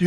[0.00, 0.06] Ich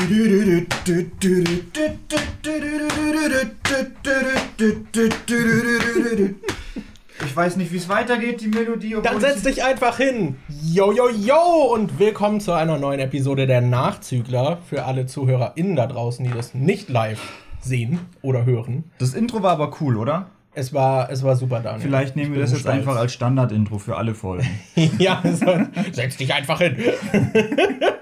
[7.35, 8.96] weiß nicht, wie es weitergeht, die Melodie.
[9.04, 10.38] Dann setz dich einfach hin.
[10.64, 11.73] Yo, yo, yo!
[11.73, 14.59] Und willkommen zu einer neuen Episode der Nachzügler.
[14.69, 17.19] Für alle ZuhörerInnen da draußen, die das nicht live
[17.59, 18.85] sehen oder hören.
[18.97, 20.27] Das Intro war aber cool, oder?
[20.53, 21.81] Es war, es war super, Daniel.
[21.81, 22.75] Vielleicht nehmen wir das jetzt stolz.
[22.75, 24.47] einfach als Standard-Intro für alle Folgen.
[24.99, 26.77] ja, so, setz dich einfach hin.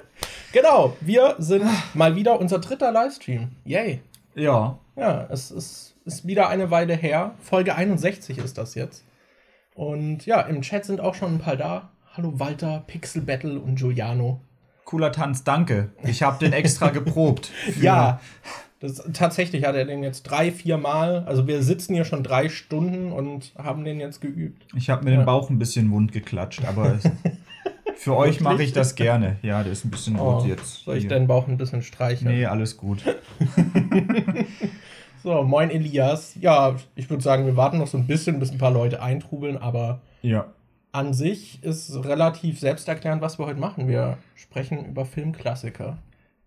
[0.52, 3.50] genau, wir sind mal wieder unser dritter Livestream.
[3.66, 4.02] Yay.
[4.36, 4.80] Ja.
[4.96, 7.36] Ja, es ist, ist wieder eine Weile her.
[7.40, 9.04] Folge 61 ist das jetzt.
[9.76, 11.92] Und ja, im Chat sind auch schon ein paar da.
[12.14, 14.42] Hallo Walter, Pixel Battle und Giuliano.
[14.84, 15.90] Cooler Tanz, danke.
[16.04, 17.52] Ich habe den extra geprobt.
[17.80, 18.20] ja,
[18.80, 21.24] das, tatsächlich hat er den jetzt drei, vier Mal.
[21.26, 24.66] Also wir sitzen hier schon drei Stunden und haben den jetzt geübt.
[24.76, 25.18] Ich habe mir ja.
[25.18, 26.98] den Bauch ein bisschen wund geklatscht, aber
[28.00, 29.36] für euch mache ich das gerne.
[29.42, 30.86] Ja, der ist ein bisschen rot oh, jetzt.
[30.86, 31.10] Soll ich hier.
[31.10, 32.34] deinen Bauch ein bisschen streicheln?
[32.34, 33.04] Nee, alles gut.
[35.24, 36.36] so, moin Elias.
[36.40, 39.58] Ja, ich würde sagen, wir warten noch so ein bisschen, bis ein paar Leute eintrubeln,
[39.58, 40.46] aber ja.
[40.94, 43.90] an sich ist relativ selbsterklärend, was wir heute machen.
[43.90, 45.98] Wir sprechen über Filmklassiker.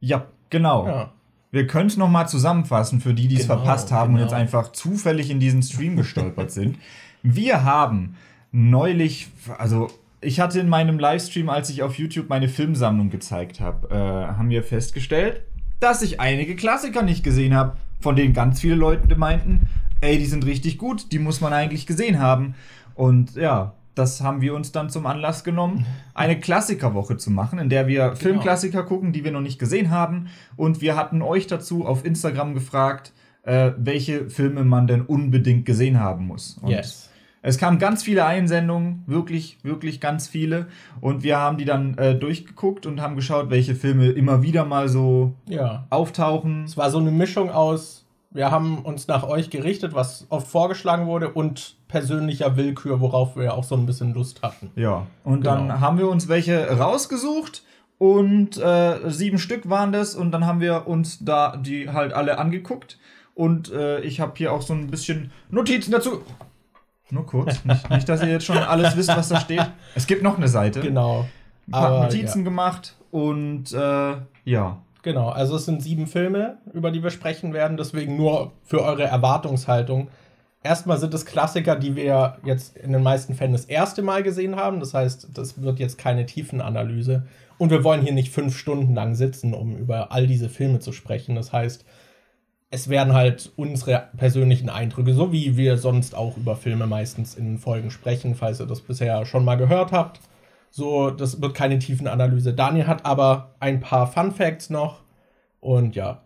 [0.01, 0.87] Ja, genau.
[0.87, 1.13] Ja.
[1.51, 4.25] Wir können es nochmal zusammenfassen für die, die es genau, verpasst haben genau.
[4.25, 6.79] und jetzt einfach zufällig in diesen Stream gestolpert sind.
[7.23, 8.17] Wir haben
[8.53, 9.89] neulich, also
[10.23, 14.51] ich hatte in meinem Livestream, als ich auf YouTube meine Filmsammlung gezeigt habe, äh, haben
[14.51, 15.43] wir festgestellt,
[15.81, 19.69] dass ich einige Klassiker nicht gesehen habe, von denen ganz viele Leute meinten,
[20.01, 22.55] ey, die sind richtig gut, die muss man eigentlich gesehen haben.
[22.95, 27.69] Und ja, das haben wir uns dann zum Anlass genommen, eine Klassikerwoche zu machen, in
[27.69, 28.17] der wir genau.
[28.17, 30.29] Filmklassiker gucken, die wir noch nicht gesehen haben.
[30.57, 35.99] Und wir hatten euch dazu auf Instagram gefragt, äh, welche Filme man denn unbedingt gesehen
[35.99, 36.59] haben muss.
[36.63, 37.11] Und yes.
[37.43, 40.69] Es kamen ganz viele Einsendungen, wirklich, wirklich ganz viele.
[41.01, 44.89] Und wir haben die dann äh, durchgeguckt und haben geschaut, welche Filme immer wieder mal
[44.89, 45.87] so ja.
[45.91, 46.65] auftauchen.
[46.65, 48.03] Es war so eine Mischung aus
[48.35, 53.55] wir haben uns nach euch gerichtet, was oft vorgeschlagen wurde, und persönlicher Willkür, worauf wir
[53.55, 54.71] auch so ein bisschen Lust hatten.
[54.75, 55.57] Ja, und genau.
[55.57, 57.63] dann haben wir uns welche rausgesucht
[57.99, 62.39] und äh, sieben Stück waren das und dann haben wir uns da die halt alle
[62.39, 62.99] angeguckt
[63.35, 66.23] und äh, ich habe hier auch so ein bisschen Notizen dazu.
[67.13, 69.71] Nur kurz, nicht, nicht, dass ihr jetzt schon alles wisst, was da steht.
[69.95, 70.81] Es gibt noch eine Seite.
[70.81, 71.27] Genau.
[71.69, 72.45] Ein paar Aber, Notizen ja.
[72.45, 74.15] gemacht und äh,
[74.47, 74.79] ja.
[75.03, 79.05] Genau, also es sind sieben Filme, über die wir sprechen werden, deswegen nur für eure
[79.05, 80.09] Erwartungshaltung.
[80.63, 84.57] Erstmal sind es Klassiker, die wir jetzt in den meisten Fällen das erste Mal gesehen
[84.57, 84.81] haben.
[84.81, 87.27] Das heißt, das wird jetzt keine Tiefenanalyse.
[87.59, 90.93] Und wir wollen hier nicht fünf Stunden lang sitzen, um über all diese Filme zu
[90.93, 91.35] sprechen.
[91.35, 91.85] Das heißt,
[92.73, 97.59] es werden halt unsere persönlichen Eindrücke, so wie wir sonst auch über Filme meistens in
[97.59, 100.21] Folgen sprechen, falls ihr das bisher schon mal gehört habt.
[100.71, 102.55] So, das wird keine Tiefenanalyse.
[102.55, 105.03] Daniel hat aber ein paar Fun Facts noch.
[105.61, 106.23] Und ja.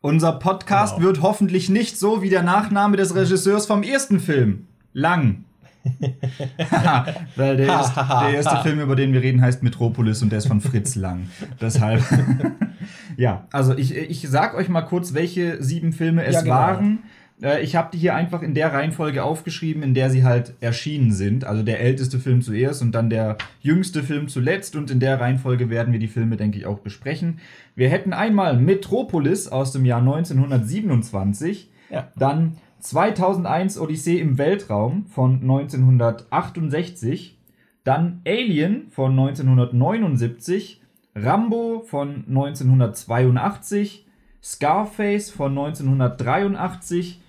[0.00, 1.08] Unser Podcast genau.
[1.08, 4.66] wird hoffentlich nicht so wie der Nachname des Regisseurs vom ersten Film.
[4.94, 5.44] Lang.
[7.36, 10.46] Weil der, erste, der erste Film, über den wir reden, heißt Metropolis und der ist
[10.46, 11.28] von Fritz Lang.
[11.60, 12.02] Deshalb.
[13.16, 16.54] ja, also ich, ich sag euch mal kurz, welche sieben Filme es ja, genau.
[16.54, 16.98] waren.
[17.42, 21.12] Äh, ich habe die hier einfach in der Reihenfolge aufgeschrieben, in der sie halt erschienen
[21.12, 21.44] sind.
[21.44, 24.76] Also der älteste Film zuerst und dann der jüngste Film zuletzt.
[24.76, 27.38] Und in der Reihenfolge werden wir die Filme, denke ich, auch besprechen.
[27.74, 31.70] Wir hätten einmal Metropolis aus dem Jahr 1927.
[31.90, 32.08] Ja.
[32.16, 37.38] Dann 2001 Odyssee im Weltraum von 1968.
[37.82, 40.82] Dann Alien von 1979.
[41.14, 44.06] Rambo von 1982.
[44.42, 47.22] Scarface von 1983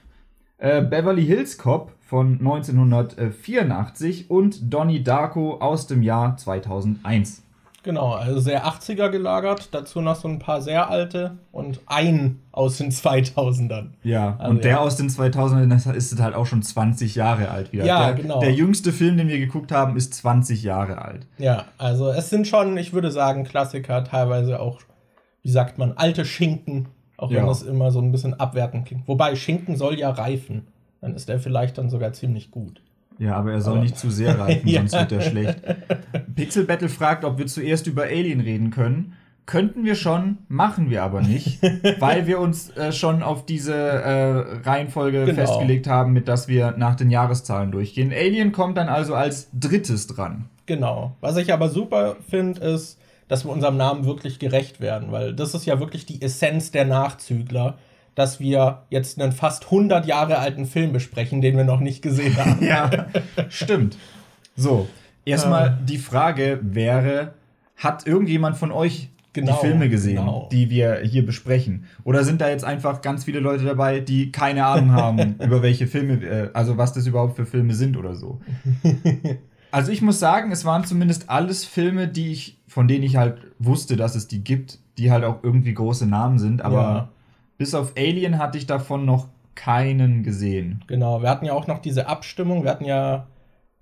[0.57, 7.44] äh, Beverly Hills Cop von 1984 und Donnie Darko aus dem Jahr 2001.
[7.85, 12.79] Genau, also sehr 80er gelagert, dazu noch so ein paar sehr alte und ein aus
[12.79, 13.91] den 2000ern.
[14.01, 14.78] Ja, also, und der ja.
[14.79, 17.85] aus den 2000ern ist halt auch schon 20 Jahre alt wieder.
[17.85, 18.40] Ja, der, genau.
[18.40, 21.28] Der jüngste Film, den wir geguckt haben, ist 20 Jahre alt.
[21.38, 24.81] Ja, also es sind schon, ich würde sagen, Klassiker, teilweise auch,
[25.43, 26.87] wie sagt man, alte Schinken,
[27.17, 27.37] auch ja.
[27.37, 29.08] wenn das immer so ein bisschen abwertend klingt.
[29.08, 30.66] Wobei Schinken soll ja reifen.
[31.02, 32.82] Dann ist er vielleicht dann sogar ziemlich gut.
[33.17, 35.62] Ja, aber er soll aber nicht zu sehr reifen, sonst wird er schlecht.
[36.35, 39.14] Pixel Battle fragt, ob wir zuerst über Alien reden können.
[39.46, 41.62] Könnten wir schon, machen wir aber nicht,
[42.00, 45.35] weil wir uns äh, schon auf diese äh, Reihenfolge genau.
[45.35, 48.12] festgelegt haben, mit dass wir nach den Jahreszahlen durchgehen.
[48.12, 50.50] Alien kommt dann also als drittes dran.
[50.66, 51.16] Genau.
[51.22, 55.53] Was ich aber super finde, ist, dass wir unserem Namen wirklich gerecht werden, weil das
[55.53, 57.78] ist ja wirklich die Essenz der Nachzügler,
[58.16, 62.35] dass wir jetzt einen fast 100 Jahre alten Film besprechen, den wir noch nicht gesehen
[62.38, 62.66] haben.
[62.66, 63.08] ja,
[63.50, 63.97] stimmt.
[64.56, 64.88] So,
[65.26, 65.85] erstmal ähm.
[65.85, 67.34] die Frage wäre,
[67.76, 70.50] hat irgendjemand von euch genau, die Filme gesehen, genau.
[70.52, 71.85] die wir hier besprechen?
[72.03, 75.88] Oder sind da jetzt einfach ganz viele Leute dabei, die keine Ahnung haben, über welche
[75.88, 78.40] Filme, äh, also was das überhaupt für Filme sind oder so?
[79.72, 83.38] also ich muss sagen, es waren zumindest alles Filme, die ich, von denen ich halt
[83.59, 87.09] wusste, dass es die gibt, die halt auch irgendwie große Namen sind, aber ja.
[87.57, 90.84] Bis auf Alien hatte ich davon noch keinen gesehen.
[90.87, 93.28] Genau, wir hatten ja auch noch diese Abstimmung, wir hatten ja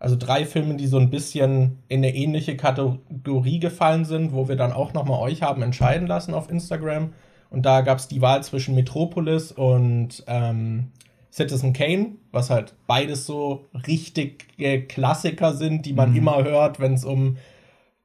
[0.03, 4.57] also drei Filme, die so ein bisschen in eine ähnliche Kategorie gefallen sind, wo wir
[4.57, 7.13] dann auch nochmal euch haben entscheiden lassen auf Instagram.
[7.49, 10.91] Und da gab es die Wahl zwischen Metropolis und ähm,
[11.31, 16.17] Citizen Kane, was halt beides so richtige Klassiker sind, die man mhm.
[16.17, 17.37] immer hört, wenn es um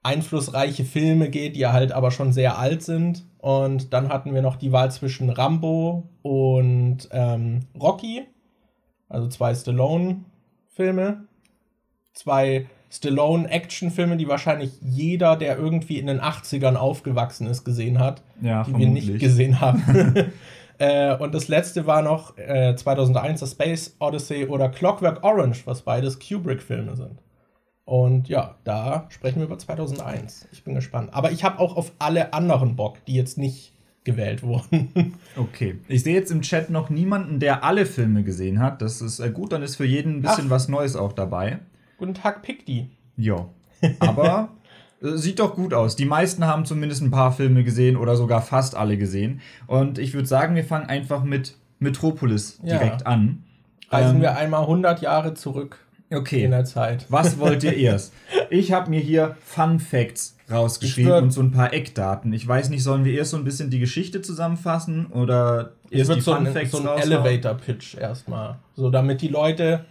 [0.09, 3.25] einflussreiche Filme geht, die halt aber schon sehr alt sind.
[3.39, 8.27] Und dann hatten wir noch die Wahl zwischen Rambo und ähm, Rocky,
[9.09, 11.29] also zwei Stallone-Filme
[12.19, 18.65] zwei Stallone-Actionfilme, die wahrscheinlich jeder, der irgendwie in den 80ern aufgewachsen ist, gesehen hat, ja,
[18.65, 19.07] die vermutlich.
[19.07, 20.33] wir nicht gesehen haben.
[20.79, 25.83] äh, und das letzte war noch äh, 2001 The Space Odyssey oder Clockwork Orange, was
[25.83, 27.19] beides Kubrick-Filme sind.
[27.89, 30.47] Und ja, da sprechen wir über 2001.
[30.53, 31.09] Ich bin gespannt.
[31.15, 33.73] Aber ich habe auch auf alle anderen Bock, die jetzt nicht
[34.05, 35.15] gewählt wurden.
[35.39, 35.79] okay.
[35.89, 38.83] Ich sehe jetzt im Chat noch niemanden, der alle Filme gesehen hat.
[38.83, 40.51] Das ist äh, gut, dann ist für jeden ein bisschen Ach.
[40.51, 41.61] was Neues auch dabei.
[41.97, 42.91] Guten Tag, Pikdi.
[43.17, 43.49] Ja.
[44.01, 44.51] Aber
[45.03, 45.97] äh, sieht doch gut aus.
[45.97, 49.41] Die meisten haben zumindest ein paar Filme gesehen oder sogar fast alle gesehen.
[49.67, 52.77] Und ich würde sagen, wir fangen einfach mit Metropolis ja.
[52.77, 53.45] direkt an.
[53.89, 55.88] Reisen ähm, wir einmal 100 Jahre zurück.
[56.11, 56.45] Okay.
[56.45, 57.07] In der Zeit.
[57.09, 58.13] Was wollt ihr erst?
[58.51, 62.33] Ich habe mir hier Fun Facts rausgeschrieben und so ein paar Eckdaten.
[62.33, 66.21] Ich weiß nicht, sollen wir erst so ein bisschen die Geschichte zusammenfassen oder erst die
[66.21, 69.85] Fun so ein, Facts so ein Elevator Pitch erstmal, so damit die Leute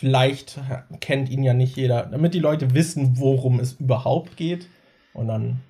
[0.00, 0.58] vielleicht
[1.00, 4.66] kennt ihn ja nicht jeder, damit die Leute wissen, worum es überhaupt geht.
[5.12, 5.60] Und dann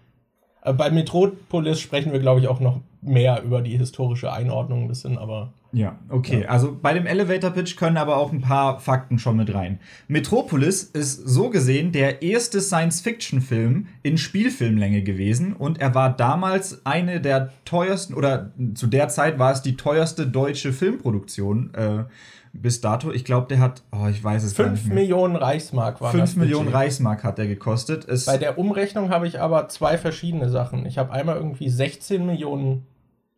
[0.63, 4.89] äh, bei Metropolis sprechen wir, glaube ich, auch noch mehr über die historische Einordnung ein
[4.89, 5.53] bisschen, aber.
[5.73, 6.43] Ja, okay.
[6.43, 6.49] Ja.
[6.49, 9.79] Also bei dem Elevator Pitch können aber auch ein paar Fakten schon mit rein.
[10.09, 17.21] Metropolis ist so gesehen der erste Science-Fiction-Film in Spielfilmlänge gewesen und er war damals eine
[17.21, 21.73] der teuersten oder zu der Zeit war es die teuerste deutsche Filmproduktion.
[21.75, 22.05] Äh,
[22.53, 23.13] bis dato.
[23.13, 24.83] Ich glaube, der hat, oh, ich weiß es gar nicht.
[24.83, 28.09] 5 Millionen Reichsmark waren 5 Millionen Reichsmark hat er gekostet.
[28.09, 30.85] Es Bei der Umrechnung habe ich aber zwei verschiedene Sachen.
[30.85, 32.87] Ich habe einmal irgendwie 16 Millionen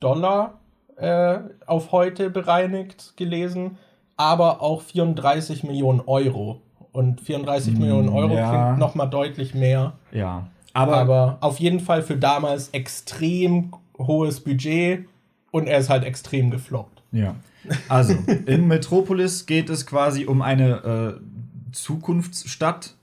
[0.01, 0.62] Dollar
[1.03, 3.79] äh, auf heute bereinigt gelesen,
[4.17, 6.61] aber auch 34 Millionen Euro.
[6.93, 8.51] Und 34 mm, Millionen Euro ja.
[8.51, 9.95] klingt nochmal deutlich mehr.
[10.13, 10.47] Ja.
[10.75, 15.07] Aber, aber auf jeden Fall für damals extrem hohes Budget
[15.51, 17.03] und er ist halt extrem gefloppt.
[17.13, 17.35] Ja.
[17.89, 18.15] Also,
[18.47, 22.95] in Metropolis geht es quasi um eine äh, Zukunftsstadt,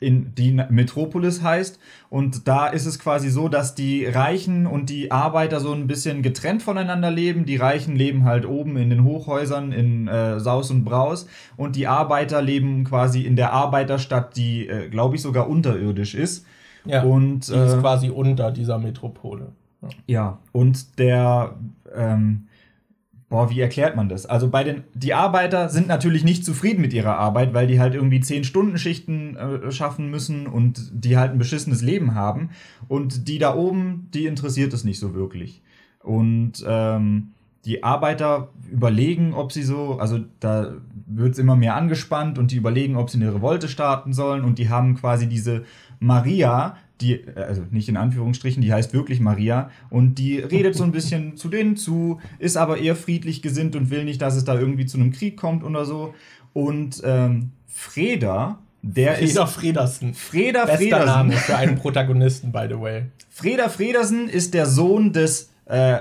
[0.00, 1.78] in die Metropolis heißt.
[2.08, 6.22] Und da ist es quasi so, dass die Reichen und die Arbeiter so ein bisschen
[6.22, 7.44] getrennt voneinander leben.
[7.44, 11.26] Die Reichen leben halt oben in den Hochhäusern in äh, Saus und Braus.
[11.56, 16.46] Und die Arbeiter leben quasi in der Arbeiterstadt, die, äh, glaube ich, sogar unterirdisch ist.
[16.86, 19.52] Ja, und, die ist äh, quasi unter dieser Metropole.
[19.82, 21.56] Ja, ja und der.
[21.94, 22.46] Ähm,
[23.30, 24.26] Boah, wie erklärt man das?
[24.26, 27.94] Also bei den die Arbeiter sind natürlich nicht zufrieden mit ihrer Arbeit, weil die halt
[27.94, 32.50] irgendwie zehn Stunden Schichten äh, schaffen müssen und die halt ein beschissenes Leben haben.
[32.88, 35.62] Und die da oben, die interessiert es nicht so wirklich.
[36.02, 37.28] Und ähm,
[37.64, 40.72] die Arbeiter überlegen, ob sie so, also da
[41.06, 44.58] wird es immer mehr angespannt und die überlegen, ob sie eine Revolte starten sollen und
[44.58, 45.64] die haben quasi diese
[46.00, 50.84] Maria, die, äh, also nicht in Anführungsstrichen, die heißt wirklich Maria und die redet so
[50.84, 54.44] ein bisschen zu denen zu, ist aber eher friedlich gesinnt und will nicht, dass es
[54.44, 56.14] da irgendwie zu einem Krieg kommt oder so.
[56.52, 59.52] Und ähm, Freda, der Freda ist.
[59.52, 60.14] Fredersen.
[60.14, 61.06] Freda Bester Fredersen.
[61.06, 63.04] Name für einen Protagonisten, by the way.
[63.28, 66.00] Freda Fredersen ist der Sohn des, äh,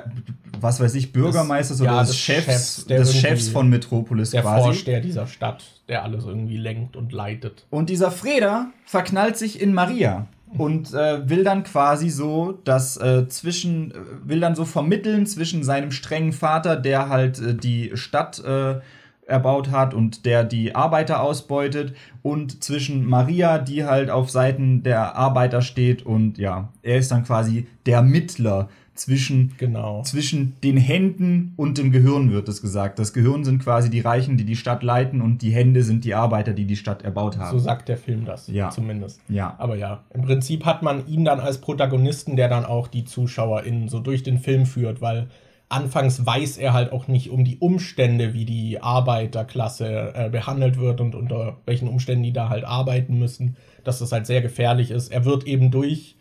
[0.59, 4.41] was weiß ich, Bürgermeisters das, oder ja, des, Chefs, Chefs, des Chefs von Metropolis der
[4.41, 4.55] quasi.
[4.55, 7.65] Der Vorsteher dieser Stadt, der alles irgendwie lenkt und leitet.
[7.69, 10.27] Und dieser Freda verknallt sich in Maria
[10.57, 15.91] und äh, will dann quasi so das äh, zwischen will dann so vermitteln zwischen seinem
[15.91, 18.79] strengen Vater, der halt äh, die Stadt äh,
[19.25, 25.15] erbaut hat und der die Arbeiter ausbeutet und zwischen Maria, die halt auf Seiten der
[25.15, 30.03] Arbeiter steht und ja, er ist dann quasi der Mittler zwischen, genau.
[30.03, 32.99] zwischen den Händen und dem Gehirn, wird es gesagt.
[32.99, 36.13] Das Gehirn sind quasi die Reichen, die die Stadt leiten und die Hände sind die
[36.13, 37.57] Arbeiter, die die Stadt erbaut haben.
[37.57, 38.69] So sagt der Film das, ja.
[38.69, 39.21] zumindest.
[39.29, 39.55] Ja.
[39.57, 43.87] Aber ja, im Prinzip hat man ihn dann als Protagonisten, der dann auch die ZuschauerInnen
[43.87, 45.27] so durch den Film führt, weil
[45.69, 50.99] anfangs weiß er halt auch nicht um die Umstände, wie die Arbeiterklasse äh, behandelt wird
[50.99, 55.09] und unter welchen Umständen die da halt arbeiten müssen, dass das halt sehr gefährlich ist.
[55.09, 56.17] Er wird eben durch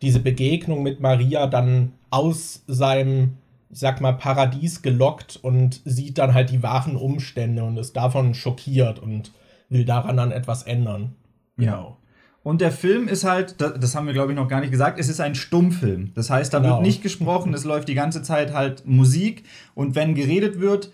[0.00, 3.38] diese Begegnung mit Maria dann aus seinem,
[3.70, 8.34] ich sag mal, Paradies gelockt und sieht dann halt die wahren Umstände und ist davon
[8.34, 9.32] schockiert und
[9.68, 11.14] will daran dann etwas ändern.
[11.56, 11.96] Genau.
[12.42, 15.08] Und der Film ist halt, das haben wir glaube ich noch gar nicht gesagt, es
[15.08, 16.12] ist ein Stummfilm.
[16.14, 16.76] Das heißt, da genau.
[16.76, 20.90] wird nicht gesprochen, es läuft die ganze Zeit halt Musik und wenn geredet wird,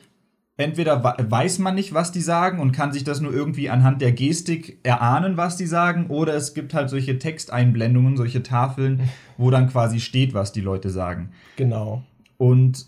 [0.57, 4.13] entweder weiß man nicht, was die sagen und kann sich das nur irgendwie anhand der
[4.13, 9.69] Gestik erahnen, was die sagen, oder es gibt halt solche Texteinblendungen, solche Tafeln, wo dann
[9.69, 11.31] quasi steht, was die Leute sagen.
[11.57, 12.03] Genau.
[12.39, 12.87] Und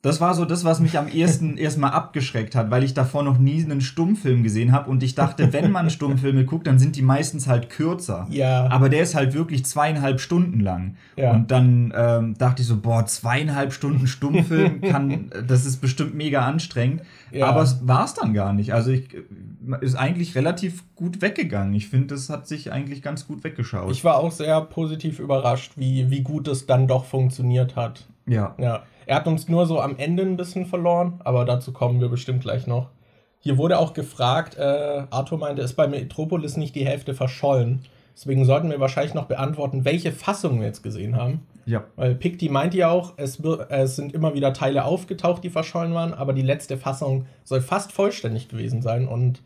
[0.00, 3.38] das war so das, was mich am ehesten erstmal abgeschreckt hat, weil ich davor noch
[3.38, 7.02] nie einen Stummfilm gesehen habe und ich dachte, wenn man Stummfilme guckt, dann sind die
[7.02, 8.26] meistens halt kürzer.
[8.30, 8.68] Ja.
[8.68, 10.96] Aber der ist halt wirklich zweieinhalb Stunden lang.
[11.16, 11.32] Ja.
[11.32, 16.42] Und dann ähm, dachte ich so, boah, zweieinhalb Stunden Stummfilm kann, das ist bestimmt mega
[16.46, 17.02] anstrengend.
[17.32, 17.46] Ja.
[17.46, 18.72] Aber es war es dann gar nicht.
[18.72, 19.08] Also ich
[19.80, 21.74] ist eigentlich relativ gut weggegangen.
[21.74, 23.90] Ich finde, das hat sich eigentlich ganz gut weggeschaut.
[23.90, 28.06] Ich war auch sehr positiv überrascht, wie, wie gut es dann doch funktioniert hat.
[28.26, 28.54] Ja.
[28.58, 28.82] Ja.
[29.08, 32.42] Er hat uns nur so am Ende ein bisschen verloren, aber dazu kommen wir bestimmt
[32.42, 32.90] gleich noch.
[33.40, 37.86] Hier wurde auch gefragt, äh, Arthur meinte, ist bei Metropolis nicht die Hälfte verschollen?
[38.14, 41.46] Deswegen sollten wir wahrscheinlich noch beantworten, welche Fassung wir jetzt gesehen haben.
[41.64, 41.84] Ja.
[41.96, 46.12] Weil Picti meinte ja auch, es, es, sind immer wieder Teile aufgetaucht, die verschollen waren,
[46.12, 49.40] aber die letzte Fassung soll fast vollständig gewesen sein und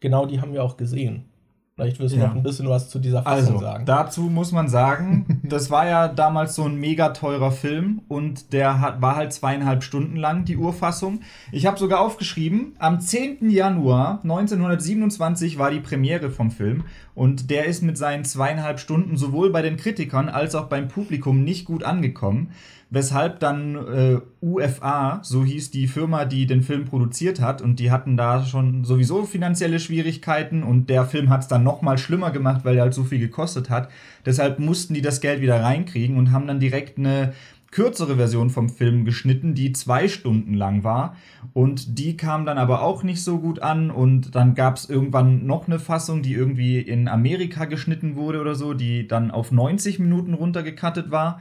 [0.00, 1.26] genau die haben wir auch gesehen.
[1.76, 2.28] Vielleicht wirst du ja.
[2.28, 3.84] noch ein bisschen was zu dieser Fassung also, sagen.
[3.84, 8.80] Dazu muss man sagen, das war ja damals so ein mega teurer Film und der
[8.80, 11.22] hat, war halt zweieinhalb Stunden lang, die Urfassung.
[11.50, 13.50] Ich habe sogar aufgeschrieben, am 10.
[13.50, 16.84] Januar 1927 war die Premiere vom Film
[17.14, 21.44] und der ist mit seinen zweieinhalb Stunden sowohl bei den Kritikern als auch beim Publikum
[21.44, 22.50] nicht gut angekommen
[22.94, 27.90] weshalb dann äh, UFA, so hieß die Firma, die den Film produziert hat, und die
[27.90, 32.30] hatten da schon sowieso finanzielle Schwierigkeiten und der Film hat es dann noch mal schlimmer
[32.30, 33.90] gemacht, weil er halt so viel gekostet hat.
[34.24, 37.34] Deshalb mussten die das Geld wieder reinkriegen und haben dann direkt eine
[37.74, 41.16] kürzere Version vom Film geschnitten, die zwei Stunden lang war.
[41.54, 43.90] Und die kam dann aber auch nicht so gut an.
[43.90, 48.54] Und dann gab es irgendwann noch eine Fassung, die irgendwie in Amerika geschnitten wurde oder
[48.54, 51.40] so, die dann auf 90 Minuten runtergekattet war.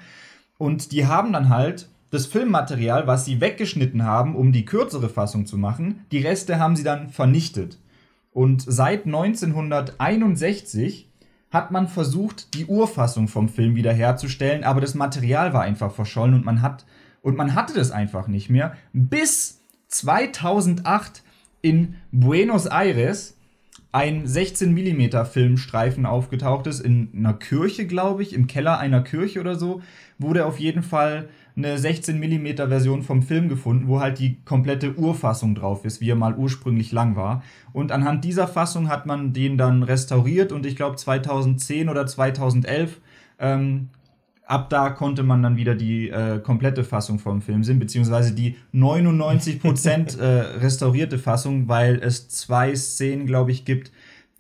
[0.57, 5.45] Und die haben dann halt das Filmmaterial, was sie weggeschnitten haben, um die kürzere Fassung
[5.45, 7.77] zu machen, die Reste haben sie dann vernichtet.
[8.31, 11.12] Und seit 1961
[11.53, 16.43] hat man versucht, die Urfassung vom Film wiederherzustellen, aber das Material war einfach verschollen und
[16.43, 16.86] man hat
[17.22, 21.24] und man hatte das einfach nicht mehr, bis 2008
[21.62, 23.38] in Buenos Aires
[23.93, 29.39] ein 16 mm Filmstreifen aufgetaucht ist in einer Kirche, glaube ich, im Keller einer Kirche
[29.39, 29.83] oder so,
[30.17, 34.95] wurde auf jeden Fall eine 16 mm Version vom Film gefunden, wo halt die komplette
[34.95, 37.43] Urfassung drauf ist, wie er mal ursprünglich lang war.
[37.74, 43.00] Und anhand dieser Fassung hat man den dann restauriert und ich glaube 2010 oder 2011
[43.39, 43.89] ähm,
[44.45, 48.57] ab da konnte man dann wieder die äh, komplette Fassung vom Film sehen, beziehungsweise die
[48.74, 50.25] 99% äh,
[50.60, 53.91] restaurierte Fassung, weil es zwei Szenen, glaube ich, gibt,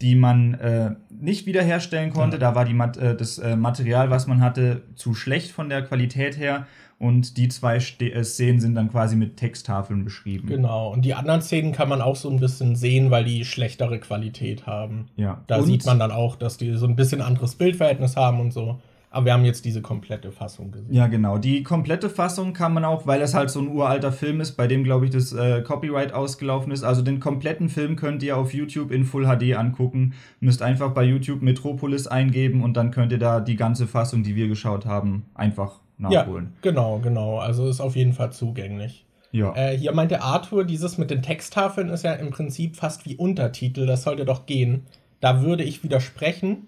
[0.01, 2.35] die man äh, nicht wiederherstellen konnte.
[2.37, 2.51] Ja.
[2.51, 6.37] Da war die, äh, das äh, Material, was man hatte, zu schlecht von der Qualität
[6.37, 6.67] her.
[7.03, 10.47] Und die zwei Ste äh, Szenen sind dann quasi mit Texttafeln beschrieben.
[10.47, 10.89] Genau.
[10.93, 14.67] Und die anderen Szenen kann man auch so ein bisschen sehen, weil die schlechtere Qualität
[14.67, 15.07] haben.
[15.17, 15.43] Ja.
[15.47, 18.53] Da und sieht man dann auch, dass die so ein bisschen anderes Bildverhältnis haben und
[18.53, 18.79] so.
[19.09, 20.93] Aber wir haben jetzt diese komplette Fassung gesehen.
[20.93, 21.37] Ja, genau.
[21.37, 24.67] Die komplette Fassung kann man auch, weil es halt so ein uralter Film ist, bei
[24.67, 26.85] dem, glaube ich, das äh, Copyright ausgelaufen ist.
[26.85, 30.13] Also den kompletten Film könnt ihr auf YouTube in Full HD angucken.
[30.39, 34.37] Müsst einfach bei YouTube Metropolis eingeben und dann könnt ihr da die ganze Fassung, die
[34.37, 36.53] wir geschaut haben, einfach nachholen.
[36.55, 37.39] Ja, genau, genau.
[37.39, 39.05] Also ist auf jeden Fall zugänglich.
[39.31, 39.55] Ja.
[39.55, 43.85] Äh, hier meinte Arthur, dieses mit den Texttafeln ist ja im Prinzip fast wie Untertitel.
[43.85, 44.85] Das sollte doch gehen.
[45.19, 46.67] Da würde ich widersprechen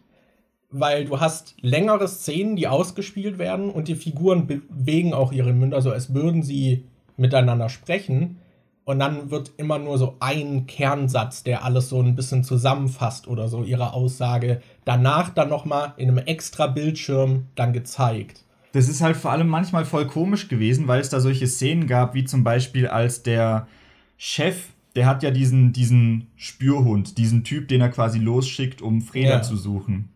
[0.79, 5.81] weil du hast längere Szenen, die ausgespielt werden und die Figuren bewegen auch ihre Münder,
[5.81, 6.85] so als würden sie
[7.17, 8.39] miteinander sprechen.
[8.83, 13.47] Und dann wird immer nur so ein Kernsatz, der alles so ein bisschen zusammenfasst oder
[13.47, 14.61] so ihre Aussage.
[14.83, 18.43] Danach dann nochmal in einem extra Bildschirm dann gezeigt.
[18.75, 22.13] Das ist halt vor allem manchmal voll komisch gewesen, weil es da solche Szenen gab,
[22.13, 23.69] wie zum Beispiel als der
[24.17, 24.65] Chef,
[24.97, 29.41] der hat ja diesen, diesen Spürhund, diesen Typ, den er quasi losschickt, um Freda ja.
[29.41, 30.09] zu suchen.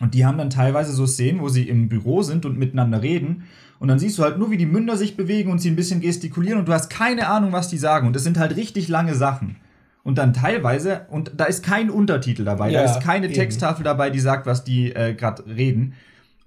[0.00, 3.44] Und die haben dann teilweise so Szenen, wo sie im Büro sind und miteinander reden.
[3.78, 6.02] Und dann siehst du halt nur, wie die Münder sich bewegen und sie ein bisschen
[6.02, 8.06] gestikulieren und du hast keine Ahnung, was die sagen.
[8.06, 9.56] Und das sind halt richtig lange Sachen.
[10.02, 13.34] Und dann teilweise, und da ist kein Untertitel dabei, ja, da ist keine eben.
[13.34, 15.94] Texttafel dabei, die sagt, was die äh, gerade reden.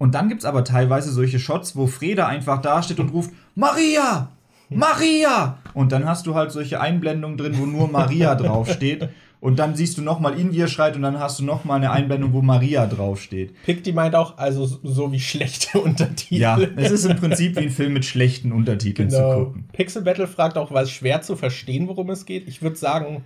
[0.01, 4.31] Und dann gibt es aber teilweise solche Shots, wo Freda einfach dasteht und ruft, Maria!
[4.67, 5.59] Maria!
[5.75, 9.09] Und dann hast du halt solche Einblendungen drin, wo nur Maria draufsteht.
[9.41, 11.91] Und dann siehst du nochmal ihn, wie er schreit, und dann hast du nochmal eine
[11.91, 13.53] Einblendung, wo Maria draufsteht.
[13.63, 16.41] Pick, meint auch, also so wie schlechte Untertitel.
[16.41, 19.33] Ja, es ist im Prinzip wie ein Film mit schlechten Untertiteln genau.
[19.33, 19.69] zu gucken.
[19.71, 22.47] Pixel Battle fragt auch, war es schwer zu verstehen, worum es geht?
[22.47, 23.23] Ich würde sagen,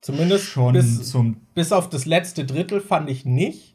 [0.00, 1.14] zumindest Schon bis,
[1.52, 3.69] bis auf das letzte Drittel fand ich nicht.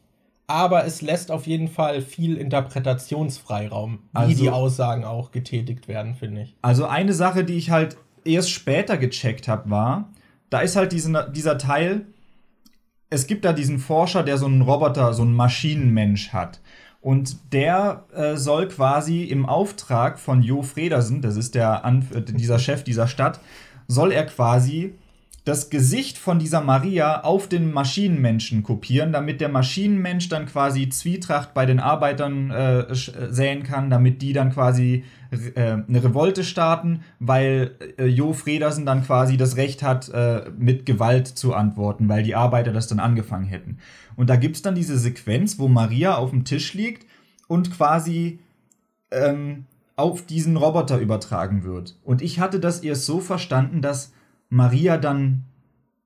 [0.48, 6.14] Aber es lässt auf jeden Fall viel Interpretationsfreiraum, wie also, die Aussagen auch getätigt werden,
[6.14, 6.54] finde ich.
[6.62, 10.10] Also eine Sache, die ich halt erst später gecheckt habe, war,
[10.50, 12.06] da ist halt diesen, dieser Teil,
[13.10, 16.60] es gibt da diesen Forscher, der so einen Roboter, so einen Maschinenmensch hat.
[17.00, 22.58] Und der äh, soll quasi im Auftrag von Jo Fredersen, das ist der Anf dieser
[22.58, 23.40] Chef dieser Stadt,
[23.86, 24.94] soll er quasi
[25.46, 31.54] das Gesicht von dieser Maria auf den Maschinenmenschen kopieren, damit der Maschinenmensch dann quasi Zwietracht
[31.54, 32.94] bei den Arbeitern äh, äh
[33.30, 39.04] säen kann, damit die dann quasi äh, eine Revolte starten, weil äh, Jo Fredersen dann
[39.04, 43.46] quasi das Recht hat, äh, mit Gewalt zu antworten, weil die Arbeiter das dann angefangen
[43.46, 43.78] hätten.
[44.16, 47.06] Und da gibt es dann diese Sequenz, wo Maria auf dem Tisch liegt
[47.46, 48.40] und quasi
[49.12, 51.96] ähm, auf diesen Roboter übertragen wird.
[52.02, 54.12] Und ich hatte das erst so verstanden, dass
[54.48, 55.44] Maria dann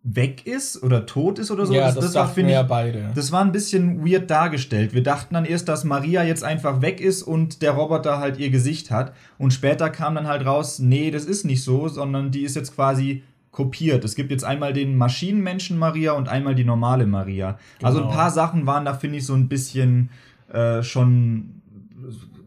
[0.02, 1.75] weg ist oder tot ist oder so.
[1.75, 3.11] Ja, das, das, das war, finde ja beide.
[3.14, 4.94] Das war ein bisschen weird dargestellt.
[4.94, 8.50] Wir dachten dann erst, dass Maria jetzt einfach weg ist und der Roboter halt ihr
[8.50, 9.14] Gesicht hat.
[9.37, 12.75] Und später kam dann halt raus, nee, das ist nicht so, sondern die ist jetzt
[12.75, 14.04] quasi kopiert.
[14.04, 17.59] Es gibt jetzt einmal den Maschinenmenschen Maria und einmal die normale Maria.
[17.78, 17.88] Genau.
[17.88, 18.16] Also ein genau.
[18.16, 20.11] paar Sachen waren da, finde ich, so ein bisschen
[20.50, 21.59] äh, schon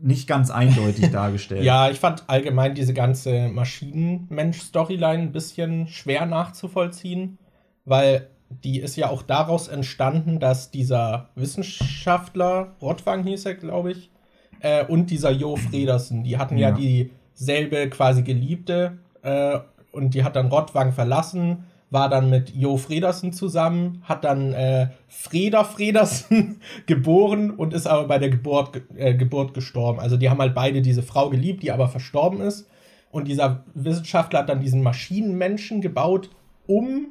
[0.04, 1.64] nicht ganz eindeutig dargestellt.
[1.64, 7.40] ja, ich fand allgemein diese ganze Maschinenmensch-Storyline ein bisschen schwer nachzuvollziehen,
[7.86, 14.12] weil die ist ja auch daraus entstanden, dass dieser Wissenschaftler, Rottwang hieß er, glaube ich,
[14.60, 19.60] äh, und dieser Jo Fredersen, die hatten ja, ja dieselbe quasi Geliebte äh,
[19.92, 24.90] und die hat dann Rottwang verlassen war dann mit Jo Fredersen zusammen, hat dann äh,
[25.08, 30.00] Freda Fredersen geboren und ist aber bei der Geburt, äh, Geburt gestorben.
[30.00, 32.68] Also die haben halt beide diese Frau geliebt, die aber verstorben ist.
[33.12, 36.32] Und dieser Wissenschaftler hat dann diesen Maschinenmenschen gebaut,
[36.66, 37.10] um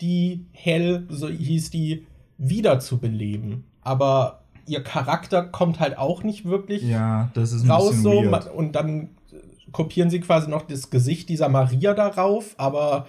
[0.00, 2.06] die Hell, so hieß die,
[2.38, 3.64] wiederzubeleben.
[3.82, 8.12] Aber ihr Charakter kommt halt auch nicht wirklich ja, das ist ein raus so.
[8.12, 8.52] Weird.
[8.54, 9.08] Und dann
[9.72, 13.06] kopieren sie quasi noch das Gesicht dieser Maria darauf, aber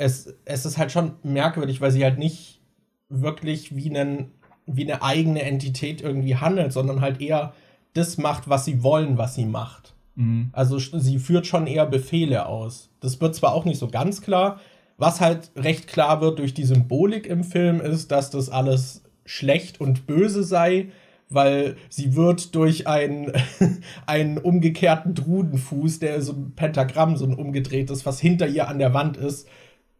[0.00, 2.62] es, es ist halt schon merkwürdig, weil sie halt nicht
[3.10, 4.30] wirklich wie, einen,
[4.66, 7.52] wie eine eigene Entität irgendwie handelt, sondern halt eher
[7.92, 9.94] das macht, was sie wollen, was sie macht.
[10.14, 10.48] Mhm.
[10.52, 12.88] Also sie führt schon eher Befehle aus.
[13.00, 14.58] Das wird zwar auch nicht so ganz klar,
[14.96, 19.82] was halt recht klar wird durch die Symbolik im Film ist, dass das alles schlecht
[19.82, 20.88] und böse sei,
[21.28, 23.32] weil sie wird durch einen,
[24.06, 28.94] einen umgekehrten Drudenfuß, der so ein Pentagramm, so ein umgedrehtes, was hinter ihr an der
[28.94, 29.46] Wand ist,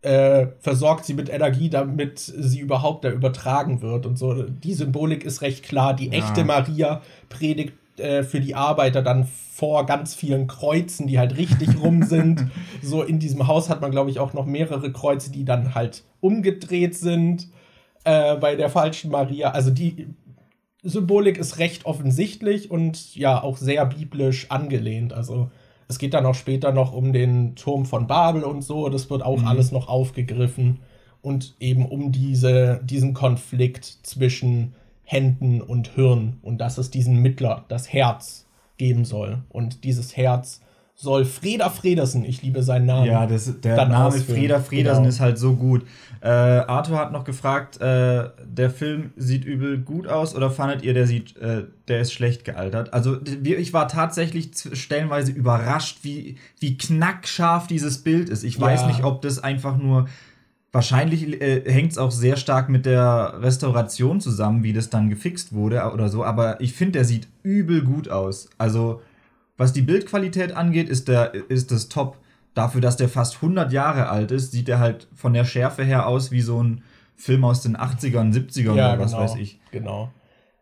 [0.02, 4.44] äh, versorgt sie mit Energie, damit sie überhaupt da übertragen wird und so.
[4.44, 5.94] Die Symbolik ist recht klar.
[5.94, 6.12] Die ja.
[6.12, 11.80] echte Maria predigt äh, für die Arbeiter dann vor ganz vielen Kreuzen, die halt richtig
[11.82, 12.46] rum sind.
[12.82, 16.02] So in diesem Haus hat man, glaube ich, auch noch mehrere Kreuze, die dann halt
[16.20, 17.48] umgedreht sind
[18.04, 19.50] äh, bei der falschen Maria.
[19.50, 20.08] Also die
[20.82, 25.12] Symbolik ist recht offensichtlich und ja auch sehr biblisch angelehnt.
[25.12, 25.50] Also
[25.90, 28.88] es geht dann auch später noch um den Turm von Babel und so.
[28.88, 29.48] Das wird auch mhm.
[29.48, 30.78] alles noch aufgegriffen.
[31.20, 36.38] Und eben um diese, diesen Konflikt zwischen Händen und Hirn.
[36.42, 39.42] Und dass es diesen Mittler, das Herz, geben soll.
[39.48, 40.60] Und dieses Herz
[41.00, 43.06] soll Freda Fredersen, ich liebe seinen Namen.
[43.06, 44.38] Ja, das, der Name ausfüllen.
[44.38, 45.08] Freda Fredersen genau.
[45.08, 45.86] ist halt so gut.
[46.20, 50.92] Äh, Arthur hat noch gefragt, äh, der Film sieht übel gut aus oder fandet ihr,
[50.92, 52.92] der sieht, äh, der ist schlecht gealtert?
[52.92, 58.44] Also ich war tatsächlich stellenweise überrascht, wie, wie knackscharf dieses Bild ist.
[58.44, 58.86] Ich weiß ja.
[58.88, 60.06] nicht, ob das einfach nur
[60.72, 65.52] Wahrscheinlich äh, hängt es auch sehr stark mit der Restauration zusammen, wie das dann gefixt
[65.52, 68.48] wurde oder so, aber ich finde, der sieht übel gut aus.
[68.56, 69.00] Also
[69.60, 72.16] was die Bildqualität angeht, ist, der, ist das top.
[72.54, 76.06] Dafür, dass der fast 100 Jahre alt ist, sieht er halt von der Schärfe her
[76.06, 76.82] aus wie so ein
[77.14, 79.60] Film aus den 80ern, 70ern ja, oder was genau, weiß ich.
[79.70, 80.10] Genau.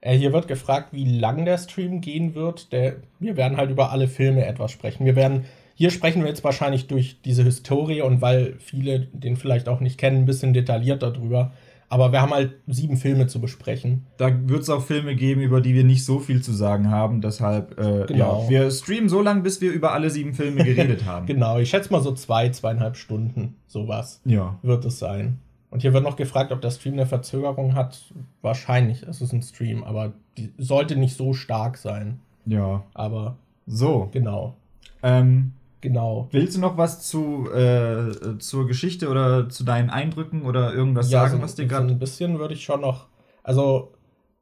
[0.00, 2.72] Äh, hier wird gefragt, wie lang der Stream gehen wird.
[2.72, 5.06] Der, wir werden halt über alle Filme etwas sprechen.
[5.06, 5.44] Wir werden,
[5.76, 9.96] hier sprechen wir jetzt wahrscheinlich durch diese Historie und weil viele den vielleicht auch nicht
[9.96, 11.52] kennen, ein bisschen detaillierter drüber.
[11.90, 14.06] Aber wir haben halt sieben Filme zu besprechen.
[14.18, 17.22] Da wird es auch Filme geben, über die wir nicht so viel zu sagen haben.
[17.22, 18.42] Deshalb, äh, genau.
[18.44, 21.26] ja, wir streamen so lange, bis wir über alle sieben Filme geredet haben.
[21.26, 24.58] genau, ich schätze mal so zwei, zweieinhalb Stunden, sowas ja.
[24.62, 25.38] wird es sein.
[25.70, 28.00] Und hier wird noch gefragt, ob der Stream eine Verzögerung hat.
[28.42, 32.20] Wahrscheinlich ist es ein Stream, aber die sollte nicht so stark sein.
[32.46, 32.84] Ja.
[32.94, 34.08] Aber so.
[34.12, 34.54] Genau.
[35.02, 36.28] Ähm, Genau.
[36.32, 41.28] Willst du noch was zu, äh, zur Geschichte oder zu deinen Eindrücken oder irgendwas ja,
[41.28, 41.86] sagen, was dir gerade.
[41.86, 43.06] ein bisschen würde ich schon noch.
[43.44, 43.92] Also,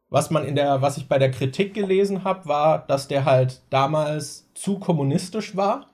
[0.09, 3.61] was man in der, was ich bei der Kritik gelesen habe, war, dass der halt
[3.71, 5.87] damals zu kommunistisch war.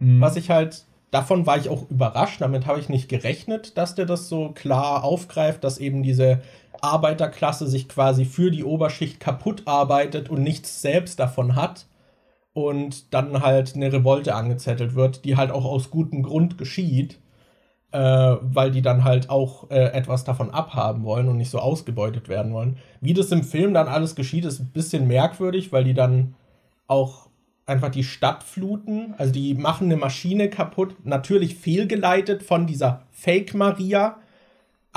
[0.00, 0.20] Mhm.
[0.20, 4.06] Was ich halt, davon war ich auch überrascht, damit habe ich nicht gerechnet, dass der
[4.06, 6.40] das so klar aufgreift, dass eben diese
[6.80, 11.86] Arbeiterklasse sich quasi für die Oberschicht kaputt arbeitet und nichts selbst davon hat
[12.52, 17.20] und dann halt eine Revolte angezettelt wird, die halt auch aus gutem Grund geschieht,
[17.92, 22.28] äh, weil die dann halt auch äh, etwas davon abhaben wollen und nicht so ausgebeutet
[22.28, 22.78] werden wollen.
[23.00, 26.34] Wie das im Film dann alles geschieht, ist ein bisschen merkwürdig, weil die dann
[26.86, 27.28] auch
[27.66, 29.14] einfach die Stadt fluten.
[29.18, 34.16] Also die machen eine Maschine kaputt, natürlich fehlgeleitet von dieser Fake Maria,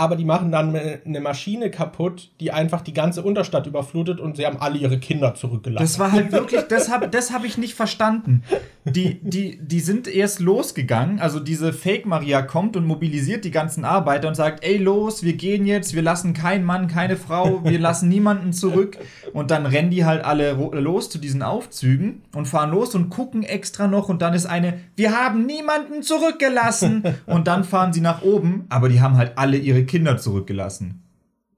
[0.01, 4.47] aber die machen dann eine Maschine kaputt, die einfach die ganze Unterstadt überflutet und sie
[4.47, 5.83] haben alle ihre Kinder zurückgelassen.
[5.83, 8.41] Das war halt wirklich, das habe das hab ich nicht verstanden.
[8.83, 14.27] Die, die, die sind erst losgegangen, also diese Fake-Maria kommt und mobilisiert die ganzen Arbeiter
[14.27, 18.09] und sagt, ey los, wir gehen jetzt, wir lassen keinen Mann, keine Frau, wir lassen
[18.09, 18.97] niemanden zurück.
[19.33, 23.43] Und dann rennen die halt alle los zu diesen Aufzügen und fahren los und gucken
[23.43, 27.03] extra noch und dann ist eine, wir haben niemanden zurückgelassen.
[27.27, 31.03] Und dann fahren sie nach oben, aber die haben halt alle ihre Kinder zurückgelassen.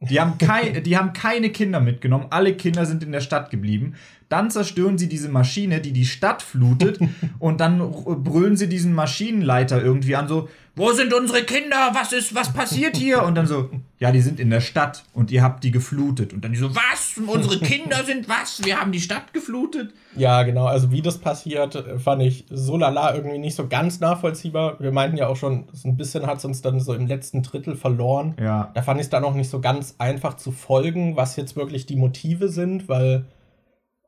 [0.02, 2.28] Die haben, kei die haben keine Kinder mitgenommen.
[2.32, 3.93] Alle Kinder sind in der Stadt geblieben.
[4.34, 6.98] Dann zerstören sie diese Maschine, die die Stadt flutet.
[7.39, 7.78] und dann
[8.24, 11.91] brüllen sie diesen Maschinenleiter irgendwie an, so, wo sind unsere Kinder?
[11.93, 13.22] Was ist, was passiert hier?
[13.22, 13.69] Und dann so,
[14.00, 16.34] ja, die sind in der Stadt und ihr habt die geflutet.
[16.34, 17.13] Und dann die so, was?
[17.28, 18.65] Unsere Kinder sind was?
[18.65, 19.93] Wir haben die Stadt geflutet?
[20.15, 20.65] Ja, genau.
[20.65, 24.80] Also wie das passiert, fand ich so lala irgendwie nicht so ganz nachvollziehbar.
[24.80, 27.43] Wir meinten ja auch schon, so ein bisschen hat es uns dann so im letzten
[27.43, 28.34] Drittel verloren.
[28.41, 28.72] Ja.
[28.74, 31.86] Da fand ich es dann auch nicht so ganz einfach zu folgen, was jetzt wirklich
[31.86, 33.26] die Motive sind, weil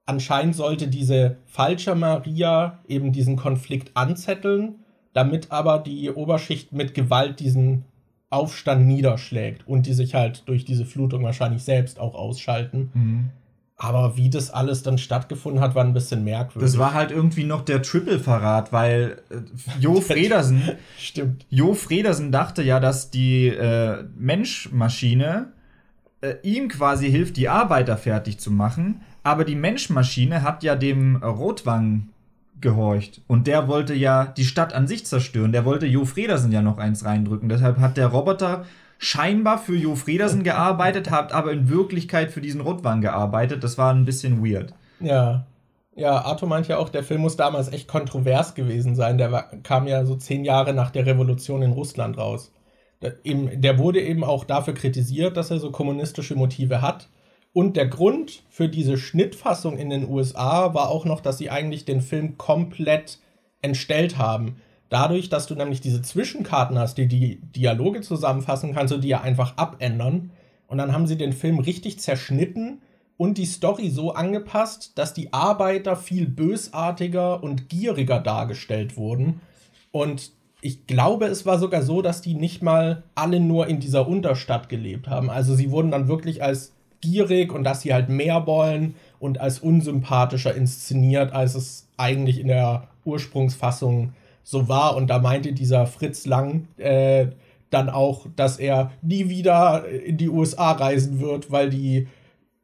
[0.06, 4.80] anscheinend sollte diese falsche Maria eben diesen Konflikt anzetteln
[5.16, 7.86] damit aber die Oberschicht mit Gewalt diesen
[8.30, 12.92] Aufstand niederschlägt und die sich halt durch diese Flutung wahrscheinlich selbst auch ausschalten.
[12.94, 13.30] Mhm.
[13.78, 16.70] Aber wie das alles dann stattgefunden hat, war ein bisschen merkwürdig.
[16.70, 19.36] Das war halt irgendwie noch der Triple-Verrat, weil äh,
[19.80, 20.64] Jo Fredersen.
[21.00, 21.46] Stimmt.
[21.50, 25.54] Jo Fredersen dachte ja, dass die äh, Menschmaschine
[26.20, 29.02] äh, ihm quasi hilft, die Arbeiter fertig zu machen.
[29.26, 32.10] Aber die Menschmaschine hat ja dem Rotwang
[32.62, 33.22] gehorcht.
[33.26, 35.52] Und der wollte ja die Stadt an sich zerstören.
[35.52, 37.50] Der wollte Jo Fredersen ja noch eins reindrücken.
[37.50, 38.66] Deshalb hat der Roboter
[39.00, 43.64] scheinbar für Jo Fredersen gearbeitet, hat aber in Wirklichkeit für diesen Rotwang gearbeitet.
[43.64, 44.76] Das war ein bisschen weird.
[45.00, 45.48] Ja.
[45.96, 49.18] Ja, Arthur meint ja auch, der Film muss damals echt kontrovers gewesen sein.
[49.18, 49.32] Der
[49.64, 52.52] kam ja so zehn Jahre nach der Revolution in Russland raus.
[53.02, 57.10] Der, eben, der wurde eben auch dafür kritisiert, dass er so kommunistische Motive hat.
[57.56, 61.86] Und der Grund für diese Schnittfassung in den USA war auch noch, dass sie eigentlich
[61.86, 63.20] den Film komplett
[63.62, 64.58] entstellt haben.
[64.90, 69.22] Dadurch, dass du nämlich diese Zwischenkarten hast, die die Dialoge zusammenfassen, kannst du die ja
[69.22, 70.32] einfach abändern.
[70.68, 72.82] Und dann haben sie den Film richtig zerschnitten
[73.16, 79.40] und die Story so angepasst, dass die Arbeiter viel bösartiger und gieriger dargestellt wurden.
[79.92, 84.10] Und ich glaube, es war sogar so, dass die nicht mal alle nur in dieser
[84.10, 85.30] Unterstadt gelebt haben.
[85.30, 86.75] Also sie wurden dann wirklich als
[87.06, 92.48] gierig und dass sie halt mehr wollen und als unsympathischer inszeniert, als es eigentlich in
[92.48, 94.14] der Ursprungsfassung
[94.44, 94.96] so war.
[94.96, 97.28] Und da meinte dieser Fritz Lang äh,
[97.70, 102.08] dann auch, dass er nie wieder in die USA reisen wird, weil die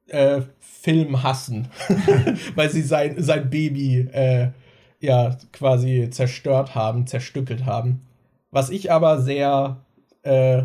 [0.07, 1.67] äh, Film hassen,
[2.55, 4.49] weil sie sein, sein Baby äh,
[4.99, 8.01] ja quasi zerstört haben, zerstückelt haben.
[8.51, 9.77] Was ich aber sehr
[10.23, 10.63] äh,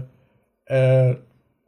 [0.66, 1.16] äh,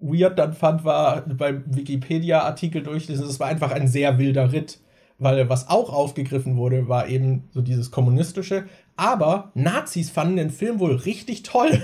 [0.00, 4.80] weird dann fand, war beim Wikipedia-Artikel durchlesen, es war einfach ein sehr wilder Ritt.
[5.20, 8.66] Weil was auch aufgegriffen wurde, war eben so dieses kommunistische.
[8.96, 11.82] Aber Nazis fanden den Film wohl richtig toll.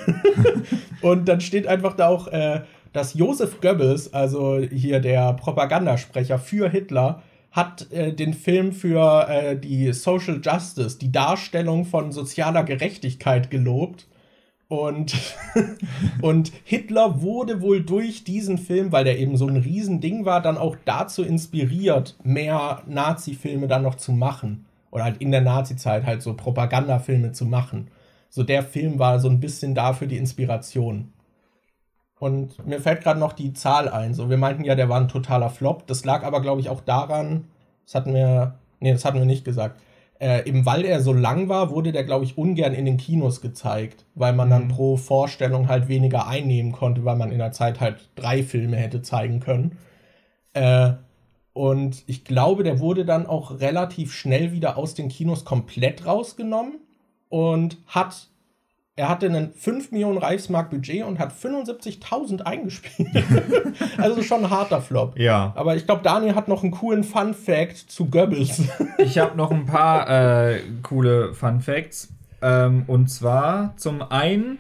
[1.03, 2.61] und dann steht einfach da auch, äh,
[2.93, 9.57] dass Josef Goebbels, also hier der Propagandasprecher für Hitler, hat äh, den Film für äh,
[9.59, 14.07] die Social Justice, die Darstellung von sozialer Gerechtigkeit gelobt
[14.81, 15.15] und,
[16.23, 20.59] und Hitler wurde wohl durch diesen Film, weil der eben so ein Riesending war, dann
[20.59, 24.67] auch dazu inspiriert, mehr Nazi-Filme dann noch zu machen.
[24.91, 27.89] Oder halt in der Nazi-Zeit halt so Propagandafilme zu machen.
[28.31, 31.13] So der Film war so ein bisschen dafür die Inspiration.
[32.19, 34.15] Und mir fällt gerade noch die Zahl ein.
[34.15, 35.87] So, wir meinten ja, der war ein totaler Flop.
[35.87, 37.45] Das lag aber, glaube ich, auch daran,
[37.85, 39.81] das hatten wir, nee, das hatten wir nicht gesagt
[40.25, 43.43] äh, eben weil er so lang war, wurde der, glaube ich, ungern in den Kinos
[43.43, 44.69] gezeigt, weil man dann mhm.
[44.69, 49.03] pro Vorstellung halt weniger einnehmen konnte, weil man in der Zeit halt drei Filme hätte
[49.03, 49.77] zeigen können.
[50.55, 50.93] Äh,
[51.53, 56.81] und ich glaube, der wurde dann auch relativ schnell wieder aus den Kinos komplett rausgenommen.
[57.29, 58.29] und hat
[58.97, 63.09] er hatte einen 5 Millionen Reichsmark Budget und hat 75.000 eingespielt.
[63.99, 65.19] also schon ein harter Flop.
[65.19, 65.53] Ja.
[65.57, 68.63] Aber ich glaube, Daniel hat noch einen coolen Fun Fact zu Goebbels.
[68.99, 72.13] ich habe noch ein paar äh, coole Fun Facts.
[72.41, 74.59] Ähm, und zwar zum einen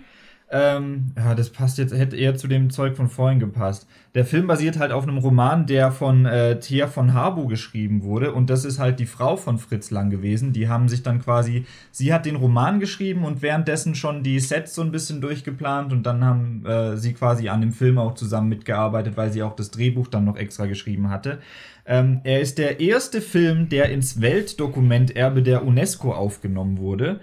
[0.56, 3.88] ähm, ja, das passt jetzt, hätte eher zu dem Zeug von vorhin gepasst.
[4.14, 8.32] Der Film basiert halt auf einem Roman, der von äh, Thea von Harbu geschrieben wurde.
[8.32, 10.52] Und das ist halt die Frau von Fritz Lang gewesen.
[10.52, 14.76] Die haben sich dann quasi, sie hat den Roman geschrieben und währenddessen schon die Sets
[14.76, 15.92] so ein bisschen durchgeplant.
[15.92, 19.56] Und dann haben äh, sie quasi an dem Film auch zusammen mitgearbeitet, weil sie auch
[19.56, 21.40] das Drehbuch dann noch extra geschrieben hatte.
[21.84, 27.18] Ähm, er ist der erste Film, der ins Weltdokumenterbe der UNESCO aufgenommen wurde.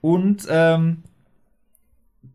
[0.00, 0.98] Und ähm,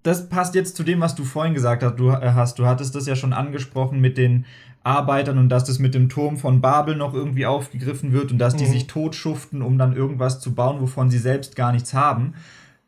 [0.03, 1.95] das passt jetzt zu dem, was du vorhin gesagt hast.
[1.97, 2.59] Du, äh, hast.
[2.59, 4.45] du hattest das ja schon angesprochen mit den
[4.83, 8.55] Arbeitern und dass das mit dem Turm von Babel noch irgendwie aufgegriffen wird und dass
[8.55, 8.71] die mhm.
[8.71, 12.33] sich totschuften, um dann irgendwas zu bauen, wovon sie selbst gar nichts haben.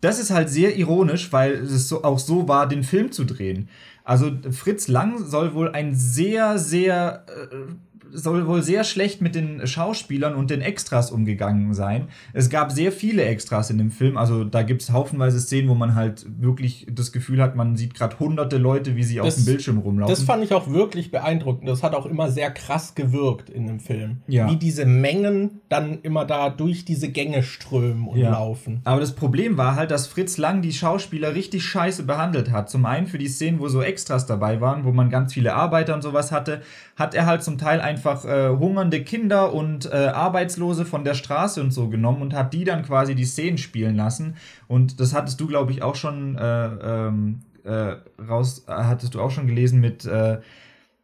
[0.02, 3.70] Das ist halt sehr ironisch, weil es so, auch so war, den Film zu drehen.
[4.04, 7.56] Also Fritz Lang soll wohl ein sehr, sehr äh,
[8.14, 12.08] soll wohl sehr schlecht mit den Schauspielern und den Extras umgegangen sein.
[12.32, 14.18] Es gab sehr viele Extras in dem Film.
[14.18, 17.96] Also da gibt es haufenweise Szenen, wo man halt wirklich das Gefühl hat, man sieht
[17.96, 20.14] gerade hunderte Leute, wie sie das, auf dem Bildschirm rumlaufen.
[20.14, 21.68] Das fand ich auch wirklich beeindruckend.
[21.68, 24.18] Das hat auch immer sehr krass gewirkt in dem Film.
[24.28, 24.50] Ja.
[24.50, 28.32] Wie diese Mengen dann immer da durch diese Gänge strömen und ja.
[28.32, 28.82] laufen.
[28.84, 32.70] Aber das Problem war halt, dass Fritz Lang die Schauspieler richtig scheiße behandelt hat.
[32.70, 35.96] Zum einen für die Szenen, wo so Extras dabei waren, wo man ganz viele Arbeiter
[35.96, 36.62] und sowas hatte,
[36.96, 41.62] hat er halt zum Teil einfach äh, hungernde Kinder und äh, Arbeitslose von der Straße
[41.62, 44.36] und so genommen und hat die dann quasi die Szenen spielen lassen.
[44.68, 49.32] Und das hattest du, glaube ich, auch schon äh, ähm, äh, raus, hattest du auch
[49.32, 50.40] schon gelesen mit äh,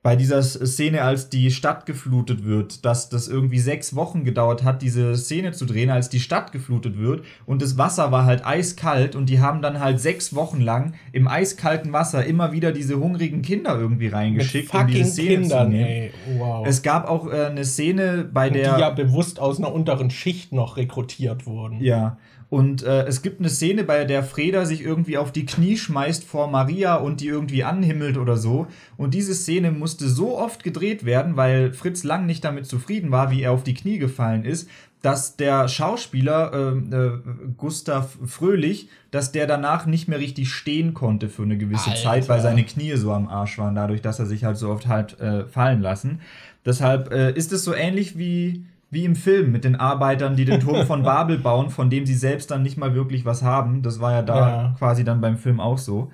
[0.01, 4.81] bei dieser Szene, als die Stadt geflutet wird, dass das irgendwie sechs Wochen gedauert hat,
[4.81, 9.17] diese Szene zu drehen, als die Stadt geflutet wird und das Wasser war halt eiskalt
[9.17, 13.41] und die haben dann halt sechs Wochen lang im eiskalten Wasser immer wieder diese hungrigen
[13.41, 15.89] Kinder irgendwie reingeschickt, um diese Szene Kindern, zu nehmen.
[15.89, 16.65] Ey, wow.
[16.65, 20.53] Es gab auch äh, eine Szene, bei der die ja bewusst aus einer unteren Schicht
[20.53, 21.81] noch rekrutiert wurden.
[21.81, 22.17] Ja,
[22.49, 26.23] und äh, es gibt eine Szene, bei der Freda sich irgendwie auf die Knie schmeißt
[26.23, 28.65] vor Maria und die irgendwie anhimmelt oder so.
[28.97, 33.29] Und diese Szene musste so oft gedreht werden, weil Fritz Lang nicht damit zufrieden war,
[33.29, 34.67] wie er auf die Knie gefallen ist,
[35.03, 37.19] dass der Schauspieler äh, äh,
[37.55, 42.01] Gustav Fröhlich, dass der danach nicht mehr richtig stehen konnte für eine gewisse Alter.
[42.01, 44.87] Zeit, weil seine Knie so am Arsch waren, dadurch, dass er sich halt so oft
[44.87, 46.19] halt äh, fallen lassen.
[46.65, 50.59] Deshalb äh, ist es so ähnlich wie wie im Film mit den Arbeitern, die den
[50.59, 53.81] Turm von Babel bauen, von dem sie selbst dann nicht mal wirklich was haben.
[53.81, 54.75] Das war ja da ja.
[54.77, 56.11] quasi dann beim Film auch so.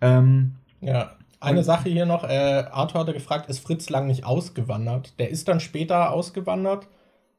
[0.00, 2.24] Ähm, ja, eine Sache hier noch.
[2.24, 5.18] Äh, Arthur hatte gefragt, ist Fritz Lang nicht ausgewandert?
[5.18, 6.88] Der ist dann später ausgewandert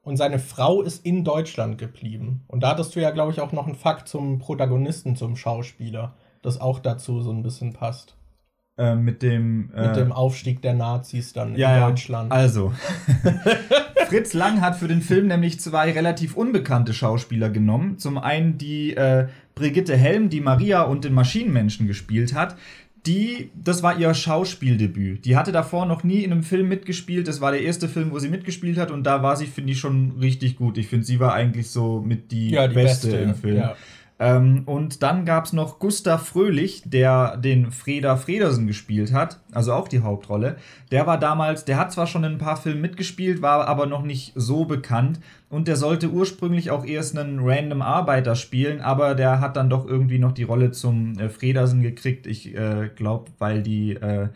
[0.04, 2.43] und seine Frau ist in Deutschland geblieben.
[2.47, 6.13] Und da hattest du ja, glaube ich, auch noch einen Fakt zum Protagonisten, zum Schauspieler,
[6.41, 8.15] das auch dazu so ein bisschen passt.
[8.79, 12.31] Äh, mit dem äh, mit dem Aufstieg der Nazis dann ja, in Deutschland.
[12.31, 12.73] Also
[14.07, 17.97] Fritz Lang hat für den Film nämlich zwei relativ unbekannte Schauspieler genommen.
[17.97, 22.55] Zum einen die äh, Brigitte Helm, die Maria und den Maschinenmenschen gespielt hat.
[23.07, 25.25] Die, das war ihr Schauspieldebüt.
[25.25, 27.27] Die hatte davor noch nie in einem Film mitgespielt.
[27.27, 29.79] Das war der erste Film, wo sie mitgespielt hat und da war sie, finde ich,
[29.79, 30.77] schon richtig gut.
[30.77, 33.57] Ich finde, sie war eigentlich so mit die, ja, die Beste, Beste, im Film.
[33.57, 33.75] Ja.
[34.19, 39.73] Ähm, und dann gab es noch Gustav Fröhlich, der den Freda Fredersen gespielt hat, also
[39.73, 40.58] auch die Hauptrolle.
[40.91, 44.01] Der war damals, der hat zwar schon in ein paar Filmen mitgespielt, war aber noch
[44.01, 45.19] nicht so bekannt.
[45.49, 49.86] Und der sollte ursprünglich auch erst einen random Arbeiter spielen, aber der hat dann doch
[49.86, 52.25] irgendwie noch die Rolle zum äh, Fredersen gekriegt.
[52.25, 54.30] Ich äh, glaube, weil die äh,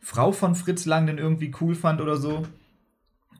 [0.00, 2.42] Frau von Fritz Lang den irgendwie cool fand oder so.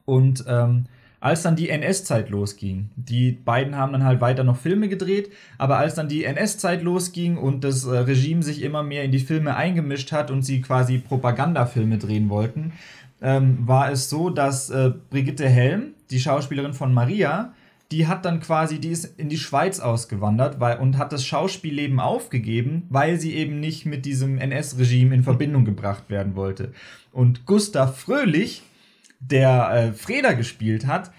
[0.05, 0.87] Und ähm,
[1.21, 2.91] als dann die NS-Zeit losging.
[2.97, 7.37] Die beiden haben dann halt weiter noch Filme gedreht, aber als dann die NS-Zeit losging
[7.37, 10.99] und das äh, Regime sich immer mehr in die Filme eingemischt hat und sie quasi
[10.99, 12.73] Propagandafilme drehen wollten,
[13.21, 17.53] ähm, war es so, dass äh, Brigitte Helm, die Schauspielerin von Maria,
[17.91, 21.99] die hat dann quasi, die ist in die Schweiz ausgewandert weil, und hat das Schauspielleben
[21.99, 26.73] aufgegeben, weil sie eben nicht mit diesem NS-Regime in Verbindung gebracht werden wollte.
[27.13, 28.63] Und Gustav Fröhlich,
[29.21, 31.13] der äh, Freda gespielt hat,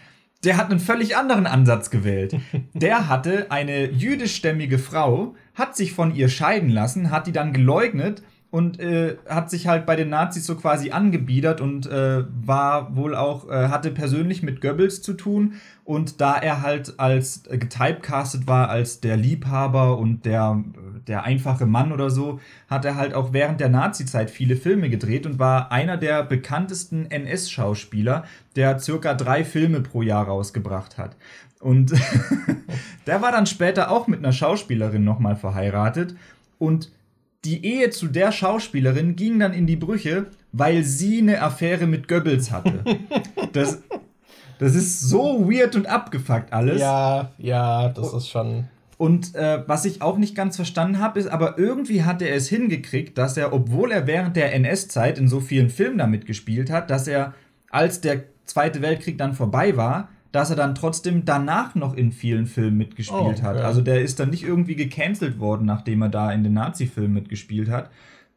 [0.43, 2.35] der hat einen völlig anderen Ansatz gewählt.
[2.73, 8.23] Der hatte eine jüdischstämmige Frau, hat sich von ihr scheiden lassen, hat die dann geleugnet
[8.51, 13.15] und äh, hat sich halt bei den Nazis so quasi angebiedert und äh, war wohl
[13.15, 15.53] auch, äh, hatte persönlich mit Goebbels zu tun.
[15.85, 20.63] Und da er halt als äh, getypecastet war als der Liebhaber und der,
[21.07, 25.25] der einfache Mann oder so, hat er halt auch während der Nazizeit viele Filme gedreht
[25.25, 28.23] und war einer der bekanntesten NS-Schauspieler,
[28.55, 31.15] der circa drei Filme pro Jahr rausgebracht hat.
[31.59, 31.93] Und
[33.07, 36.15] der war dann später auch mit einer Schauspielerin nochmal verheiratet.
[36.57, 36.91] Und
[37.45, 42.07] die Ehe zu der Schauspielerin ging dann in die Brüche, weil sie eine Affäre mit
[42.07, 42.83] Goebbels hatte.
[43.53, 43.83] Das,
[44.59, 46.79] das ist so weird und abgefuckt alles.
[46.79, 48.69] Ja, ja, das ist schon.
[49.01, 52.47] Und äh, was ich auch nicht ganz verstanden habe, ist, aber irgendwie hat er es
[52.49, 56.91] hingekriegt, dass er, obwohl er während der NS-Zeit in so vielen Filmen damit gespielt hat,
[56.91, 57.33] dass er,
[57.71, 62.45] als der Zweite Weltkrieg dann vorbei war, dass er dann trotzdem danach noch in vielen
[62.45, 63.41] Filmen mitgespielt oh, okay.
[63.41, 63.57] hat.
[63.57, 67.71] Also der ist dann nicht irgendwie gecancelt worden, nachdem er da in den Nazi-Filmen mitgespielt
[67.71, 67.89] hat.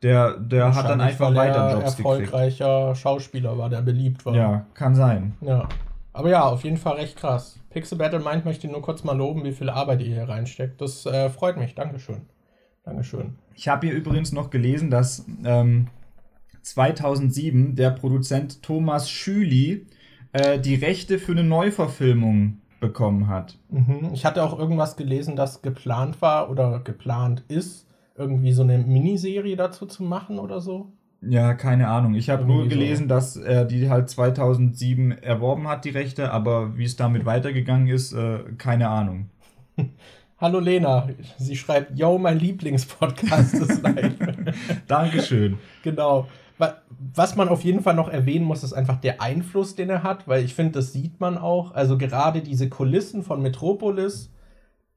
[0.03, 3.03] Der, der hat dann einfach weiter Jobs erfolgreicher gekriegt.
[3.03, 4.35] Schauspieler war, der beliebt war.
[4.35, 5.35] Ja, kann sein.
[5.42, 5.68] Ja.
[6.14, 7.59] Aber ja, auf jeden Fall recht krass.
[7.70, 10.81] Pixel Battle Mind möchte nur kurz mal loben, wie viel Arbeit ihr hier reinsteckt.
[10.81, 11.74] Das äh, freut mich.
[11.74, 12.22] Dankeschön.
[12.85, 13.35] Dankeschön.
[13.57, 15.88] Ich habe hier übrigens noch gelesen, dass ähm,
[16.62, 19.87] 2007 der Produzent Thomas Schüli
[20.33, 23.59] äh, die Rechte für eine Neuverfilmung bekommen hat.
[23.70, 24.11] Mhm.
[24.12, 29.57] Ich hatte auch irgendwas gelesen, das geplant war oder geplant ist, irgendwie so eine Miniserie
[29.57, 30.92] dazu zu machen oder so.
[31.28, 32.14] Ja, keine Ahnung.
[32.14, 36.84] Ich habe nur gelesen, dass er die halt 2007 erworben hat, die Rechte, aber wie
[36.84, 39.30] es damit weitergegangen ist, äh, keine Ahnung.
[40.38, 41.08] Hallo Lena,
[41.38, 44.14] sie schreibt, yo, mein Lieblingspodcast ist live.
[44.87, 45.58] Dankeschön.
[45.82, 46.26] Genau.
[47.14, 50.28] Was man auf jeden Fall noch erwähnen muss, ist einfach der Einfluss, den er hat,
[50.28, 51.72] weil ich finde, das sieht man auch.
[51.72, 54.32] Also gerade diese Kulissen von Metropolis,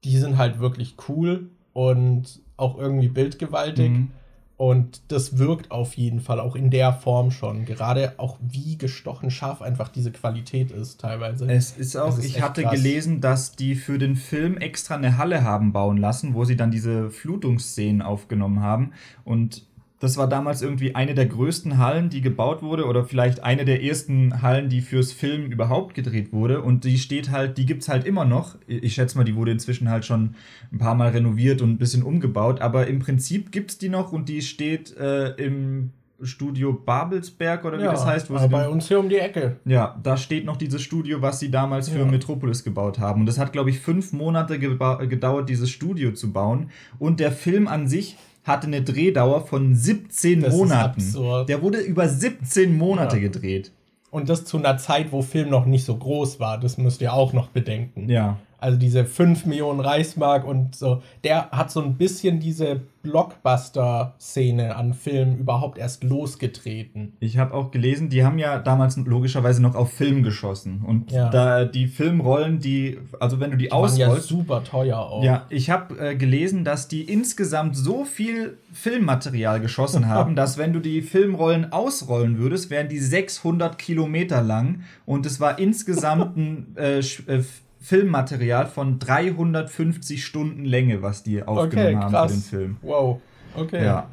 [0.04, 3.90] die sind halt wirklich cool und auch irgendwie bildgewaltig.
[3.90, 4.10] Mhm.
[4.58, 7.64] Und das wirkt auf jeden Fall auch in der Form schon.
[7.64, 11.48] Gerade auch wie gestochen scharf einfach diese Qualität ist teilweise.
[11.48, 12.72] Es ist auch, ist ich hatte krass.
[12.72, 16.72] gelesen, dass die für den Film extra eine Halle haben bauen lassen, wo sie dann
[16.72, 18.94] diese Flutungsszenen aufgenommen haben.
[19.24, 19.67] Und
[20.00, 23.82] das war damals irgendwie eine der größten Hallen, die gebaut wurde, oder vielleicht eine der
[23.82, 26.62] ersten Hallen, die fürs Film überhaupt gedreht wurde.
[26.62, 28.56] Und die steht halt, die gibt's halt immer noch.
[28.66, 30.36] Ich schätze mal, die wurde inzwischen halt schon
[30.72, 32.60] ein paar Mal renoviert und ein bisschen umgebaut.
[32.60, 35.90] Aber im Prinzip gibt's die noch und die steht äh, im
[36.22, 38.30] Studio Babelsberg oder wie ja, das heißt.
[38.30, 39.56] Wo bei uns hier um die Ecke.
[39.64, 42.04] Ja, da steht noch dieses Studio, was sie damals für ja.
[42.04, 43.20] Metropolis gebaut haben.
[43.20, 46.70] Und das hat, glaube ich, fünf Monate gedauert, dieses Studio zu bauen.
[46.98, 48.16] Und der Film an sich
[48.48, 51.00] hatte eine Drehdauer von 17 das Monaten.
[51.00, 51.48] Ist absurd.
[51.48, 53.22] Der wurde über 17 Monate ja.
[53.22, 53.72] gedreht.
[54.10, 56.58] Und das zu einer Zeit, wo Film noch nicht so groß war.
[56.58, 58.08] Das müsst ihr auch noch bedenken.
[58.08, 58.38] Ja.
[58.58, 61.02] Also diese 5 Millionen Reichsmark und so.
[61.24, 67.12] Der hat so ein bisschen diese Blockbuster-Szene an Filmen überhaupt erst losgetreten.
[67.20, 70.82] Ich habe auch gelesen, die haben ja damals logischerweise noch auf Film geschossen.
[70.84, 71.30] Und ja.
[71.30, 74.30] da die Filmrollen, die, also wenn du die, die ausrollst.
[74.30, 75.22] ja super teuer auch.
[75.22, 80.72] Ja, ich habe äh, gelesen, dass die insgesamt so viel Filmmaterial geschossen haben, dass wenn
[80.72, 84.82] du die Filmrollen ausrollen würdest, wären die 600 Kilometer lang.
[85.06, 87.44] Und es war insgesamt ein äh, äh
[87.80, 92.76] Filmmaterial von 350 Stunden Länge, was die aufgenommen okay, haben für den Film.
[92.82, 93.20] Wow.
[93.56, 93.84] Okay.
[93.84, 94.08] Ja.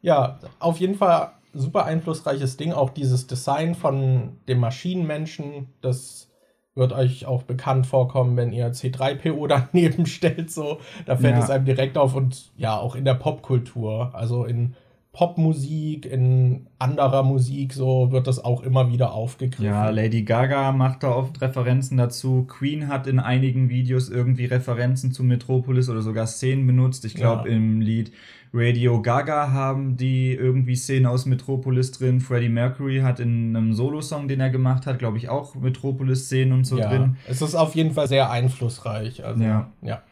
[0.00, 2.72] ja, auf jeden Fall super einflussreiches Ding.
[2.72, 6.28] Auch dieses Design von dem Maschinenmenschen, das
[6.74, 10.50] wird euch auch bekannt vorkommen, wenn ihr C3PO daneben stellt.
[10.50, 11.42] So, da fällt ja.
[11.42, 14.74] es einem direkt auf und ja, auch in der Popkultur, also in
[15.12, 19.66] Popmusik, in anderer Musik, so wird das auch immer wieder aufgegriffen.
[19.66, 22.44] Ja, Lady Gaga macht da oft Referenzen dazu.
[22.44, 27.04] Queen hat in einigen Videos irgendwie Referenzen zu Metropolis oder sogar Szenen benutzt.
[27.04, 27.56] Ich glaube, ja.
[27.56, 28.10] im Lied
[28.54, 32.20] Radio Gaga haben die irgendwie Szenen aus Metropolis drin.
[32.20, 36.64] Freddie Mercury hat in einem Solo-Song, den er gemacht hat, glaube ich, auch Metropolis-Szenen und
[36.64, 37.16] so ja, drin.
[37.28, 39.22] Es ist auf jeden Fall sehr einflussreich.
[39.24, 39.70] Also, ja.
[39.82, 40.02] ja.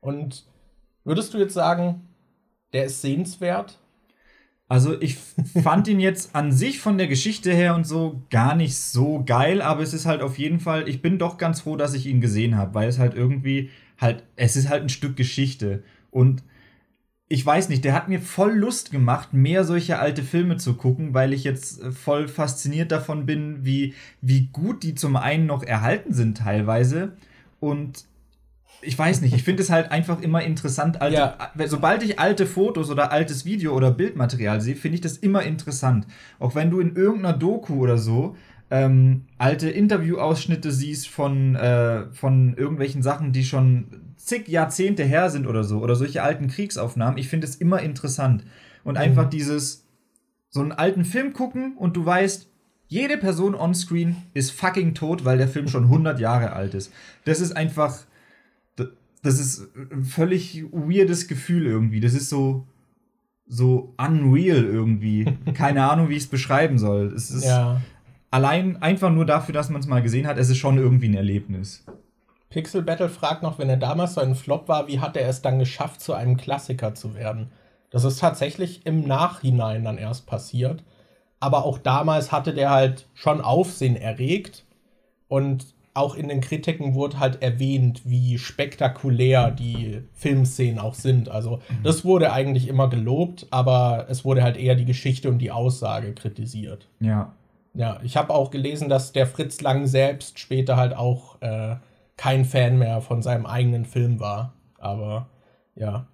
[0.00, 0.44] Und
[1.02, 2.02] würdest du jetzt sagen,
[2.72, 3.80] der ist sehenswert?
[4.68, 5.16] Also ich
[5.62, 9.62] fand ihn jetzt an sich von der Geschichte her und so gar nicht so geil,
[9.62, 12.20] aber es ist halt auf jeden Fall, ich bin doch ganz froh, dass ich ihn
[12.20, 15.82] gesehen habe, weil es halt irgendwie halt, es ist halt ein Stück Geschichte.
[16.10, 16.42] Und
[17.28, 21.14] ich weiß nicht, der hat mir voll Lust gemacht, mehr solche alte Filme zu gucken,
[21.14, 26.12] weil ich jetzt voll fasziniert davon bin, wie, wie gut die zum einen noch erhalten
[26.12, 27.12] sind teilweise.
[27.60, 28.04] Und
[28.80, 31.02] ich weiß nicht, ich finde es halt einfach immer interessant.
[31.02, 31.52] Alte, ja.
[31.66, 36.06] Sobald ich alte Fotos oder altes Video oder Bildmaterial sehe, finde ich das immer interessant.
[36.38, 38.36] Auch wenn du in irgendeiner Doku oder so
[38.70, 45.46] ähm, alte Interviewausschnitte siehst von, äh, von irgendwelchen Sachen, die schon zig Jahrzehnte her sind
[45.46, 48.44] oder so, oder solche alten Kriegsaufnahmen, ich finde es immer interessant.
[48.84, 49.00] Und mhm.
[49.00, 49.86] einfach dieses,
[50.50, 52.48] so einen alten Film gucken und du weißt,
[52.88, 56.92] jede Person on-screen ist fucking tot, weil der Film schon 100 Jahre alt ist.
[57.24, 57.98] Das ist einfach
[59.22, 62.00] das ist ein völlig weirdes Gefühl irgendwie.
[62.00, 62.66] Das ist so,
[63.46, 65.26] so unreal irgendwie.
[65.54, 67.12] Keine Ahnung, wie ich es beschreiben soll.
[67.14, 67.80] Es ist ja.
[68.30, 71.14] allein einfach nur dafür, dass man es mal gesehen hat, es ist schon irgendwie ein
[71.14, 71.84] Erlebnis.
[72.50, 75.42] Pixel Battle fragt noch, wenn er damals so ein Flop war, wie hat er es
[75.42, 77.50] dann geschafft, zu einem Klassiker zu werden?
[77.90, 80.82] Das ist tatsächlich im Nachhinein dann erst passiert.
[81.40, 84.64] Aber auch damals hatte der halt schon Aufsehen erregt.
[85.28, 91.28] Und auch in den Kritiken wurde halt erwähnt, wie spektakulär die Filmszenen auch sind.
[91.28, 91.82] Also mhm.
[91.82, 96.12] das wurde eigentlich immer gelobt, aber es wurde halt eher die Geschichte und die Aussage
[96.14, 96.88] kritisiert.
[97.00, 97.34] Ja.
[97.74, 101.76] Ja, ich habe auch gelesen, dass der Fritz Lang selbst später halt auch äh,
[102.16, 104.52] kein Fan mehr von seinem eigenen Film war.
[104.78, 105.28] Aber
[105.76, 106.06] ja,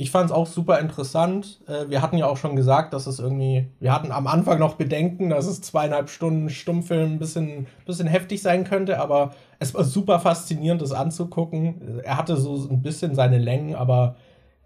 [0.00, 1.60] ich fand es auch super interessant.
[1.66, 4.76] Äh, wir hatten ja auch schon gesagt, dass es irgendwie, wir hatten am Anfang noch
[4.76, 9.82] Bedenken, dass es zweieinhalb Stunden Stummfilm ein bisschen, bisschen heftig sein könnte, aber es war
[9.82, 12.00] super faszinierend, das anzugucken.
[12.04, 14.14] Er hatte so ein bisschen seine Längen, aber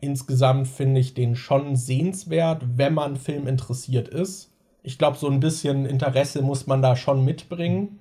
[0.01, 4.51] insgesamt finde ich den schon sehenswert, wenn man Film interessiert ist.
[4.83, 8.01] Ich glaube, so ein bisschen Interesse muss man da schon mitbringen.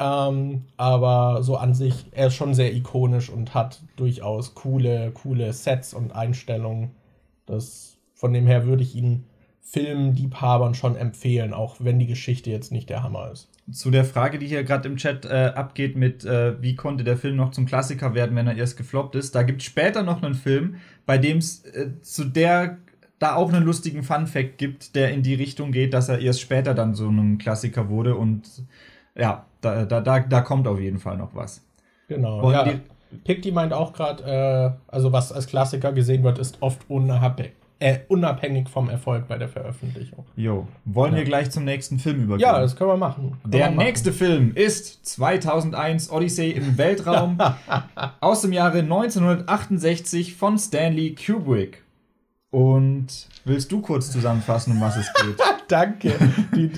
[0.00, 5.52] Ähm, aber so an sich, er ist schon sehr ikonisch und hat durchaus coole, coole
[5.52, 6.92] Sets und Einstellungen.
[7.44, 9.26] Das, von dem her würde ich ihn
[9.60, 13.48] Filmliebhabern schon empfehlen, auch wenn die Geschichte jetzt nicht der Hammer ist.
[13.70, 17.18] Zu der Frage, die hier gerade im Chat äh, abgeht, mit äh, wie konnte der
[17.18, 20.22] Film noch zum Klassiker werden, wenn er erst gefloppt ist, da gibt es später noch
[20.22, 20.76] einen Film,
[21.06, 22.78] bei dem es äh, zu der
[23.20, 26.72] da auch einen lustigen Fun-Fact gibt, der in die Richtung geht, dass er erst später
[26.72, 28.64] dann so einem Klassiker wurde und
[29.20, 31.62] ja, da, da, da, da kommt auf jeden Fall noch was.
[32.08, 32.40] Genau.
[32.40, 32.66] Und ja,
[33.24, 37.98] Picti meint auch gerade, äh, also was als Klassiker gesehen wird, ist oft unabhängig, äh,
[38.08, 40.24] unabhängig vom Erfolg bei der Veröffentlichung.
[40.36, 41.18] Jo, wollen ja.
[41.18, 42.48] wir gleich zum nächsten Film übergehen?
[42.48, 43.36] Ja, das können wir machen.
[43.42, 43.86] Können der wir machen.
[43.86, 47.38] nächste Film ist 2001 Odyssey im Weltraum
[48.20, 51.82] aus dem Jahre 1968 von Stanley Kubrick.
[52.50, 55.36] Und willst du kurz zusammenfassen, um was es geht?
[55.68, 56.14] Danke.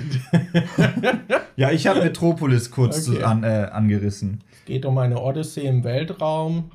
[1.56, 3.22] ja, ich habe Metropolis kurz okay.
[3.22, 4.44] an, äh, angerissen.
[4.52, 6.70] Es geht um eine Odyssee im Weltraum.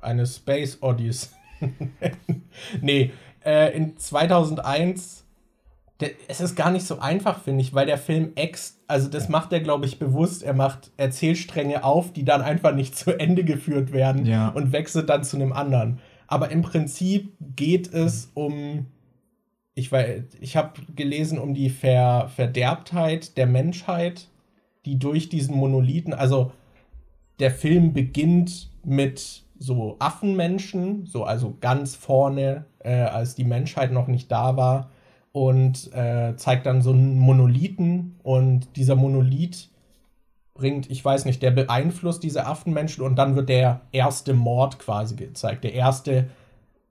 [0.00, 1.30] Eine Space Odyssey.
[2.80, 3.10] nee,
[3.44, 5.24] äh, in 2001.
[5.98, 9.28] Der, es ist gar nicht so einfach, finde ich, weil der Film X, also das
[9.28, 10.44] macht er, glaube ich, bewusst.
[10.44, 14.48] Er macht Erzählstränge auf, die dann einfach nicht zu Ende geführt werden ja.
[14.48, 15.98] und wechselt dann zu einem anderen.
[16.30, 18.86] Aber im Prinzip geht es um,
[19.74, 19.90] ich,
[20.40, 24.28] ich habe gelesen, um die Ver, Verderbtheit der Menschheit,
[24.84, 26.52] die durch diesen Monolithen, also
[27.40, 34.06] der Film beginnt mit so Affenmenschen, so also ganz vorne, äh, als die Menschheit noch
[34.06, 34.92] nicht da war
[35.32, 39.68] und äh, zeigt dann so einen Monolithen und dieser Monolith
[40.60, 45.16] bringt, ich weiß nicht, der beeinflusst diese Affenmenschen und dann wird der erste Mord quasi
[45.16, 45.64] gezeigt.
[45.64, 46.26] Der erste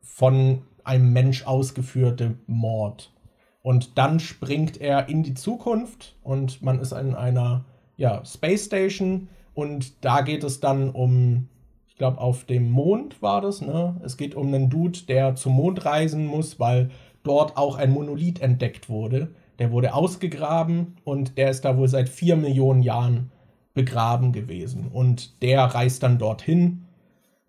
[0.02, 3.14] von einem Mensch ausgeführte Mord.
[3.62, 7.66] Und dann springt er in die Zukunft und man ist in einer
[7.96, 11.48] ja, Space Station und da geht es dann um,
[11.88, 14.00] ich glaube, auf dem Mond war das, ne?
[14.04, 16.90] Es geht um einen Dude, der zum Mond reisen muss, weil
[17.24, 19.36] dort auch ein Monolith entdeckt wurde.
[19.60, 23.32] Der wurde ausgegraben und der ist da wohl seit vier Millionen Jahren
[23.80, 24.90] begraben gewesen.
[24.92, 26.86] Und der reist dann dorthin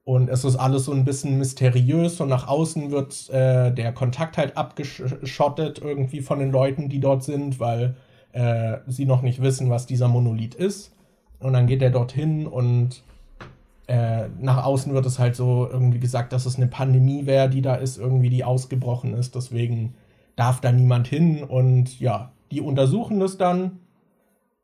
[0.04, 4.38] und es ist alles so ein bisschen mysteriös und nach außen wird äh, der Kontakt
[4.38, 7.96] halt abgeschottet irgendwie von den Leuten, die dort sind, weil
[8.32, 10.92] äh, sie noch nicht wissen, was dieser Monolith ist.
[11.40, 13.02] Und dann geht er dorthin und
[13.88, 17.62] äh, nach außen wird es halt so irgendwie gesagt, dass es eine Pandemie wäre, die
[17.62, 19.34] da ist, irgendwie die ausgebrochen ist.
[19.34, 19.94] Deswegen
[20.36, 23.79] darf da niemand hin und ja, die untersuchen das dann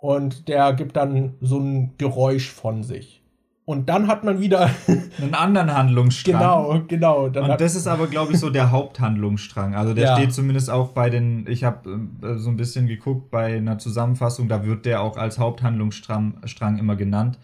[0.06, 3.22] und der gibt dann so ein Geräusch von sich.
[3.64, 4.70] Und dann hat man wieder
[5.20, 6.38] einen anderen Handlungsstrang.
[6.38, 7.24] Genau, genau.
[7.24, 9.74] und das ist aber, glaube ich, so der Haupthandlungsstrang.
[9.74, 10.16] Also der ja.
[10.16, 14.46] steht zumindest auch bei den, ich habe äh, so ein bisschen geguckt bei einer Zusammenfassung,
[14.46, 17.40] da wird der auch als Haupthandlungsstrang Strang immer genannt.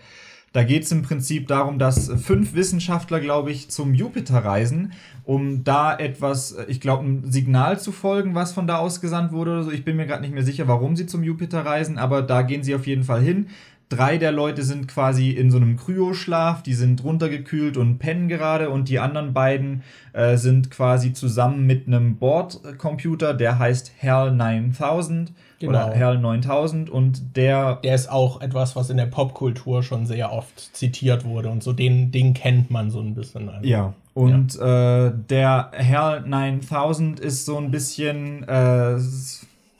[0.52, 4.92] Da geht es im Prinzip darum, dass fünf Wissenschaftler, glaube ich, zum Jupiter reisen,
[5.24, 9.62] um da etwas, ich glaube, ein Signal zu folgen, was von da ausgesandt wurde oder
[9.62, 9.70] so.
[9.70, 12.62] Ich bin mir gerade nicht mehr sicher, warum sie zum Jupiter reisen, aber da gehen
[12.62, 13.46] sie auf jeden Fall hin.
[13.88, 18.70] Drei der Leute sind quasi in so einem Kryoschlaf, die sind runtergekühlt und pennen gerade
[18.70, 19.82] und die anderen beiden
[20.14, 25.32] äh, sind quasi zusammen mit einem Bordcomputer, der heißt HAL 9000
[25.62, 25.86] Genau.
[25.86, 27.76] Oder HAL 9000 und der.
[27.76, 31.72] Der ist auch etwas, was in der Popkultur schon sehr oft zitiert wurde und so
[31.72, 33.48] den, den kennt man so ein bisschen.
[33.48, 33.66] Also.
[33.66, 33.94] Ja.
[34.12, 35.06] Und ja.
[35.06, 38.42] Äh, der HAL 9000 ist so ein bisschen.
[38.48, 38.98] Äh,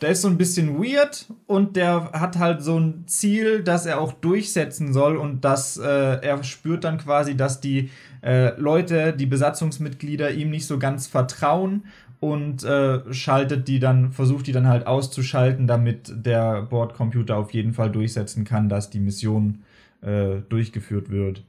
[0.03, 4.01] der ist so ein bisschen weird und der hat halt so ein Ziel, das er
[4.01, 7.91] auch durchsetzen soll und das äh, er spürt dann quasi, dass die
[8.23, 11.85] äh, Leute, die Besatzungsmitglieder ihm nicht so ganz vertrauen
[12.23, 17.73] und äh, schaltet die dann, versucht die dann halt auszuschalten, damit der Bordcomputer auf jeden
[17.73, 19.63] Fall durchsetzen kann, dass die Mission
[20.03, 21.43] äh, durchgeführt wird.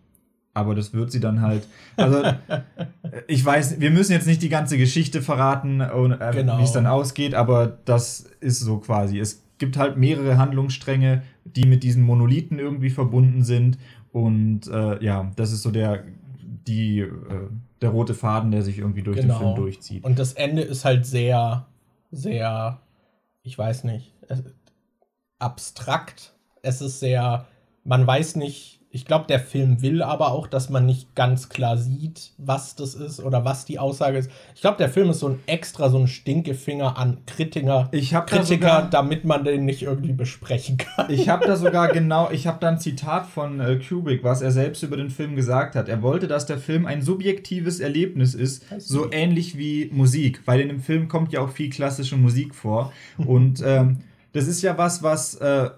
[0.56, 1.68] Aber das wird sie dann halt.
[1.96, 2.24] Also,
[3.28, 6.58] ich weiß, wir müssen jetzt nicht die ganze Geschichte verraten, äh, genau.
[6.58, 9.20] wie es dann ausgeht, aber das ist so quasi.
[9.20, 13.78] Es gibt halt mehrere Handlungsstränge, die mit diesen Monolithen irgendwie verbunden sind.
[14.12, 16.04] Und äh, ja, das ist so der,
[16.66, 17.12] die, äh,
[17.84, 19.36] der rote Faden, der sich irgendwie durch genau.
[19.36, 20.04] den Film durchzieht.
[20.04, 21.68] Und das Ende ist halt sehr,
[22.12, 22.80] sehr,
[23.44, 24.14] ich weiß nicht,
[25.38, 26.34] abstrakt.
[26.62, 27.46] Es ist sehr,
[27.84, 31.78] man weiß nicht, ich glaube, der Film will aber auch, dass man nicht ganz klar
[31.78, 34.30] sieht, was das ist oder was die Aussage ist.
[34.54, 38.44] Ich glaube, der Film ist so ein extra, so ein Stinkefinger an Kritiker, ich Kritiker,
[38.44, 41.10] sogar, damit man den nicht irgendwie besprechen kann.
[41.10, 44.52] Ich habe da sogar genau, ich habe da ein Zitat von äh, Kubrick, was er
[44.52, 45.90] selbst über den Film gesagt hat.
[45.90, 50.68] Er wollte, dass der Film ein subjektives Erlebnis ist, so ähnlich wie Musik, weil in
[50.68, 52.94] dem Film kommt ja auch viel klassische Musik vor.
[53.18, 54.02] Und ähm,
[54.34, 55.72] das ist ja was, was, äh,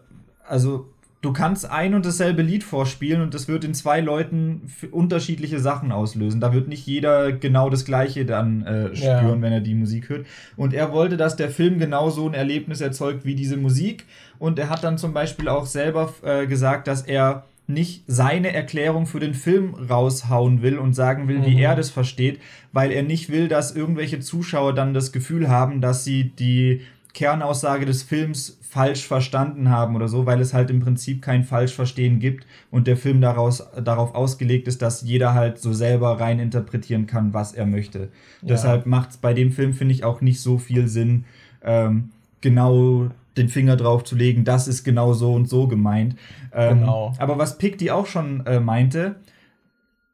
[0.46, 0.88] also
[1.26, 4.62] du kannst ein und dasselbe Lied vorspielen und das wird in zwei Leuten
[4.92, 6.40] unterschiedliche Sachen auslösen.
[6.40, 9.42] Da wird nicht jeder genau das Gleiche dann äh, spüren, ja.
[9.42, 10.28] wenn er die Musik hört.
[10.56, 14.06] Und er wollte, dass der Film genau so ein Erlebnis erzeugt wie diese Musik.
[14.38, 19.08] Und er hat dann zum Beispiel auch selber äh, gesagt, dass er nicht seine Erklärung
[19.08, 21.46] für den Film raushauen will und sagen will, mhm.
[21.46, 22.40] wie er das versteht,
[22.72, 26.82] weil er nicht will, dass irgendwelche Zuschauer dann das Gefühl haben, dass sie die
[27.16, 32.20] Kernaussage des Films falsch verstanden haben oder so, weil es halt im Prinzip kein Falschverstehen
[32.20, 37.08] gibt und der Film daraus, darauf ausgelegt ist, dass jeder halt so selber rein interpretieren
[37.08, 38.00] kann, was er möchte.
[38.00, 38.50] Ja.
[38.50, 41.24] Deshalb macht es bei dem Film, finde ich, auch nicht so viel Sinn,
[41.64, 42.10] ähm,
[42.42, 43.08] genau
[43.38, 46.18] den Finger drauf zu legen, das ist genau so und so gemeint.
[46.54, 47.14] Ähm, genau.
[47.18, 49.16] Aber was Pick auch schon äh, meinte,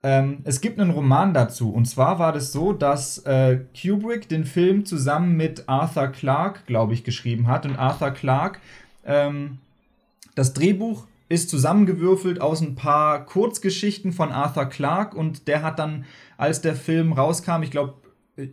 [0.03, 1.71] ähm, es gibt einen Roman dazu.
[1.71, 6.93] Und zwar war das so, dass äh, Kubrick den Film zusammen mit Arthur Clarke, glaube
[6.93, 7.65] ich, geschrieben hat.
[7.65, 8.59] Und Arthur Clarke,
[9.05, 9.59] ähm,
[10.33, 15.15] das Drehbuch ist zusammengewürfelt aus ein paar Kurzgeschichten von Arthur Clarke.
[15.15, 17.93] Und der hat dann, als der Film rauskam, ich glaube,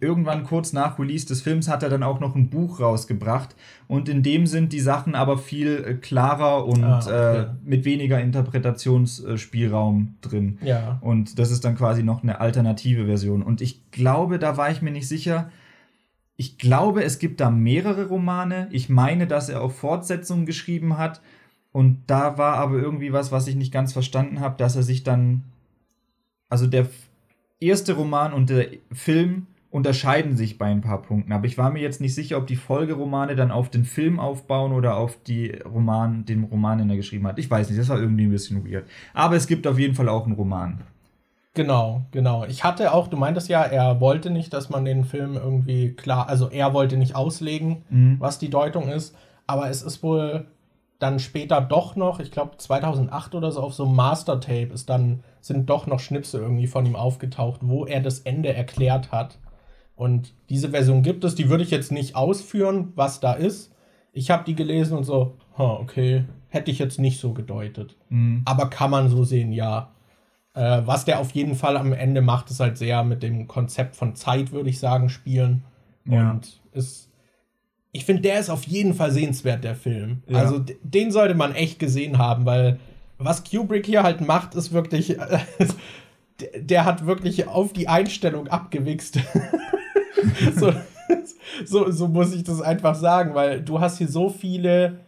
[0.01, 3.55] irgendwann kurz nach Release des Films hat er dann auch noch ein Buch rausgebracht
[3.87, 7.41] und in dem sind die Sachen aber viel äh, klarer und ah, okay.
[7.41, 10.59] äh, mit weniger Interpretationsspielraum drin.
[10.63, 10.99] Ja.
[11.01, 13.43] Und das ist dann quasi noch eine alternative Version.
[13.43, 15.51] Und ich glaube, da war ich mir nicht sicher.
[16.37, 18.69] Ich glaube, es gibt da mehrere Romane.
[18.71, 21.21] Ich meine, dass er auch Fortsetzungen geschrieben hat.
[21.73, 25.03] Und da war aber irgendwie was, was ich nicht ganz verstanden habe, dass er sich
[25.03, 25.45] dann.
[26.49, 26.87] Also der
[27.61, 31.33] erste Roman und der Film unterscheiden sich bei ein paar Punkten.
[31.33, 34.73] Aber ich war mir jetzt nicht sicher, ob die Folgeromane dann auf den Film aufbauen
[34.73, 37.39] oder auf die Roman, den Roman, den er geschrieben hat.
[37.39, 38.87] Ich weiß nicht, das war irgendwie ein bisschen weird.
[39.13, 40.81] Aber es gibt auf jeden Fall auch einen Roman.
[41.55, 42.45] Genau, genau.
[42.47, 46.29] Ich hatte auch, du meintest ja, er wollte nicht, dass man den Film irgendwie klar,
[46.29, 48.17] also er wollte nicht auslegen, mhm.
[48.21, 49.15] was die Deutung ist.
[49.47, 50.47] Aber es ist wohl
[50.99, 55.23] dann später doch noch, ich glaube 2008 oder so, auf so einem Master-Tape ist dann,
[55.41, 59.39] sind doch noch Schnipsel irgendwie von ihm aufgetaucht, wo er das Ende erklärt hat.
[59.99, 63.75] Und diese Version gibt es, die würde ich jetzt nicht ausführen, was da ist.
[64.13, 67.97] Ich habe die gelesen und so, okay, hätte ich jetzt nicht so gedeutet.
[68.09, 68.43] Mhm.
[68.45, 69.91] Aber kann man so sehen, ja.
[70.55, 73.97] Äh, was der auf jeden Fall am Ende macht, ist halt sehr mit dem Konzept
[73.97, 75.65] von Zeit, würde ich sagen, spielen.
[76.05, 76.31] Ja.
[76.31, 77.11] Und ist,
[77.91, 80.23] ich finde, der ist auf jeden Fall sehenswert, der Film.
[80.29, 80.39] Ja.
[80.39, 82.79] Also den sollte man echt gesehen haben, weil
[83.19, 85.17] was Kubrick hier halt macht, ist wirklich,
[86.57, 89.19] der hat wirklich auf die Einstellung abgewichst.
[90.57, 90.73] so,
[91.65, 95.01] so, so muss ich das einfach sagen, weil du hast hier so viele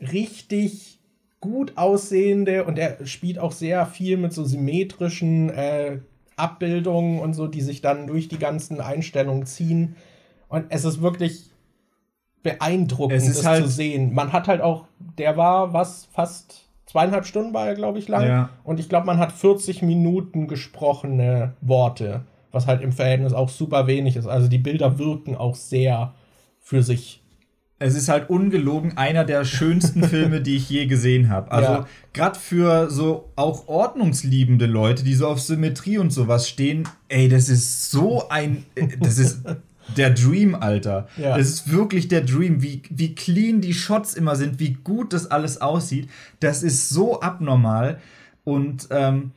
[0.00, 0.98] richtig
[1.40, 5.98] gut aussehende und er spielt auch sehr viel mit so symmetrischen äh,
[6.36, 9.96] Abbildungen und so, die sich dann durch die ganzen Einstellungen ziehen.
[10.48, 11.50] Und es ist wirklich
[12.42, 14.14] beeindruckend, es das halt zu sehen.
[14.14, 14.86] Man hat halt auch,
[15.18, 18.26] der war was, fast zweieinhalb Stunden war er, glaube ich, lang.
[18.26, 18.50] Ja.
[18.64, 22.22] Und ich glaube, man hat 40 Minuten gesprochene Worte
[22.52, 24.26] was halt im Verhältnis auch super wenig ist.
[24.26, 26.14] Also die Bilder wirken auch sehr
[26.60, 27.22] für sich.
[27.78, 31.50] Es ist halt ungelogen einer der schönsten Filme, die ich je gesehen habe.
[31.50, 31.86] Also ja.
[32.12, 37.48] gerade für so auch ordnungsliebende Leute, die so auf Symmetrie und sowas stehen, ey, das
[37.48, 38.64] ist so ein,
[39.00, 39.42] das ist
[39.96, 41.08] der Dream, Alter.
[41.16, 41.36] Ja.
[41.38, 45.30] Das ist wirklich der Dream, wie, wie clean die Shots immer sind, wie gut das
[45.30, 46.08] alles aussieht.
[46.40, 47.98] Das ist so abnormal
[48.44, 49.32] und ähm,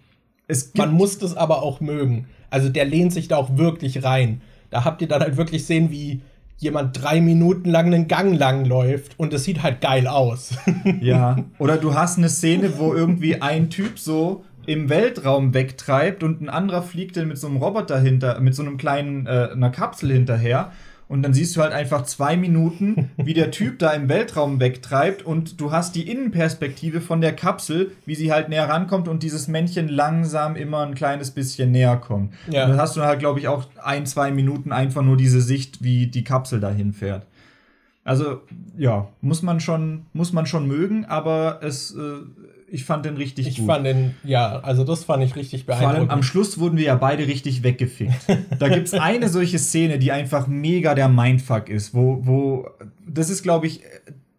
[0.48, 2.28] es Man muss das aber auch mögen.
[2.54, 4.42] Also der lehnt sich da auch wirklich rein.
[4.70, 6.22] Da habt ihr dann halt wirklich sehen, wie
[6.60, 10.52] jemand drei Minuten lang einen Gang lang läuft und es sieht halt geil aus.
[11.02, 11.38] ja.
[11.58, 16.50] Oder du hast eine Szene, wo irgendwie ein Typ so im Weltraum wegtreibt und ein
[16.50, 20.12] anderer fliegt dann mit so einem Roboter hinter, mit so einem kleinen, äh, einer Kapsel
[20.12, 20.72] hinterher
[21.14, 25.22] und dann siehst du halt einfach zwei Minuten, wie der Typ da im Weltraum wegtreibt
[25.22, 29.48] und du hast die Innenperspektive von der Kapsel, wie sie halt näher rankommt und dieses
[29.48, 32.34] Männchen langsam immer ein kleines bisschen näher kommt.
[32.50, 32.64] Ja.
[32.64, 35.84] Und dann hast du halt, glaube ich, auch ein, zwei Minuten einfach nur diese Sicht,
[35.84, 37.28] wie die Kapsel dahin fährt.
[38.04, 38.42] Also,
[38.76, 42.22] ja, muss man schon, muss man schon mögen, aber es äh,
[42.74, 43.66] ich fand den richtig ich gut.
[43.66, 45.96] Ich fand den, ja, also das fand ich richtig beeindruckend.
[45.96, 48.26] Vor allem am Schluss wurden wir ja beide richtig weggefickt.
[48.58, 52.68] da gibt es eine solche Szene, die einfach mega der Mindfuck ist, wo, wo,
[53.08, 53.82] das ist, glaube ich,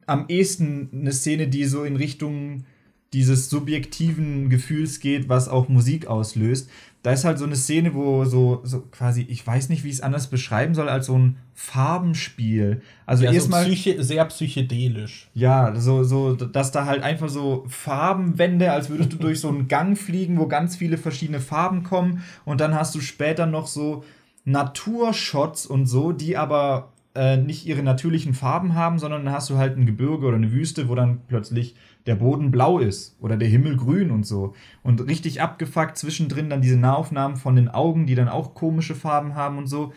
[0.07, 2.65] am ehesten eine Szene, die so in Richtung
[3.13, 6.69] dieses subjektiven Gefühls geht, was auch Musik auslöst
[7.05, 9.97] da ist halt so eine Szene, wo so, so quasi, ich weiß nicht, wie ich
[9.97, 12.81] es anders beschreiben soll, als so ein Farbenspiel.
[13.05, 13.65] Also ja, erstmal.
[13.65, 15.29] So psyche, sehr psychedelisch.
[15.35, 19.69] Ja, so, so, dass da halt einfach so Farbenwände, als würdest du durch so einen
[19.69, 22.23] Gang fliegen, wo ganz viele verschiedene Farben kommen.
[22.47, 24.03] Und dann hast du später noch so
[24.47, 29.59] Naturshots und so, die aber äh, nicht ihre natürlichen Farben haben, sondern dann hast du
[29.59, 31.75] halt ein Gebirge oder eine Wüste, wo dann plötzlich
[32.07, 34.55] der Boden blau ist oder der Himmel grün und so.
[34.83, 39.35] Und richtig abgefuckt zwischendrin dann diese Nahaufnahmen von den Augen, die dann auch komische Farben
[39.35, 39.93] haben und so.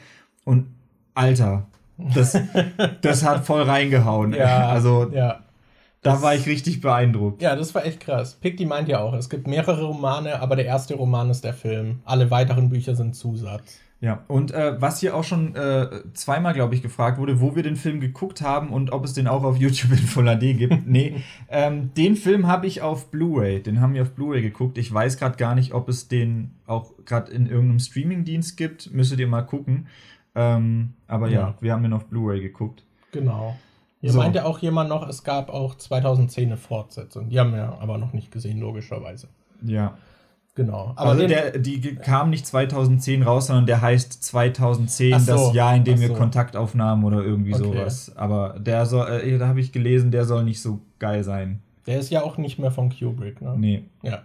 [0.46, 0.68] Und
[1.14, 2.38] Alter, das,
[3.02, 4.34] das hat voll reingehauen.
[4.34, 5.44] Ja, also ja.
[6.04, 7.42] Da war ich richtig beeindruckt.
[7.42, 8.36] Ja, das war echt krass.
[8.36, 12.00] Picti meint ja auch, es gibt mehrere Romane, aber der erste Roman ist der Film.
[12.06, 13.80] Alle weiteren Bücher sind Zusatz.
[14.00, 17.64] Ja, und äh, was hier auch schon äh, zweimal, glaube ich, gefragt wurde, wo wir
[17.64, 20.86] den Film geguckt haben und ob es den auch auf YouTube in Full HD gibt.
[20.88, 23.64] nee, ähm, den Film habe ich auf Blu-ray.
[23.64, 24.78] Den haben wir auf Blu-ray geguckt.
[24.78, 28.94] Ich weiß gerade gar nicht, ob es den auch gerade in irgendeinem Streaming-Dienst gibt.
[28.94, 29.88] Müsstet ihr mal gucken.
[30.36, 31.40] Ähm, aber ja.
[31.40, 31.56] ja.
[31.60, 32.84] wir haben den auf Blu-ray geguckt.
[33.12, 33.58] Genau.
[34.00, 34.20] Hier so.
[34.20, 37.30] meinte auch jemand noch, es gab auch 2010 eine Fortsetzung.
[37.30, 39.28] Die haben wir aber noch nicht gesehen, logischerweise.
[39.64, 39.98] Ja.
[40.58, 40.94] Genau.
[40.96, 45.32] Aber also der, die kam nicht 2010 raus, sondern der heißt 2010, so.
[45.32, 47.64] das Jahr, in dem wir Kontakt aufnahmen oder irgendwie okay.
[47.64, 48.12] sowas.
[48.16, 51.62] Aber der soll, äh, da habe ich gelesen, der soll nicht so geil sein.
[51.86, 53.54] Der ist ja auch nicht mehr von Kubrick, ne?
[53.56, 53.84] Nee.
[54.02, 54.24] Ja.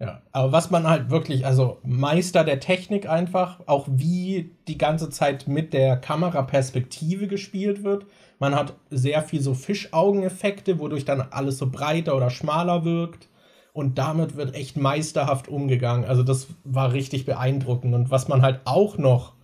[0.00, 5.10] Ja, aber was man halt wirklich, also Meister der Technik einfach, auch wie die ganze
[5.10, 8.04] Zeit mit der Kameraperspektive gespielt wird.
[8.40, 13.28] Man hat sehr viel so Fischaugeneffekte, wodurch dann alles so breiter oder schmaler wirkt
[13.76, 16.06] und damit wird echt meisterhaft umgegangen.
[16.06, 17.94] Also das war richtig beeindruckend.
[17.94, 19.34] Und was man halt auch noch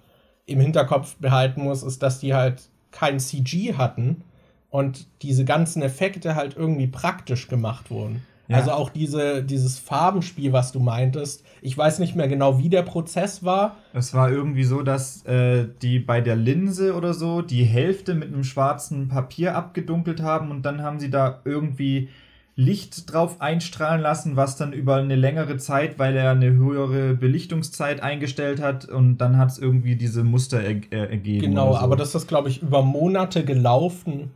[0.46, 2.62] im Hinterkopf behalten muss, ist, dass die halt
[2.92, 4.24] kein CG hatten
[4.70, 8.22] und diese ganzen Effekte halt irgendwie praktisch gemacht wurden.
[8.48, 8.56] Ja.
[8.56, 11.44] Also auch diese, dieses Farbenspiel, was du meintest.
[11.60, 13.76] Ich weiß nicht mehr genau, wie der Prozess war.
[13.92, 18.28] Es war irgendwie so, dass äh, die bei der Linse oder so die Hälfte mit
[18.28, 22.08] einem schwarzen Papier abgedunkelt haben und dann haben sie da irgendwie
[22.54, 28.02] Licht drauf einstrahlen lassen, was dann über eine längere Zeit, weil er eine höhere Belichtungszeit
[28.02, 31.46] eingestellt hat und dann hat es irgendwie diese Muster er er ergeben.
[31.46, 31.78] Genau, so.
[31.78, 34.30] aber das ist, glaube ich, über Monate gelaufen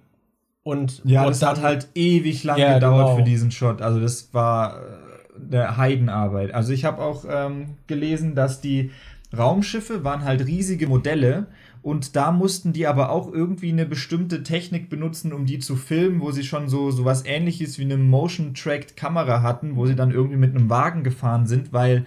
[0.62, 1.02] und.
[1.04, 3.16] Ja, und das hat halt ewig lang ja, gedauert genau.
[3.16, 3.82] für diesen Shot.
[3.82, 4.82] Also, das war äh,
[5.36, 6.54] der Heidenarbeit.
[6.54, 8.90] Also, ich habe auch ähm, gelesen, dass die
[9.36, 11.46] Raumschiffe waren halt riesige Modelle
[11.86, 16.20] und da mussten die aber auch irgendwie eine bestimmte Technik benutzen, um die zu filmen,
[16.20, 20.36] wo sie schon so, so was ähnliches wie eine Motion-Tracked-Kamera hatten, wo sie dann irgendwie
[20.36, 22.04] mit einem Wagen gefahren sind, weil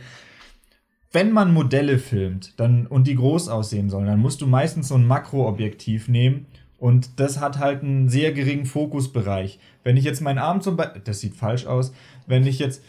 [1.13, 4.95] wenn man Modelle filmt dann, und die groß aussehen sollen, dann musst du meistens so
[4.95, 9.59] ein Makroobjektiv nehmen und das hat halt einen sehr geringen Fokusbereich.
[9.85, 11.93] Wenn ich jetzt meinen Arm zum Beispiel, das sieht falsch aus,
[12.27, 12.83] wenn ich jetzt,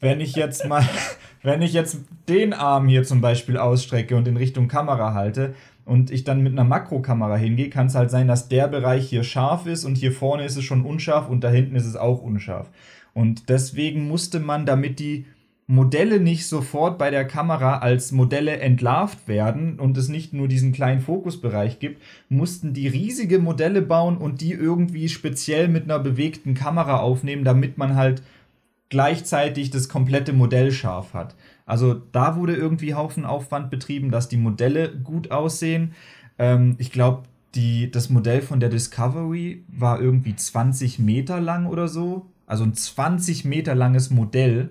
[0.00, 0.84] wenn ich jetzt mal,
[1.44, 5.54] wenn ich jetzt den Arm hier zum Beispiel ausstrecke und in Richtung Kamera halte,
[5.84, 9.24] und ich dann mit einer Makrokamera hingehe, kann es halt sein, dass der Bereich hier
[9.24, 12.22] scharf ist und hier vorne ist es schon unscharf und da hinten ist es auch
[12.22, 12.70] unscharf.
[13.14, 15.26] Und deswegen musste man, damit die
[15.66, 20.72] Modelle nicht sofort bei der Kamera als Modelle entlarvt werden und es nicht nur diesen
[20.72, 26.54] kleinen Fokusbereich gibt, mussten die riesige Modelle bauen und die irgendwie speziell mit einer bewegten
[26.54, 28.22] Kamera aufnehmen, damit man halt
[28.88, 31.34] gleichzeitig das komplette Modell scharf hat.
[31.66, 35.94] Also da wurde irgendwie Haufen Aufwand betrieben, dass die Modelle gut aussehen.
[36.38, 37.24] Ähm, ich glaube,
[37.92, 42.26] das Modell von der Discovery war irgendwie 20 Meter lang oder so.
[42.46, 44.70] Also ein 20 Meter langes Modell.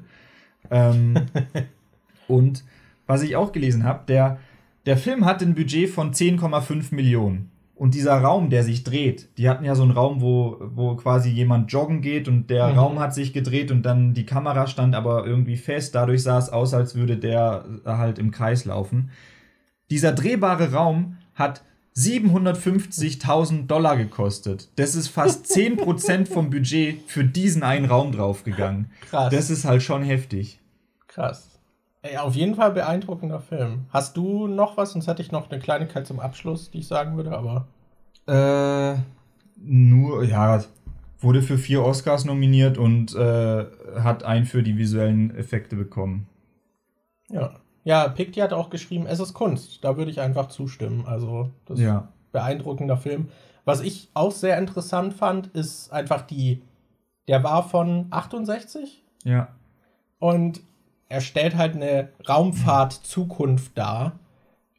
[0.70, 1.14] Ähm,
[2.28, 2.64] und
[3.06, 4.40] was ich auch gelesen habe, der,
[4.86, 7.51] der Film hat ein Budget von 10,5 Millionen.
[7.82, 11.32] Und dieser Raum, der sich dreht, die hatten ja so einen Raum, wo, wo quasi
[11.32, 12.78] jemand joggen geht und der mhm.
[12.78, 15.96] Raum hat sich gedreht und dann die Kamera stand aber irgendwie fest.
[15.96, 19.10] Dadurch sah es aus, als würde der halt im Kreis laufen.
[19.90, 21.64] Dieser drehbare Raum hat
[21.98, 24.70] 750.000 Dollar gekostet.
[24.76, 28.92] Das ist fast 10% vom Budget für diesen einen Raum draufgegangen.
[29.10, 29.34] Krass.
[29.34, 30.60] Das ist halt schon heftig.
[31.08, 31.51] Krass.
[32.04, 33.86] Ey, auf jeden Fall beeindruckender Film.
[33.90, 34.94] Hast du noch was?
[34.94, 37.68] Sonst hätte ich noch eine Kleinigkeit zum Abschluss, die ich sagen würde, aber.
[38.28, 39.00] Äh,
[39.58, 40.64] nur, ja,
[41.20, 43.66] wurde für vier Oscars nominiert und äh,
[44.00, 46.28] hat einen für die visuellen Effekte bekommen.
[47.30, 47.52] Ja.
[47.84, 49.84] Ja, Picti hat auch geschrieben, es ist Kunst.
[49.84, 51.06] Da würde ich einfach zustimmen.
[51.08, 51.98] Also, das ja.
[51.98, 53.30] ist ein beeindruckender Film.
[53.66, 56.62] Was ich auch sehr interessant fand, ist einfach die.
[57.28, 59.04] Der war von 68.
[59.24, 59.50] Ja.
[60.20, 60.62] Und
[61.12, 64.20] er stellt halt eine Raumfahrt-Zukunft dar.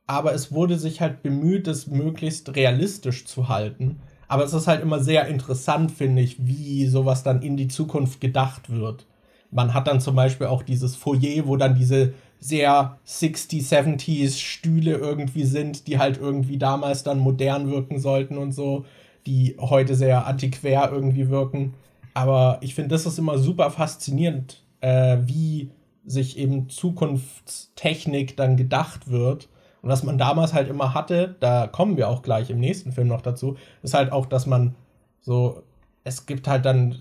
[0.07, 4.01] Aber es wurde sich halt bemüht, es möglichst realistisch zu halten.
[4.29, 8.21] Aber es ist halt immer sehr interessant, finde ich, wie sowas dann in die Zukunft
[8.21, 9.07] gedacht wird.
[9.51, 14.97] Man hat dann zum Beispiel auch dieses Foyer, wo dann diese sehr 60s, 70s Stühle
[14.97, 18.87] irgendwie sind, die halt irgendwie damals dann modern wirken sollten und so,
[19.27, 21.75] die heute sehr antiquär irgendwie wirken.
[22.15, 25.71] Aber ich finde, das ist immer super faszinierend, äh, wie
[26.05, 29.49] sich eben Zukunftstechnik dann gedacht wird.
[29.83, 33.09] Und was man damals halt immer hatte, da kommen wir auch gleich im nächsten Film
[33.09, 34.75] noch dazu, ist halt auch, dass man
[35.21, 35.63] so,
[36.05, 36.97] es gibt halt dann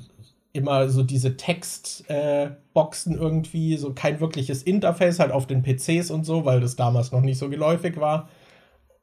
[0.53, 6.25] immer so diese Textboxen äh, irgendwie, so kein wirkliches Interface halt auf den PCs und
[6.25, 8.29] so, weil das damals noch nicht so geläufig war.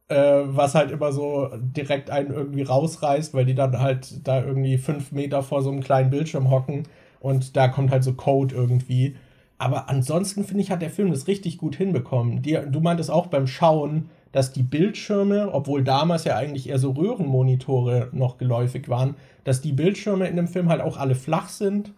[0.09, 4.79] Äh, was halt immer so direkt einen irgendwie rausreißt, weil die dann halt da irgendwie
[4.79, 6.85] fünf Meter vor so einem kleinen Bildschirm hocken
[7.21, 9.17] und da kommt halt so Code irgendwie.
[9.59, 12.43] Aber ansonsten finde ich, hat der Film das richtig gut hinbekommen.
[12.43, 16.93] Die, du meintest auch beim Schauen, dass die Bildschirme, obwohl damals ja eigentlich eher so
[16.93, 21.93] Röhrenmonitore noch geläufig waren, dass die Bildschirme in dem Film halt auch alle flach sind.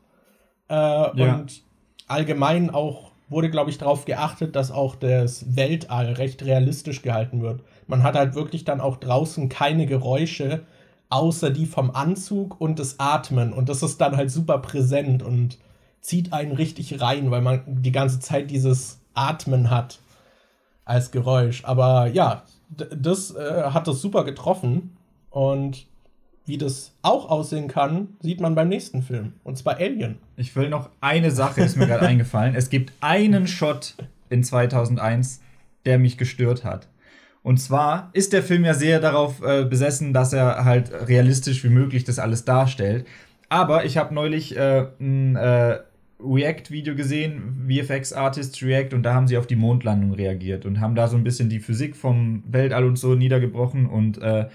[0.69, 1.35] Äh, ja.
[1.37, 1.63] Und
[2.07, 7.63] allgemein auch wurde, glaube ich, darauf geachtet, dass auch das Weltall recht realistisch gehalten wird.
[7.87, 10.63] Man hat halt wirklich dann auch draußen keine Geräusche,
[11.11, 13.53] außer die vom Anzug und das Atmen.
[13.53, 15.59] Und das ist dann halt super präsent und
[16.01, 20.01] zieht einen richtig rein, weil man die ganze Zeit dieses Atmen hat
[20.85, 21.65] als Geräusch.
[21.65, 24.97] Aber ja, das äh, hat das super getroffen.
[25.31, 25.87] Und
[26.47, 29.35] wie das auch aussehen kann, sieht man beim nächsten Film.
[29.45, 30.19] Und zwar Alien.
[30.37, 32.55] Ich will noch eine Sache, ist mir gerade eingefallen.
[32.55, 33.95] Es gibt einen Shot
[34.31, 35.41] in 2001,
[35.85, 36.89] der mich gestört hat.
[37.43, 41.71] Und zwar ist der Film ja sehr darauf äh, besessen, dass er halt realistisch wie
[41.71, 43.07] möglich das alles darstellt.
[43.49, 45.79] Aber ich habe neulich äh, ein äh,
[46.25, 50.95] React-Video gesehen, VFX Artists React, und da haben sie auf die Mondlandung reagiert und haben
[50.95, 53.87] da so ein bisschen die Physik vom Weltall und so niedergebrochen.
[53.87, 54.49] Und äh,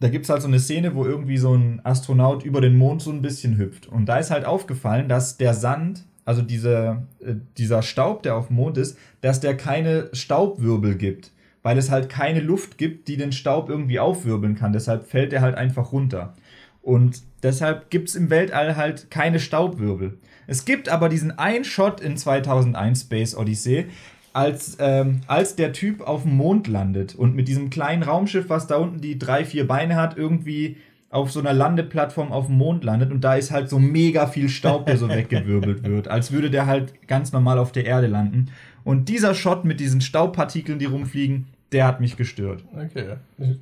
[0.00, 3.02] da gibt es halt so eine Szene, wo irgendwie so ein Astronaut über den Mond
[3.02, 3.86] so ein bisschen hüpft.
[3.86, 8.48] Und da ist halt aufgefallen, dass der Sand, also diese, äh, dieser Staub, der auf
[8.48, 11.32] dem Mond ist, dass der keine Staubwirbel gibt.
[11.62, 14.74] Weil es halt keine Luft gibt, die den Staub irgendwie aufwirbeln kann.
[14.74, 16.34] Deshalb fällt er halt einfach runter.
[16.82, 20.18] Und deshalb gibt es im Weltall halt keine Staubwirbel.
[20.46, 23.86] Es gibt aber diesen einen Shot in 2001 Space Odyssey,
[24.32, 28.66] als, ähm, als der Typ auf dem Mond landet und mit diesem kleinen Raumschiff, was
[28.66, 30.76] da unten die drei, vier Beine hat, irgendwie
[31.08, 34.48] auf so einer Landeplattform auf dem Mond landet und da ist halt so mega viel
[34.48, 38.50] Staub, der so weggewirbelt wird, als würde der halt ganz normal auf der Erde landen.
[38.82, 42.64] Und dieser Shot mit diesen Staubpartikeln, die rumfliegen, der hat mich gestört.
[42.72, 43.14] Okay.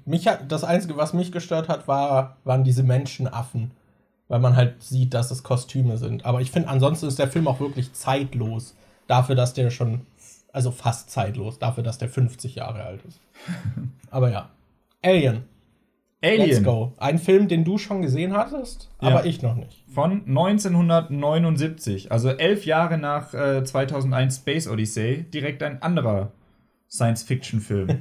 [0.07, 3.71] Mich hat, das Einzige, was mich gestört hat, war, waren diese Menschenaffen
[4.33, 6.25] weil man halt sieht, dass es Kostüme sind.
[6.25, 8.75] Aber ich finde, ansonsten ist der Film auch wirklich zeitlos.
[9.07, 10.07] Dafür, dass der schon,
[10.55, 13.21] also fast zeitlos, dafür, dass der 50 Jahre alt ist.
[14.11, 14.49] Aber ja.
[15.03, 15.43] Alien.
[16.25, 16.49] Alien.
[16.49, 16.95] Let's go.
[16.97, 19.09] Ein Film, den du schon gesehen hattest, ja.
[19.09, 19.85] aber ich noch nicht.
[19.93, 26.31] Von 1979, also elf Jahre nach äh, 2001 Space Odyssey, direkt ein anderer
[26.89, 28.01] Science-Fiction-Film.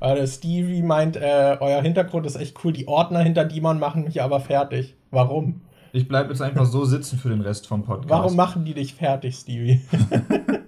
[0.26, 4.22] Stevie meint, äh, euer Hintergrund ist echt cool, die Ordner hinter die man machen mich
[4.22, 4.95] aber fertig.
[5.10, 5.62] Warum?
[5.92, 8.10] Ich bleibe jetzt einfach so sitzen für den Rest vom Podcast.
[8.10, 9.80] Warum machen die dich fertig, Stevie?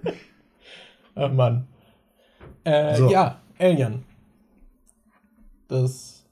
[1.15, 1.67] oh Mann.
[2.63, 3.11] Äh, so.
[3.11, 4.03] Ja, Alien.
[5.67, 6.25] Das.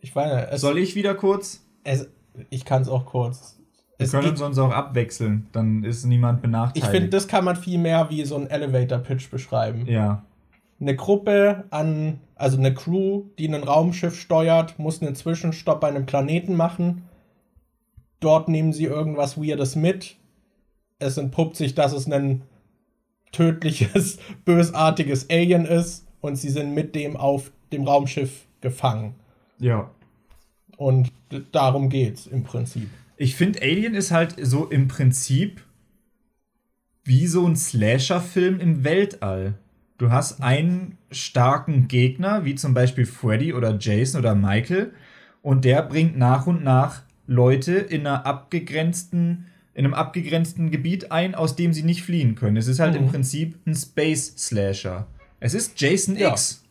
[0.00, 0.48] Ich meine.
[0.48, 1.64] Es, Soll ich wieder kurz?
[1.84, 2.08] Es,
[2.50, 3.60] ich kann es auch kurz.
[3.98, 6.84] Wir es können uns sonst auch abwechseln, dann ist niemand benachteiligt.
[6.84, 9.86] Ich finde, das kann man viel mehr wie so ein Elevator-Pitch beschreiben.
[9.86, 10.24] Ja.
[10.80, 16.06] Eine Gruppe an, also eine Crew, die ein Raumschiff steuert, muss einen Zwischenstopp bei einem
[16.06, 17.04] Planeten machen
[18.24, 20.16] Dort nehmen sie irgendwas Weirdes mit.
[20.98, 22.40] Es entpuppt sich, dass es ein
[23.32, 29.14] tödliches, bösartiges Alien ist und sie sind mit dem auf dem Raumschiff gefangen.
[29.58, 29.90] Ja.
[30.78, 31.12] Und
[31.52, 32.88] darum geht's im Prinzip.
[33.18, 35.62] Ich finde, Alien ist halt so im Prinzip
[37.04, 39.58] wie so ein Slasher-Film im Weltall.
[39.98, 44.94] Du hast einen starken Gegner, wie zum Beispiel Freddy oder Jason oder Michael,
[45.42, 51.34] und der bringt nach und nach Leute in einer abgegrenzten in einem abgegrenzten Gebiet ein,
[51.34, 52.56] aus dem sie nicht fliehen können.
[52.56, 53.06] Es ist halt mhm.
[53.06, 55.08] im Prinzip ein Space Slasher.
[55.40, 56.30] Es ist Jason ja.
[56.30, 56.64] X.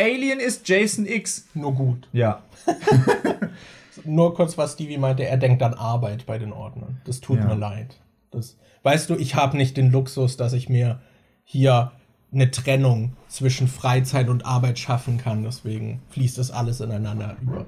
[0.00, 1.48] Alien ist Jason X.
[1.54, 2.08] Nur gut.
[2.12, 2.42] Ja.
[4.04, 7.00] Nur kurz, was Stevie meinte, er denkt an Arbeit bei den Ordnern.
[7.04, 7.46] Das tut ja.
[7.46, 8.00] mir leid.
[8.30, 11.00] Das, weißt du, ich habe nicht den Luxus, dass ich mir
[11.44, 11.92] hier
[12.32, 15.42] eine Trennung zwischen Freizeit und Arbeit schaffen kann.
[15.42, 17.66] Deswegen fließt das alles ineinander über.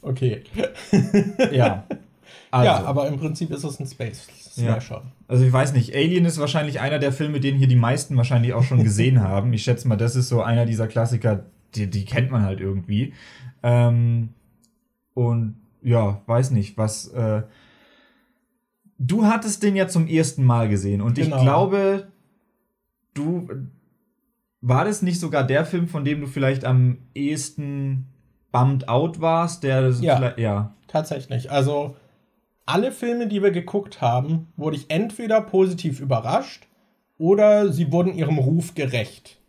[0.00, 0.42] Okay.
[1.52, 1.84] Ja.
[2.50, 2.66] Also.
[2.66, 5.02] Ja, aber im Prinzip ist es ein Space Slasher.
[5.04, 5.12] Ja.
[5.26, 8.52] Also ich weiß nicht, Alien ist wahrscheinlich einer der Filme, den hier die meisten wahrscheinlich
[8.52, 9.52] auch schon gesehen haben.
[9.52, 13.14] Ich schätze mal, das ist so einer dieser Klassiker, die, die kennt man halt irgendwie.
[13.62, 14.30] Ähm,
[15.14, 17.08] und ja, weiß nicht, was.
[17.08, 17.42] Äh,
[18.98, 21.36] du hattest den ja zum ersten Mal gesehen und genau.
[21.36, 22.08] ich glaube,
[23.14, 23.48] du
[24.62, 28.06] war das nicht sogar der Film, von dem du vielleicht am ehesten
[28.52, 29.64] bummed out warst?
[29.64, 31.50] Der ja, ja, tatsächlich.
[31.50, 31.96] Also
[32.64, 36.68] alle Filme, die wir geguckt haben, wurde ich entweder positiv überrascht
[37.18, 39.40] oder sie wurden ihrem Ruf gerecht.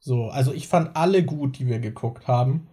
[0.00, 2.68] So, also ich fand alle gut, die wir geguckt haben.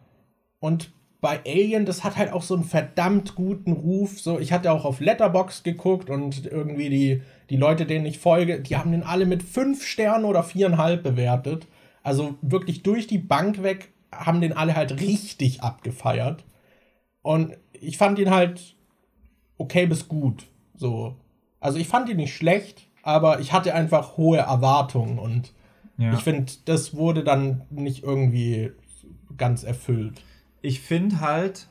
[0.60, 4.22] Und bei Alien, das hat halt auch so einen verdammt guten Ruf.
[4.22, 8.62] So, ich hatte auch auf Letterbox geguckt und irgendwie die, die Leute, denen ich folge,
[8.62, 11.68] die haben den alle mit fünf Sternen oder viereinhalb bewertet.
[12.04, 16.44] Also wirklich durch die Bank weg haben den alle halt richtig abgefeiert.
[17.22, 18.76] Und ich fand ihn halt
[19.58, 20.48] okay bis gut.
[20.76, 21.16] So.
[21.60, 25.54] Also ich fand ihn nicht schlecht, aber ich hatte einfach hohe Erwartungen und
[25.98, 26.14] ja.
[26.14, 28.72] ich finde, das wurde dann nicht irgendwie
[29.38, 30.22] ganz erfüllt.
[30.62, 31.68] Ich finde halt,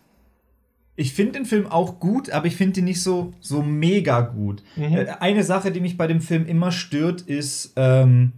[0.97, 4.63] ich finde den Film auch gut, aber ich finde ihn nicht so, so mega gut.
[4.77, 4.97] Mhm.
[4.97, 8.33] Äh, eine Sache, die mich bei dem Film immer stört, ist, ähm,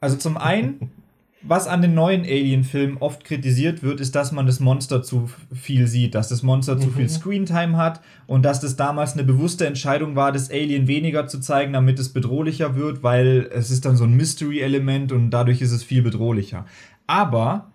[0.00, 0.90] also zum einen
[1.42, 5.86] was an den neuen Alien-Filmen oft kritisiert wird, ist, dass man das Monster zu viel
[5.86, 6.80] sieht, dass das Monster mhm.
[6.80, 7.08] zu viel mhm.
[7.08, 11.72] Screentime hat und dass das damals eine bewusste Entscheidung war, das Alien weniger zu zeigen,
[11.72, 15.82] damit es bedrohlicher wird, weil es ist dann so ein Mystery-Element und dadurch ist es
[15.82, 16.66] viel bedrohlicher.
[17.06, 17.70] Aber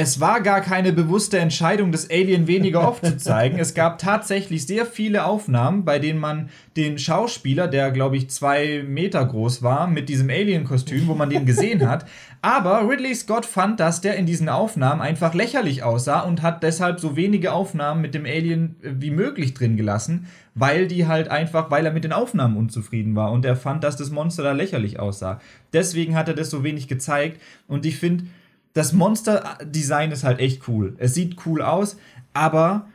[0.00, 3.58] es war gar keine bewusste Entscheidung, das Alien weniger oft zu zeigen.
[3.58, 8.84] Es gab tatsächlich sehr viele Aufnahmen, bei denen man den Schauspieler, der glaube ich zwei
[8.86, 12.06] Meter groß war, mit diesem Alien-Kostüm, wo man den gesehen hat.
[12.42, 17.00] Aber Ridley Scott fand, dass der in diesen Aufnahmen einfach lächerlich aussah und hat deshalb
[17.00, 21.72] so wenige Aufnahmen mit dem Alien äh, wie möglich drin gelassen, weil die halt einfach,
[21.72, 25.00] weil er mit den Aufnahmen unzufrieden war und er fand, dass das Monster da lächerlich
[25.00, 25.40] aussah.
[25.72, 28.26] Deswegen hat er das so wenig gezeigt und ich finde,
[28.78, 30.94] das Monster-Design ist halt echt cool.
[30.98, 31.96] Es sieht cool aus,
[32.32, 32.86] aber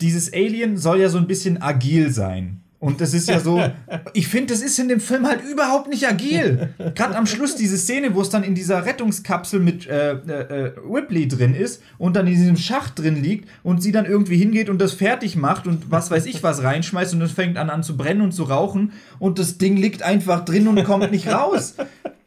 [0.00, 2.62] dieses Alien soll ja so ein bisschen agil sein.
[2.80, 3.60] Und das ist ja so,
[4.14, 6.70] ich finde, das ist in dem Film halt überhaupt nicht agil.
[6.94, 10.72] Gerade am Schluss diese Szene, wo es dann in dieser Rettungskapsel mit äh, äh, äh,
[10.90, 14.70] Ripley drin ist und dann in diesem Schacht drin liegt und sie dann irgendwie hingeht
[14.70, 17.82] und das fertig macht und was weiß ich was reinschmeißt und es fängt an, an
[17.82, 21.74] zu brennen und zu rauchen und das Ding liegt einfach drin und kommt nicht raus.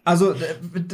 [0.04, 0.34] Also,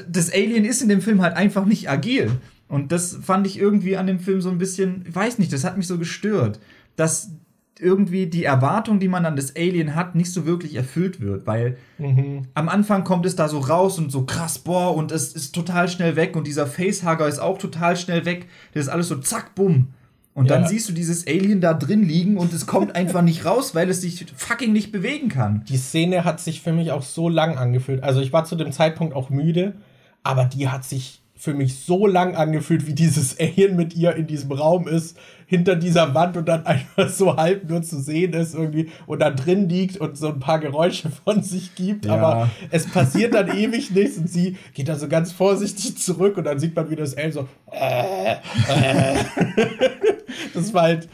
[0.09, 2.31] das Alien ist in dem Film halt einfach nicht agil.
[2.67, 5.77] Und das fand ich irgendwie an dem Film so ein bisschen, weiß nicht, das hat
[5.77, 6.59] mich so gestört,
[6.97, 7.31] dass
[7.79, 11.77] irgendwie die Erwartung, die man an das Alien hat, nicht so wirklich erfüllt wird, weil
[11.97, 12.43] mhm.
[12.53, 15.87] am Anfang kommt es da so raus und so krass, boah, und es ist total
[15.87, 18.47] schnell weg und dieser Facehugger ist auch total schnell weg.
[18.73, 19.89] Das ist alles so zack, bumm.
[20.38, 20.55] Und ja.
[20.55, 23.89] dann siehst du dieses Alien da drin liegen und es kommt einfach nicht raus, weil
[23.89, 25.63] es sich fucking nicht bewegen kann.
[25.67, 28.03] Die Szene hat sich für mich auch so lang angefühlt.
[28.03, 29.73] Also ich war zu dem Zeitpunkt auch müde,
[30.21, 34.27] aber die hat sich für mich so lang angefühlt, wie dieses Alien mit ihr in
[34.27, 35.17] diesem Raum ist,
[35.47, 39.31] hinter dieser Wand und dann einfach so halb nur zu sehen ist irgendwie und da
[39.31, 42.13] drin liegt und so ein paar Geräusche von sich gibt, ja.
[42.13, 46.43] aber es passiert dann ewig nichts und sie geht dann so ganz vorsichtig zurück und
[46.43, 49.15] dann sieht man, wie das Alien so äh, äh.
[50.53, 51.09] das war halt,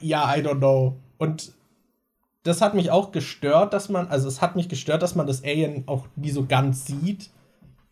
[0.00, 0.96] ja, I don't know.
[1.18, 1.52] Und
[2.42, 5.42] das hat mich auch gestört, dass man, also es hat mich gestört, dass man das
[5.42, 7.30] Alien auch nie so ganz sieht.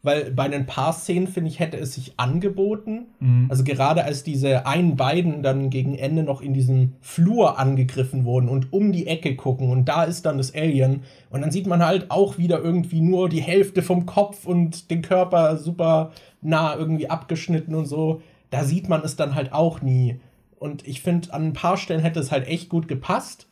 [0.04, 3.06] Weil bei ein paar Szenen, finde ich, hätte es sich angeboten.
[3.20, 3.46] Mhm.
[3.48, 8.50] Also gerade als diese einen beiden dann gegen Ende noch in diesem Flur angegriffen wurden
[8.50, 11.04] und um die Ecke gucken und da ist dann das Alien.
[11.30, 15.00] Und dann sieht man halt auch wieder irgendwie nur die Hälfte vom Kopf und den
[15.00, 18.20] Körper super nah irgendwie abgeschnitten und so.
[18.50, 20.20] Da sieht man es dann halt auch nie.
[20.58, 23.48] Und ich finde, an ein paar Stellen hätte es halt echt gut gepasst.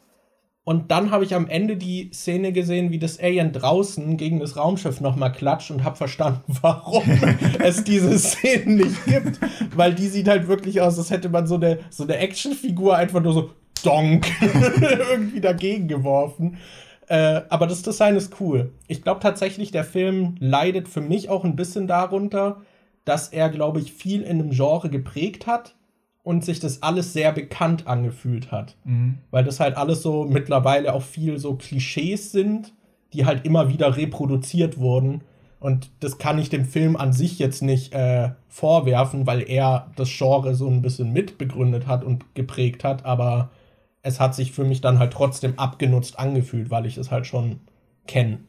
[0.65, 4.57] Und dann habe ich am Ende die Szene gesehen, wie das Alien draußen gegen das
[4.57, 7.03] Raumschiff nochmal klatscht und habe verstanden, warum
[7.59, 9.41] es diese Szenen nicht gibt.
[9.75, 13.21] Weil die sieht halt wirklich aus, als hätte man so eine, so eine Actionfigur einfach
[13.21, 13.51] nur so
[13.83, 14.27] donk
[15.11, 16.59] irgendwie dagegen geworfen.
[17.09, 18.73] Äh, aber das Design ist cool.
[18.87, 22.63] Ich glaube tatsächlich, der Film leidet für mich auch ein bisschen darunter,
[23.05, 25.75] dass er, glaube ich, viel in einem Genre geprägt hat
[26.23, 28.77] und sich das alles sehr bekannt angefühlt hat.
[28.85, 29.19] Mhm.
[29.31, 32.73] Weil das halt alles so mittlerweile auch viel so Klischees sind,
[33.13, 35.23] die halt immer wieder reproduziert wurden.
[35.59, 40.11] Und das kann ich dem Film an sich jetzt nicht äh, vorwerfen, weil er das
[40.11, 43.05] Genre so ein bisschen mitbegründet hat und geprägt hat.
[43.05, 43.51] Aber
[44.03, 47.61] es hat sich für mich dann halt trotzdem abgenutzt angefühlt, weil ich es halt schon
[48.07, 48.41] kenne.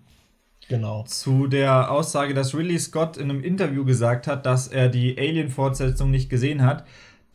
[0.70, 1.04] Genau.
[1.04, 6.10] Zu der Aussage, dass Ridley Scott in einem Interview gesagt hat, dass er die Alien-Fortsetzung
[6.10, 6.86] nicht gesehen hat,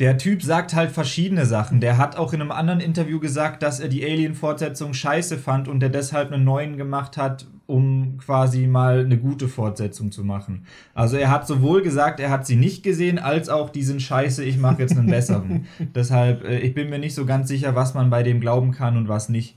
[0.00, 1.80] der Typ sagt halt verschiedene Sachen.
[1.80, 5.80] Der hat auch in einem anderen Interview gesagt, dass er die Alien-Fortsetzung scheiße fand und
[5.80, 10.66] der deshalb einen neuen gemacht hat, um quasi mal eine gute Fortsetzung zu machen.
[10.94, 14.56] Also er hat sowohl gesagt, er hat sie nicht gesehen, als auch diesen Scheiße, ich
[14.56, 15.66] mache jetzt einen besseren.
[15.94, 18.96] deshalb, äh, ich bin mir nicht so ganz sicher, was man bei dem glauben kann
[18.96, 19.56] und was nicht.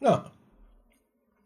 [0.00, 0.24] Ja.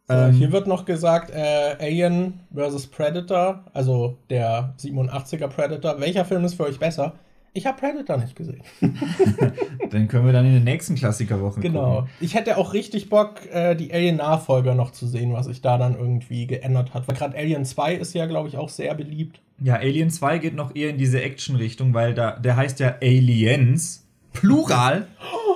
[0.09, 2.87] Ähm, Hier wird noch gesagt, äh, Alien vs.
[2.87, 6.01] Predator, also der 87er Predator.
[6.01, 7.15] Welcher Film ist für euch besser?
[7.59, 8.63] Ich habe Predator nicht gesehen.
[9.91, 11.97] dann können wir dann in den nächsten Klassikerwochen Genau.
[11.97, 12.11] Gucken.
[12.21, 15.99] Ich hätte auch richtig Bock, äh, die Alien-Nachfolger noch zu sehen, was sich da dann
[15.99, 17.09] irgendwie geändert hat.
[17.09, 19.41] Weil gerade Alien 2 ist ja, glaube ich, auch sehr beliebt.
[19.61, 24.07] Ja, Alien 2 geht noch eher in diese Action-Richtung, weil da, der heißt ja Aliens.
[24.33, 25.09] Plural.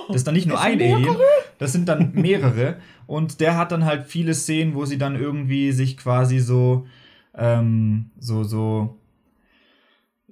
[0.09, 0.81] Das ist dann nicht nur ein?
[0.81, 1.07] Alien.
[1.57, 2.75] Das sind dann mehrere.
[3.07, 6.85] Und der hat dann halt viele Szenen, wo sie dann irgendwie sich quasi so,
[7.37, 8.97] ähm, so, so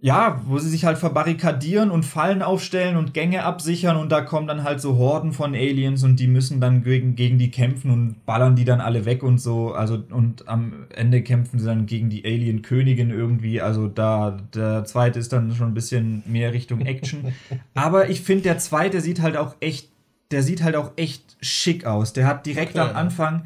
[0.04, 4.47] ja, wo sie sich halt verbarrikadieren und Fallen aufstellen und Gänge absichern und da kommen
[4.47, 8.26] dann halt so Horden von Aliens und die müssen dann gegen, gegen die kämpfen und
[8.26, 9.74] ballern die dann alle weg und so.
[9.74, 13.62] Also, und am Ende kämpfen sie dann gegen die Alien-Königin irgendwie.
[13.62, 17.32] Also da, der zweite ist dann schon ein bisschen mehr Richtung Action.
[17.76, 19.89] Aber ich finde, der zweite sieht halt auch echt,
[20.32, 22.14] der sieht halt auch echt schick aus.
[22.14, 22.89] Der hat direkt okay.
[22.89, 23.45] am Anfang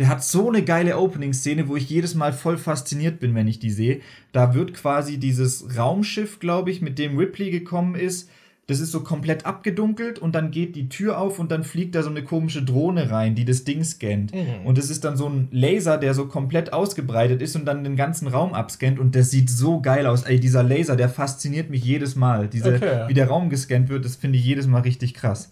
[0.00, 3.58] der hat so eine geile Opening-Szene, wo ich jedes Mal voll fasziniert bin, wenn ich
[3.58, 4.00] die sehe.
[4.32, 8.30] Da wird quasi dieses Raumschiff, glaube ich, mit dem Ripley gekommen ist,
[8.70, 12.04] das ist so komplett abgedunkelt und dann geht die Tür auf und dann fliegt da
[12.04, 14.32] so eine komische Drohne rein, die das Ding scannt.
[14.32, 14.64] Mhm.
[14.64, 17.96] Und es ist dann so ein Laser, der so komplett ausgebreitet ist und dann den
[17.96, 20.22] ganzen Raum abscannt und das sieht so geil aus.
[20.22, 22.46] Ey, dieser Laser, der fasziniert mich jedes Mal.
[22.46, 23.08] Diese, okay.
[23.08, 25.50] Wie der Raum gescannt wird, das finde ich jedes Mal richtig krass.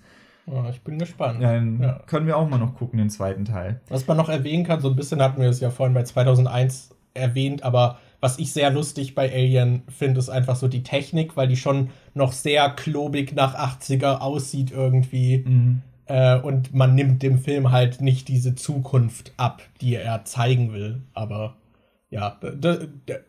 [0.51, 1.41] Oh, ich bin gespannt.
[1.41, 2.01] Ja, dann ja.
[2.07, 3.81] können wir auch mal noch gucken, den zweiten Teil.
[3.89, 6.91] Was man noch erwähnen kann, so ein bisschen hatten wir es ja vorhin bei 2001
[7.15, 11.49] erwähnt, aber was ich sehr lustig bei Alien finde, ist einfach so die Technik, weil
[11.49, 15.45] die schon noch sehr klobig nach 80er aussieht irgendwie.
[15.47, 15.83] Mhm.
[16.07, 21.03] Äh, und man nimmt dem Film halt nicht diese Zukunft ab, die er zeigen will.
[21.15, 21.57] Aber
[22.11, 22.41] ja,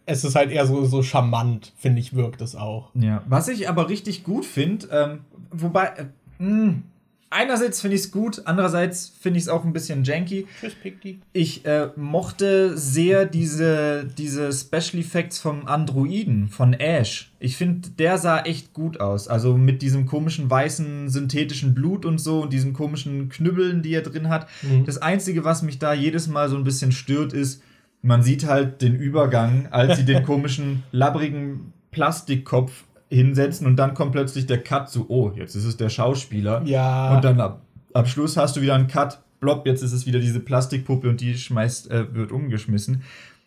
[0.06, 2.92] es ist halt eher so, so charmant, finde ich, wirkt es auch.
[2.96, 5.20] Ja, was ich aber richtig gut finde, ähm,
[5.52, 6.06] wobei, äh,
[6.38, 6.84] mh, hm,
[7.30, 10.48] einerseits finde ich es gut, andererseits finde ich es auch ein bisschen janky.
[10.60, 11.20] Tschüss, Picti.
[11.34, 17.32] Ich äh, mochte sehr diese, diese Special Effects vom Androiden, von Ash.
[17.40, 19.28] Ich finde, der sah echt gut aus.
[19.28, 24.02] Also mit diesem komischen weißen synthetischen Blut und so und diesen komischen Knüppeln, die er
[24.02, 24.48] drin hat.
[24.62, 24.86] Mhm.
[24.86, 27.62] Das Einzige, was mich da jedes Mal so ein bisschen stört, ist,
[28.02, 34.12] man sieht halt den Übergang, als sie den komischen, labbrigen Plastikkopf hinsetzen und dann kommt
[34.12, 36.62] plötzlich der Cut zu, oh, jetzt ist es der Schauspieler.
[36.66, 37.16] Ja.
[37.16, 37.62] Und dann ab,
[37.94, 41.22] ab Schluss hast du wieder einen Cut, blopp, jetzt ist es wieder diese Plastikpuppe und
[41.22, 43.04] die schmeißt, äh, wird umgeschmissen.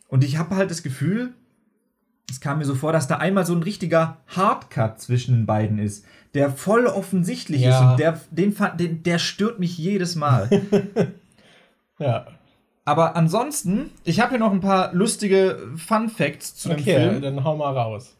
[0.08, 1.30] Und ich habe halt das Gefühl,
[2.28, 5.78] es kam mir so vor, dass da einmal so ein richtiger Hardcut zwischen den beiden
[5.78, 6.04] ist,
[6.34, 7.70] der voll offensichtlich ja.
[7.70, 10.48] ist und der, den, den, der stört mich jedes Mal.
[11.98, 12.26] ja.
[12.84, 17.10] Aber ansonsten, ich habe hier noch ein paar lustige Fun Facts zu okay, dem Film.
[17.10, 18.16] Okay, dann hau mal raus.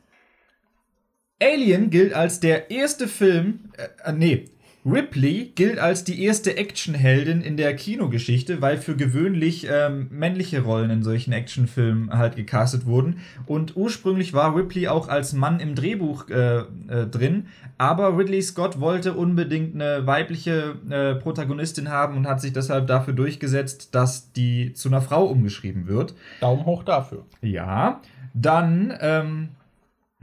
[1.42, 4.44] Alien gilt als der erste Film, äh, äh, nee,
[4.84, 10.90] Ripley gilt als die erste Actionheldin in der Kinogeschichte, weil für gewöhnlich ähm, männliche Rollen
[10.90, 13.18] in solchen Actionfilmen halt gecastet wurden.
[13.46, 17.46] Und ursprünglich war Ripley auch als Mann im Drehbuch äh, äh, drin,
[17.78, 23.14] aber Ridley Scott wollte unbedingt eine weibliche äh, Protagonistin haben und hat sich deshalb dafür
[23.14, 26.14] durchgesetzt, dass die zu einer Frau umgeschrieben wird.
[26.40, 27.24] Daumen hoch dafür.
[27.40, 28.00] Ja.
[28.34, 29.48] Dann ähm,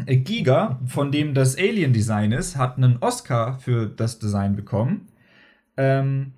[0.06, 5.08] Giga, von dem das Alien-Design ist, hat einen Oscar für das Design bekommen.
[5.78, 6.34] Ähm,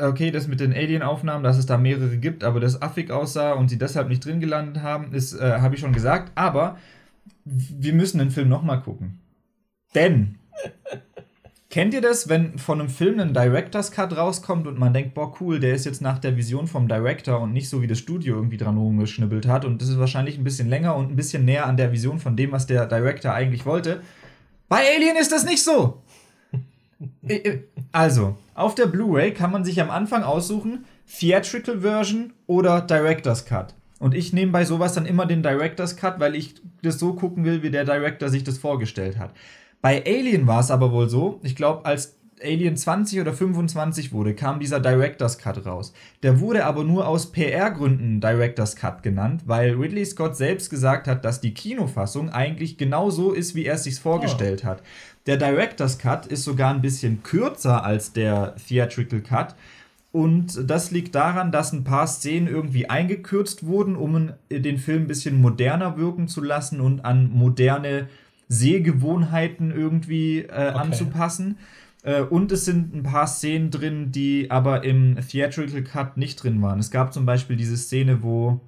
[0.00, 3.68] okay, das mit den Alien-Aufnahmen, dass es da mehrere gibt, aber das affig aussah und
[3.68, 6.32] sie deshalb nicht drin gelandet haben, äh, habe ich schon gesagt.
[6.34, 6.78] Aber
[7.44, 9.18] wir müssen den Film nochmal gucken.
[9.94, 10.36] Denn
[11.70, 15.34] Kennt ihr das, wenn von einem Film ein Director's Cut rauskommt und man denkt, boah,
[15.38, 18.36] cool, der ist jetzt nach der Vision vom Director und nicht so wie das Studio
[18.36, 21.66] irgendwie dran rumgeschnibbelt hat und das ist wahrscheinlich ein bisschen länger und ein bisschen näher
[21.66, 24.00] an der Vision von dem, was der Director eigentlich wollte.
[24.70, 26.02] Bei Alien ist das nicht so.
[27.92, 30.86] also, auf der Blu-ray kann man sich am Anfang aussuchen,
[31.18, 33.74] Theatrical Version oder Director's Cut.
[33.98, 37.44] Und ich nehme bei sowas dann immer den Director's Cut, weil ich das so gucken
[37.44, 39.32] will, wie der Director sich das vorgestellt hat.
[39.80, 44.34] Bei Alien war es aber wohl so, ich glaube, als Alien 20 oder 25 wurde,
[44.34, 45.92] kam dieser Director's Cut raus.
[46.22, 51.24] Der wurde aber nur aus PR-Gründen Director's Cut genannt, weil Ridley Scott selbst gesagt hat,
[51.24, 54.68] dass die Kinofassung eigentlich genau so ist, wie er es sich vorgestellt oh.
[54.68, 54.82] hat.
[55.26, 59.54] Der Director's Cut ist sogar ein bisschen kürzer als der Theatrical Cut.
[60.10, 65.06] Und das liegt daran, dass ein paar Szenen irgendwie eingekürzt wurden, um den Film ein
[65.06, 68.08] bisschen moderner wirken zu lassen und an moderne
[68.48, 70.78] Sehgewohnheiten irgendwie äh, okay.
[70.78, 71.58] anzupassen.
[72.02, 76.62] Äh, und es sind ein paar Szenen drin, die aber im Theatrical Cut nicht drin
[76.62, 76.78] waren.
[76.78, 78.60] Es gab zum Beispiel diese Szene, wo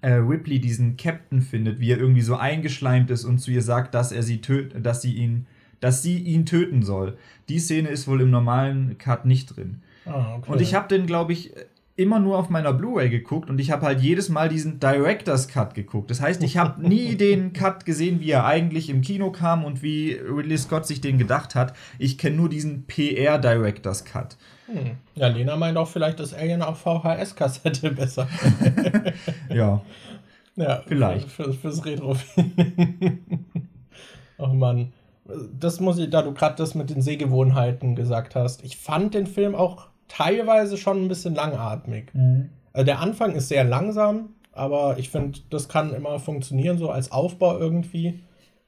[0.00, 3.94] äh, Ripley diesen Captain findet, wie er irgendwie so eingeschleimt ist und zu ihr sagt,
[3.94, 5.46] dass er sie töt dass sie ihn,
[5.80, 7.16] dass sie ihn töten soll.
[7.48, 9.82] Die Szene ist wohl im normalen Cut nicht drin.
[10.04, 10.52] Ah, okay.
[10.52, 11.52] Und ich habe den, glaube ich,
[11.96, 15.74] immer nur auf meiner Blu-ray geguckt und ich habe halt jedes Mal diesen Director's Cut
[15.74, 16.10] geguckt.
[16.10, 19.82] Das heißt, ich habe nie den Cut gesehen, wie er eigentlich im Kino kam und
[19.82, 21.74] wie Ridley Scott sich den gedacht hat.
[21.98, 24.36] Ich kenne nur diesen PR Director's Cut.
[24.66, 24.96] Hm.
[25.14, 28.28] Ja, Lena meint auch vielleicht das Alien auf VHS-Kassette besser.
[29.48, 29.80] ja.
[30.56, 31.30] Ja, vielleicht.
[31.30, 32.16] Für, für, fürs Retro.
[34.38, 34.92] oh Mann.
[35.58, 38.64] Das muss ich, da du gerade das mit den Sehgewohnheiten gesagt hast.
[38.64, 42.14] Ich fand den Film auch teilweise schon ein bisschen langatmig.
[42.14, 42.50] Mhm.
[42.72, 47.12] Also der Anfang ist sehr langsam, aber ich finde, das kann immer funktionieren, so als
[47.12, 48.20] Aufbau irgendwie,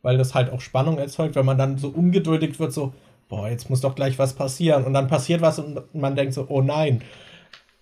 [0.02, 2.92] weil das halt auch Spannung erzeugt, wenn man dann so ungeduldig wird, so,
[3.28, 4.84] boah, jetzt muss doch gleich was passieren.
[4.84, 7.02] Und dann passiert was und man denkt so, oh nein.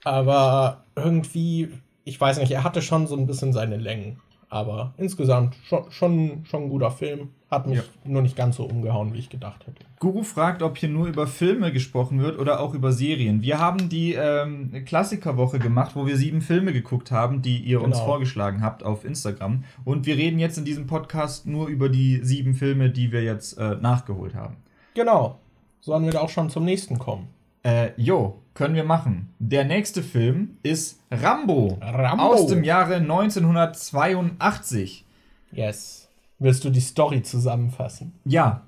[0.05, 1.69] Aber irgendwie,
[2.05, 4.21] ich weiß nicht, er hatte schon so ein bisschen seine Längen.
[4.49, 7.31] Aber insgesamt schon, schon, schon ein guter Film.
[7.51, 7.85] Hat mich ja.
[8.05, 9.85] nur nicht ganz so umgehauen, wie ich gedacht hätte.
[10.01, 13.41] Guru fragt, ob hier nur über Filme gesprochen wird oder auch über Serien.
[13.43, 17.85] Wir haben die ähm, Klassikerwoche gemacht, wo wir sieben Filme geguckt haben, die ihr genau.
[17.85, 19.63] uns vorgeschlagen habt auf Instagram.
[19.85, 23.59] Und wir reden jetzt in diesem Podcast nur über die sieben Filme, die wir jetzt
[23.59, 24.57] äh, nachgeholt haben.
[24.95, 25.39] Genau.
[25.81, 27.29] Sollen wir da auch schon zum nächsten kommen?
[27.63, 29.29] Äh, jo, können wir machen.
[29.39, 32.25] Der nächste Film ist Rambo, Rambo.
[32.25, 35.05] aus dem Jahre 1982.
[35.53, 36.09] Yes.
[36.39, 38.13] Willst du die Story zusammenfassen?
[38.25, 38.63] Ja.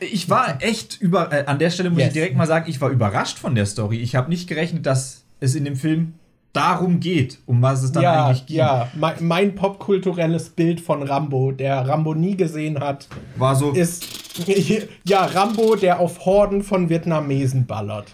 [0.00, 1.32] Ich war echt über.
[1.32, 2.08] Äh, an der Stelle muss yes.
[2.08, 3.96] ich direkt mal sagen, ich war überrascht von der Story.
[3.98, 6.12] Ich habe nicht gerechnet, dass es in dem Film
[6.52, 8.56] darum geht, um was es dann ja, eigentlich geht.
[8.56, 13.70] Ja, mein, mein popkulturelles Bild von Rambo, der Rambo nie gesehen hat, war so.
[13.70, 14.06] Ist
[15.04, 18.06] ja Rambo, der auf Horden von Vietnamesen ballert.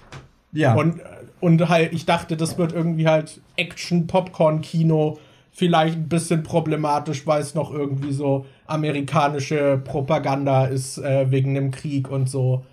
[0.57, 0.75] Ja.
[0.75, 1.01] Und,
[1.41, 5.19] und halt, ich dachte, das wird irgendwie halt Action-Popcorn-Kino
[5.53, 11.71] vielleicht ein bisschen problematisch, weil es noch irgendwie so amerikanische Propaganda ist äh, wegen dem
[11.71, 12.65] Krieg und so.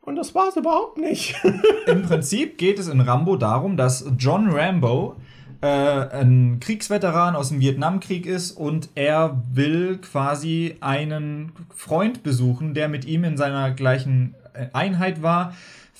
[0.00, 1.34] Und das war es überhaupt nicht.
[1.86, 5.16] Im Prinzip geht es in Rambo darum, dass John Rambo
[5.60, 12.88] äh, ein Kriegsveteran aus dem Vietnamkrieg ist und er will quasi einen Freund besuchen, der
[12.88, 15.54] mit ihm in seiner gleichen äh, Einheit war,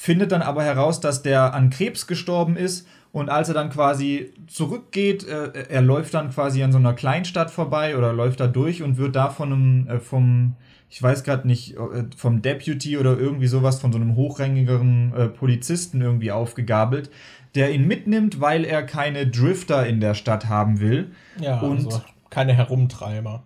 [0.04, 4.34] findet dann aber heraus, dass der an Krebs gestorben ist und als er dann quasi
[4.46, 8.82] zurückgeht, äh, er läuft dann quasi an so einer Kleinstadt vorbei oder läuft da durch
[8.82, 10.56] und wird da von einem, äh, vom,
[10.90, 15.28] ich weiß gerade nicht, äh, vom Deputy oder irgendwie sowas, von so einem hochrangigeren äh,
[15.28, 17.10] Polizisten irgendwie aufgegabelt,
[17.54, 21.12] der ihn mitnimmt, weil er keine Drifter in der Stadt haben will.
[21.40, 23.42] Ja, und also keine Herumtreiber.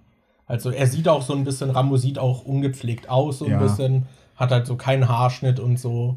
[0.48, 3.62] Also er sieht auch so ein bisschen, Rambo sieht auch ungepflegt aus, so ein ja.
[3.62, 6.16] bisschen, hat halt so keinen Haarschnitt und so.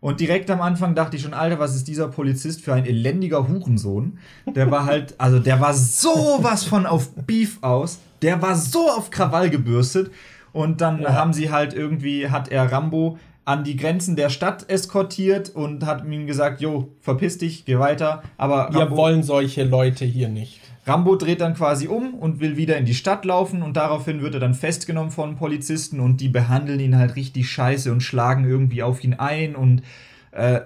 [0.00, 3.48] Und direkt am Anfang dachte ich schon, Alter, was ist dieser Polizist für ein elendiger
[3.48, 4.18] Hurensohn?
[4.46, 7.98] Der war halt, also der war sowas von auf Beef aus.
[8.22, 10.12] Der war so auf Krawall gebürstet.
[10.52, 11.14] Und dann ja.
[11.14, 16.04] haben sie halt irgendwie, hat er Rambo an die Grenzen der Stadt eskortiert und hat
[16.04, 18.22] ihm gesagt, jo, verpiss dich, geh weiter.
[18.36, 20.60] Aber Rambo, wir wollen solche Leute hier nicht.
[20.88, 24.34] Rambo dreht dann quasi um und will wieder in die Stadt laufen und daraufhin wird
[24.34, 28.82] er dann festgenommen von Polizisten und die behandeln ihn halt richtig scheiße und schlagen irgendwie
[28.82, 29.82] auf ihn ein und
[30.30, 30.60] äh,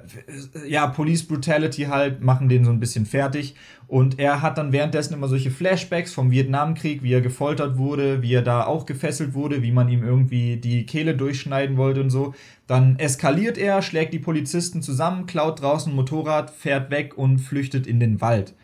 [0.68, 3.54] ja, Police Brutality halt, machen den so ein bisschen fertig.
[3.86, 8.34] Und er hat dann währenddessen immer solche Flashbacks vom Vietnamkrieg, wie er gefoltert wurde, wie
[8.34, 12.34] er da auch gefesselt wurde, wie man ihm irgendwie die Kehle durchschneiden wollte und so.
[12.66, 17.86] Dann eskaliert er, schlägt die Polizisten zusammen, klaut draußen ein Motorrad, fährt weg und flüchtet
[17.86, 18.54] in den Wald.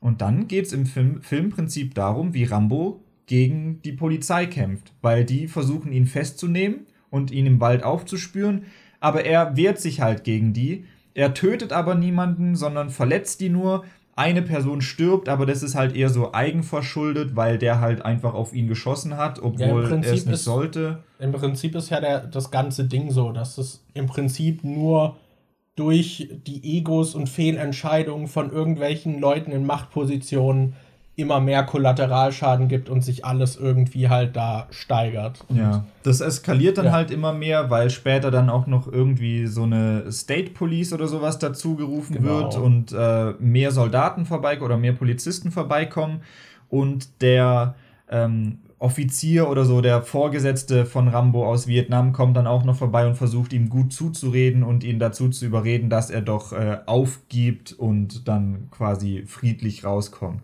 [0.00, 5.24] Und dann geht es im Film, Filmprinzip darum, wie Rambo gegen die Polizei kämpft, weil
[5.24, 8.64] die versuchen ihn festzunehmen und ihn im Wald aufzuspüren,
[9.00, 10.84] aber er wehrt sich halt gegen die.
[11.14, 13.84] Er tötet aber niemanden, sondern verletzt die nur.
[14.16, 18.52] Eine Person stirbt, aber das ist halt eher so eigenverschuldet, weil der halt einfach auf
[18.52, 21.04] ihn geschossen hat, obwohl ja, er es nicht ist, sollte.
[21.20, 25.16] Im Prinzip ist ja der, das ganze Ding so, dass es im Prinzip nur
[25.78, 30.74] durch die Egos und Fehlentscheidungen von irgendwelchen Leuten in Machtpositionen
[31.14, 35.44] immer mehr Kollateralschaden gibt und sich alles irgendwie halt da steigert.
[35.48, 36.92] Ja, das eskaliert dann ja.
[36.92, 41.38] halt immer mehr, weil später dann auch noch irgendwie so eine State Police oder sowas
[41.38, 42.36] dazu gerufen genau.
[42.36, 46.22] wird und äh, mehr Soldaten vorbeikommen oder mehr Polizisten vorbeikommen
[46.68, 47.74] und der
[48.10, 53.06] ähm, Offizier oder so, der Vorgesetzte von Rambo aus Vietnam, kommt dann auch noch vorbei
[53.06, 57.72] und versucht ihm gut zuzureden und ihn dazu zu überreden, dass er doch äh, aufgibt
[57.72, 60.42] und dann quasi friedlich rauskommt.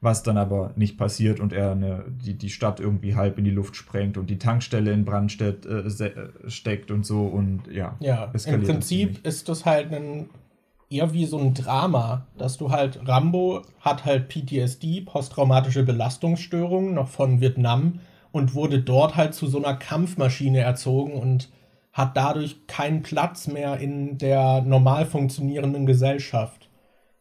[0.00, 3.50] Was dann aber nicht passiert und er eine, die, die Stadt irgendwie halb in die
[3.50, 5.90] Luft sprengt und die Tankstelle in Brand steht, äh,
[6.48, 7.96] steckt und so und ja.
[8.00, 10.30] Ja, im Prinzip ist das halt ein
[10.90, 17.08] eher wie so ein Drama, dass du halt, Rambo hat halt PTSD, posttraumatische Belastungsstörungen, noch
[17.08, 18.00] von Vietnam
[18.32, 21.50] und wurde dort halt zu so einer Kampfmaschine erzogen und
[21.92, 26.68] hat dadurch keinen Platz mehr in der normal funktionierenden Gesellschaft.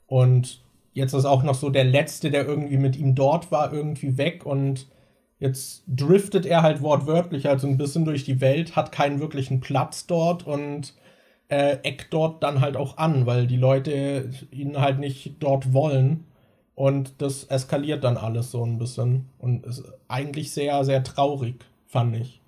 [0.07, 0.63] Und
[0.93, 4.45] jetzt ist auch noch so der Letzte, der irgendwie mit ihm dort war, irgendwie weg
[4.45, 4.87] und
[5.39, 9.59] jetzt driftet er halt wortwörtlich halt so ein bisschen durch die Welt, hat keinen wirklichen
[9.59, 10.95] Platz dort und
[11.49, 16.25] äh, eckt dort dann halt auch an, weil die Leute ihn halt nicht dort wollen.
[16.75, 19.29] Und das eskaliert dann alles so ein bisschen.
[19.37, 22.41] Und ist eigentlich sehr, sehr traurig, fand ich.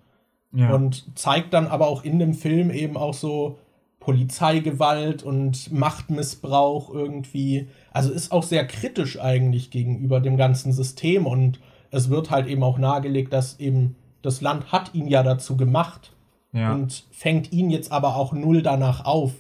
[0.52, 0.74] Ja.
[0.74, 3.60] Und zeigt dann aber auch in dem Film eben auch so
[4.00, 7.68] Polizeigewalt und Machtmissbrauch irgendwie.
[7.92, 11.28] Also ist auch sehr kritisch eigentlich gegenüber dem ganzen System.
[11.28, 11.60] Und
[11.92, 16.15] es wird halt eben auch nahegelegt, dass eben das Land hat ihn ja dazu gemacht,
[16.56, 16.74] ja.
[16.74, 19.34] und fängt ihn jetzt aber auch null danach auf.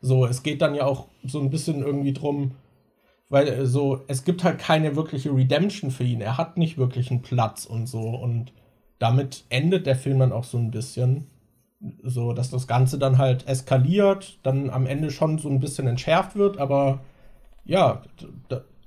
[0.00, 2.52] So, es geht dann ja auch so ein bisschen irgendwie drum,
[3.28, 6.20] weil äh, so, es gibt halt keine wirkliche Redemption für ihn.
[6.20, 8.00] Er hat nicht wirklich einen Platz und so.
[8.00, 8.52] Und
[8.98, 11.26] damit endet der Film dann auch so ein bisschen.
[12.04, 16.36] So, dass das Ganze dann halt eskaliert, dann am Ende schon so ein bisschen entschärft
[16.36, 17.00] wird, aber
[17.64, 18.02] ja,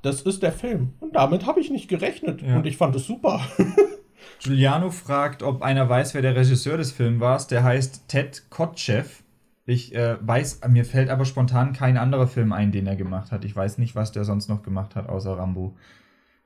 [0.01, 0.93] das ist der Film.
[1.01, 2.41] Und damit habe ich nicht gerechnet.
[2.41, 2.55] Ja.
[2.55, 3.41] Und ich fand es super.
[4.39, 7.41] Giuliano fragt, ob einer weiß, wer der Regisseur des Films war.
[7.47, 9.23] Der heißt Ted Kotchev.
[9.65, 13.43] Ich äh, weiß, mir fällt aber spontan kein anderer Film ein, den er gemacht hat.
[13.45, 15.75] Ich weiß nicht, was der sonst noch gemacht hat, außer Rambo.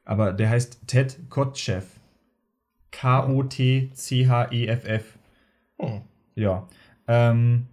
[0.06, 1.86] Aber der heißt Ted Kotchev.
[2.92, 4.00] K-O-T-C-H-E-F-F.
[5.78, 6.02] Oh.
[6.36, 6.68] Ja.
[7.08, 7.68] Ähm,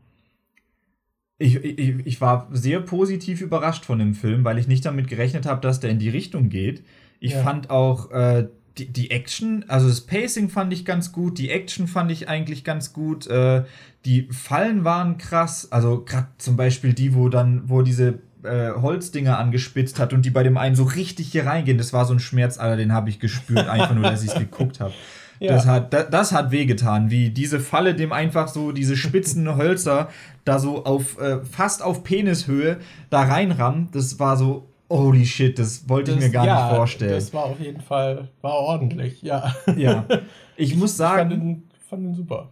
[1.38, 5.46] ich, ich, ich war sehr positiv überrascht von dem Film, weil ich nicht damit gerechnet
[5.46, 6.84] habe, dass der in die Richtung geht.
[7.20, 7.42] Ich ja.
[7.42, 11.88] fand auch äh, die, die Action, also das Pacing fand ich ganz gut, die Action
[11.88, 13.64] fand ich eigentlich ganz gut, äh,
[14.04, 19.38] die Fallen waren krass, also gerade zum Beispiel die, wo dann, wo diese äh, Holzdinger
[19.38, 22.20] angespitzt hat und die bei dem einen so richtig hier reingehen, das war so ein
[22.20, 24.92] Schmerz, Alter, den habe ich gespürt, einfach nur, dass ich es geguckt habe.
[25.38, 25.52] Ja.
[25.52, 30.08] Das hat, das, das, hat wehgetan, wie diese Falle dem einfach so diese spitzen Hölzer
[30.44, 32.78] da so auf äh, fast auf Penishöhe
[33.10, 33.88] da reinrammen.
[33.92, 37.12] Das war so Holy shit, das wollte das, ich mir gar ja, nicht vorstellen.
[37.12, 39.54] Das war auf jeden Fall, war ordentlich, ja.
[39.76, 40.06] Ja.
[40.58, 41.30] Ich, ich muss sagen.
[41.30, 42.48] Ich fand den, fand den super.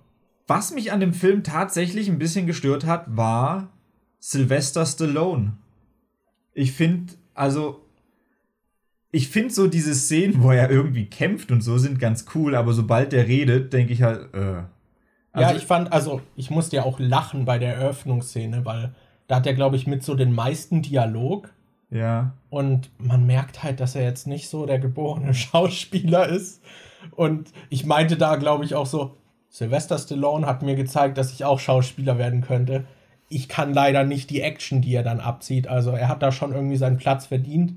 [0.47, 3.70] Was mich an dem Film tatsächlich ein bisschen gestört hat, war
[4.19, 5.55] Sylvester Stallone.
[6.52, 7.81] Ich finde, also,
[9.11, 12.74] ich finde so diese Szenen, wo er irgendwie kämpft und so, sind ganz cool, aber
[12.74, 14.65] sobald der redet, denke ich halt, äh.
[15.32, 18.94] Also, ja, ich fand, also, ich musste ja auch lachen bei der Eröffnungsszene, weil
[19.27, 21.51] da hat er, glaube ich, mit so den meisten Dialog.
[21.90, 22.32] Ja.
[22.51, 26.62] Und man merkt halt, dass er jetzt nicht so der geborene Schauspieler ist.
[27.12, 29.16] Und ich meinte da, glaube ich, auch so,
[29.48, 32.86] Sylvester Stallone hat mir gezeigt, dass ich auch Schauspieler werden könnte.
[33.28, 35.69] Ich kann leider nicht die Action, die er dann abzieht.
[35.69, 37.74] Also er hat da schon irgendwie seinen Platz verdient.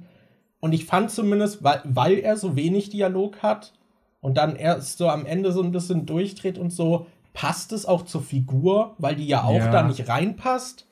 [0.59, 3.73] Und ich fand zumindest, weil, weil er so wenig Dialog hat
[4.21, 8.03] und dann erst so am Ende so ein bisschen durchdreht und so, passt es auch
[8.05, 9.71] zur Figur, weil die ja auch ja.
[9.71, 10.88] da nicht reinpasst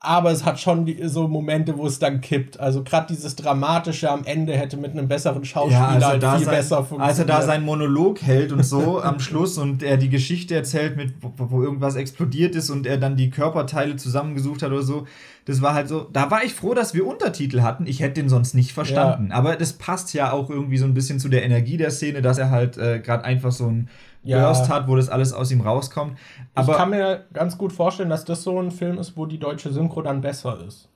[0.00, 2.60] aber es hat schon so Momente, wo es dann kippt.
[2.60, 6.44] Also gerade dieses Dramatische am Ende hätte mit einem besseren Schauspieler ja, also halt viel
[6.44, 7.08] sein, besser funktioniert.
[7.08, 10.96] Als er da seinen Monolog hält und so am Schluss und er die Geschichte erzählt,
[10.96, 15.04] mit, wo, wo, irgendwas explodiert ist und er dann die Körperteile zusammengesucht hat oder so,
[15.46, 17.84] das war halt so, da war ich froh, dass wir Untertitel hatten.
[17.86, 19.30] Ich hätte den sonst nicht verstanden.
[19.30, 19.34] Ja.
[19.34, 22.38] Aber das passt ja auch irgendwie so ein bisschen zu der Energie der Szene, dass
[22.38, 23.88] er halt äh, gerade einfach so ein
[24.28, 24.46] ja.
[24.46, 26.18] Burst hat, wo das alles aus ihm rauskommt.
[26.54, 29.38] Aber ich kann mir ganz gut vorstellen, dass das so ein Film ist, wo die
[29.38, 30.88] deutsche Synchro dann besser ist.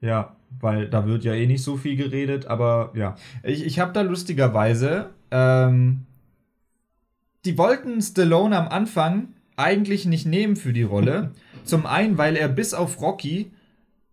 [0.00, 3.16] Ja, weil da wird ja eh nicht so viel geredet, aber ja.
[3.42, 6.06] Ich, ich habe da lustigerweise, ähm,
[7.44, 11.32] die wollten Stallone am Anfang eigentlich nicht nehmen für die Rolle.
[11.64, 13.50] Zum einen, weil er bis auf Rocky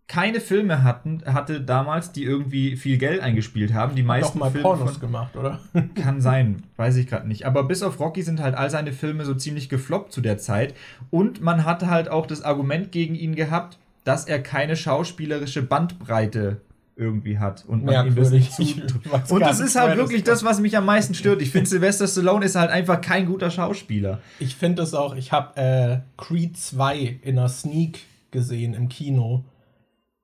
[0.08, 3.96] keine Filme hatten, hatte damals, die irgendwie viel Geld eingespielt haben.
[3.96, 5.58] Die meisten mal Filme Pornos von, gemacht, oder?
[5.96, 7.44] Kann sein, weiß ich gerade nicht.
[7.44, 10.74] Aber bis auf Rocky sind halt all seine Filme so ziemlich gefloppt zu der Zeit.
[11.10, 16.60] Und man hatte halt auch das Argument gegen ihn gehabt, dass er keine schauspielerische Bandbreite
[16.94, 19.22] irgendwie hat und man ihm das nicht zutraut.
[19.30, 21.42] Und das ist halt wirklich das, was mich am meisten stört.
[21.42, 24.20] Ich finde, Sylvester Stallone ist halt einfach kein guter Schauspieler.
[24.38, 27.98] Ich finde es auch, ich habe äh, Creed 2 in einer Sneak
[28.30, 29.44] gesehen im Kino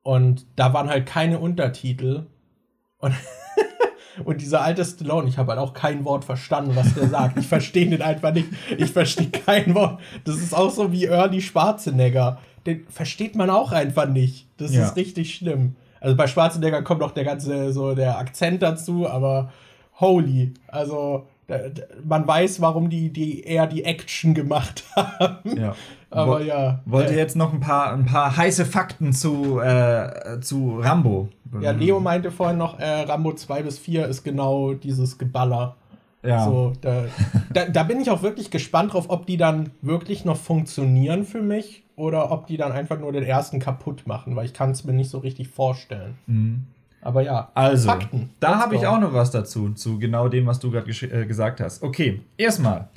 [0.03, 2.27] und da waren halt keine Untertitel
[2.99, 3.15] und
[4.25, 7.39] Und dieser alte Stallone, ich habe halt auch kein Wort verstanden, was der sagt.
[7.39, 8.49] Ich verstehe den einfach nicht.
[8.77, 10.01] Ich verstehe kein Wort.
[10.25, 12.39] Das ist auch so wie Early Schwarzenegger.
[12.67, 14.49] Den versteht man auch einfach nicht.
[14.59, 14.85] Das ja.
[14.85, 15.77] ist richtig schlimm.
[16.01, 19.51] Also bei Schwarzenegger kommt noch der ganze, so der Akzent dazu, aber
[19.99, 20.53] holy.
[20.69, 21.27] Also
[22.05, 25.57] man weiß, warum die, die eher die Action gemacht haben.
[25.57, 25.75] Ja.
[26.13, 26.81] Aber Wo, ja.
[26.85, 31.29] Wollte äh, jetzt noch ein paar, ein paar heiße Fakten zu, äh, zu Rambo.
[31.61, 35.77] Ja, Leo meinte vorhin noch, äh, Rambo 2 bis 4 ist genau dieses Geballer.
[36.23, 36.45] Ja.
[36.45, 37.05] So, da,
[37.53, 41.43] da, da, bin ich auch wirklich gespannt drauf, ob die dann wirklich noch funktionieren für
[41.43, 44.85] mich oder ob die dann einfach nur den ersten kaputt machen, weil ich kann es
[44.85, 46.15] mir nicht so richtig vorstellen.
[46.27, 46.67] Mhm.
[47.01, 48.31] Aber ja, also, Fakten.
[48.39, 51.61] Da habe ich auch noch was dazu, zu genau dem, was du gerade äh, gesagt
[51.61, 51.83] hast.
[51.83, 52.89] Okay, erstmal.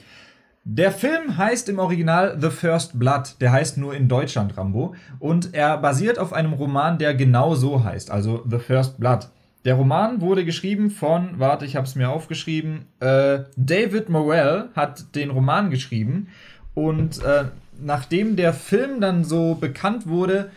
[0.68, 3.36] Der Film heißt im Original The First Blood.
[3.40, 4.96] Der heißt nur in Deutschland Rambo.
[5.20, 9.30] Und er basiert auf einem Roman, der genau so heißt, also The First Blood.
[9.64, 15.16] Der Roman wurde geschrieben von, warte, ich habe es mir aufgeschrieben, äh, David Morell hat
[15.16, 16.30] den Roman geschrieben.
[16.74, 17.46] Und äh,
[17.80, 20.50] nachdem der Film dann so bekannt wurde,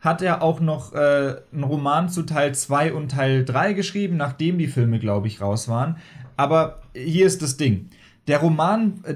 [0.00, 4.58] hat er auch noch äh, einen Roman zu Teil 2 und Teil 3 geschrieben, nachdem
[4.58, 5.96] die Filme, glaube ich, raus waren.
[6.36, 7.90] Aber hier ist das Ding.
[8.28, 9.14] Der Roman, äh,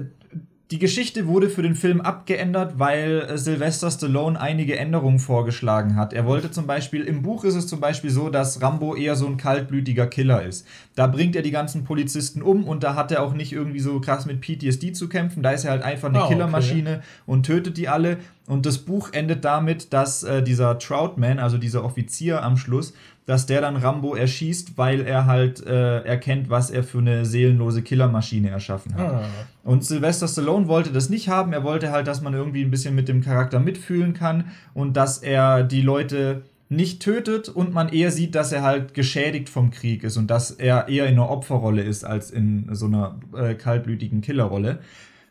[0.71, 6.13] die Geschichte wurde für den Film abgeändert, weil äh, Sylvester Stallone einige Änderungen vorgeschlagen hat.
[6.13, 9.27] Er wollte zum Beispiel, im Buch ist es zum Beispiel so, dass Rambo eher so
[9.27, 10.65] ein kaltblütiger Killer ist.
[10.95, 13.99] Da bringt er die ganzen Polizisten um und da hat er auch nicht irgendwie so
[13.99, 15.43] krass mit PTSD zu kämpfen.
[15.43, 17.05] Da ist er halt einfach eine oh, Killermaschine okay.
[17.25, 18.17] und tötet die alle.
[18.47, 22.93] Und das Buch endet damit, dass äh, dieser Troutman, also dieser Offizier am Schluss,
[23.25, 27.81] dass der dann Rambo erschießt, weil er halt äh, erkennt, was er für eine seelenlose
[27.81, 29.13] Killermaschine erschaffen hat.
[29.13, 29.29] Ah.
[29.63, 31.53] Und Sylvester Stallone wollte das nicht haben.
[31.53, 35.19] Er wollte halt, dass man irgendwie ein bisschen mit dem Charakter mitfühlen kann und dass
[35.19, 40.03] er die Leute nicht tötet und man eher sieht, dass er halt geschädigt vom Krieg
[40.03, 44.21] ist und dass er eher in einer Opferrolle ist als in so einer äh, kaltblütigen
[44.21, 44.79] Killerrolle.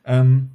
[0.04, 0.50] Ähm,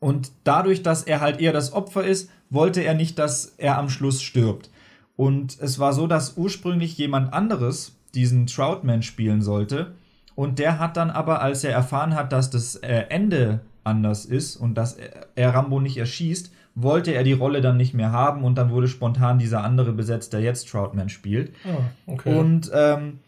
[0.00, 3.88] und dadurch, dass er halt eher das Opfer ist, wollte er nicht, dass er am
[3.88, 4.70] Schluss stirbt.
[5.18, 9.90] Und es war so, dass ursprünglich jemand anderes diesen Troutman spielen sollte.
[10.36, 14.54] Und der hat dann aber, als er erfahren hat, dass das äh, Ende anders ist
[14.54, 14.96] und dass
[15.34, 18.86] er Rambo nicht erschießt, wollte er die Rolle dann nicht mehr haben und dann wurde
[18.86, 21.52] spontan dieser andere besetzt, der jetzt Troutman spielt.
[21.66, 22.38] Oh, okay.
[22.38, 23.18] Und ähm,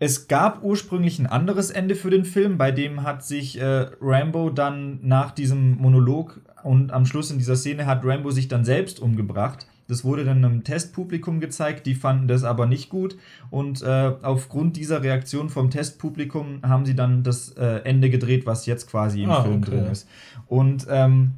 [0.00, 4.50] es gab ursprünglich ein anderes Ende für den Film, bei dem hat sich äh, Rambo
[4.50, 8.98] dann nach diesem Monolog und am Schluss in dieser Szene hat Rambo sich dann selbst
[8.98, 9.68] umgebracht.
[9.86, 13.16] Das wurde dann einem Testpublikum gezeigt, die fanden das aber nicht gut.
[13.50, 18.66] Und äh, aufgrund dieser Reaktion vom Testpublikum haben sie dann das äh, Ende gedreht, was
[18.66, 19.70] jetzt quasi im ah, Film okay.
[19.70, 20.08] drin ist.
[20.46, 21.32] Und ähm,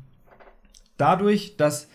[0.97, 1.89] dadurch, dass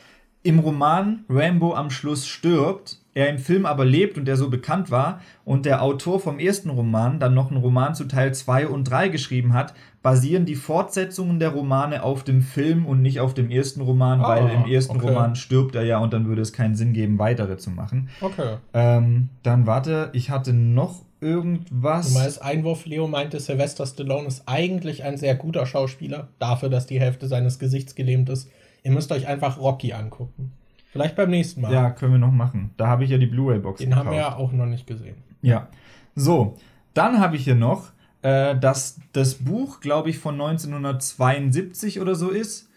[0.44, 4.90] im Roman Rambo am Schluss stirbt, er im Film aber lebt und der so bekannt
[4.90, 8.86] war und der Autor vom ersten Roman dann noch einen Roman zu Teil 2 und
[8.86, 13.52] 3 geschrieben hat, basieren die Fortsetzungen der Romane auf dem Film und nicht auf dem
[13.52, 15.10] ersten Roman, oh, weil im ersten okay.
[15.10, 18.10] Roman stirbt er ja und dann würde es keinen Sinn geben, weitere zu machen.
[18.20, 18.56] Okay.
[18.74, 22.14] Ähm, dann warte, ich hatte noch irgendwas.
[22.14, 26.88] Du meinst Einwurf, Leo meinte, Sylvester Stallone ist eigentlich ein sehr guter Schauspieler, dafür, dass
[26.88, 28.50] die Hälfte seines Gesichts gelähmt ist.
[28.84, 30.52] Ihr müsst euch einfach Rocky angucken.
[30.92, 31.72] Vielleicht beim nächsten Mal.
[31.72, 32.72] Ja, können wir noch machen.
[32.76, 33.80] Da habe ich ja die Blu-ray-Box.
[33.80, 34.06] Den gekauft.
[34.06, 35.16] haben wir ja auch noch nicht gesehen.
[35.42, 35.70] Ja.
[36.16, 36.58] So,
[36.94, 37.92] dann habe ich hier noch,
[38.22, 42.70] äh, dass das Buch, glaube ich, von 1972 oder so ist.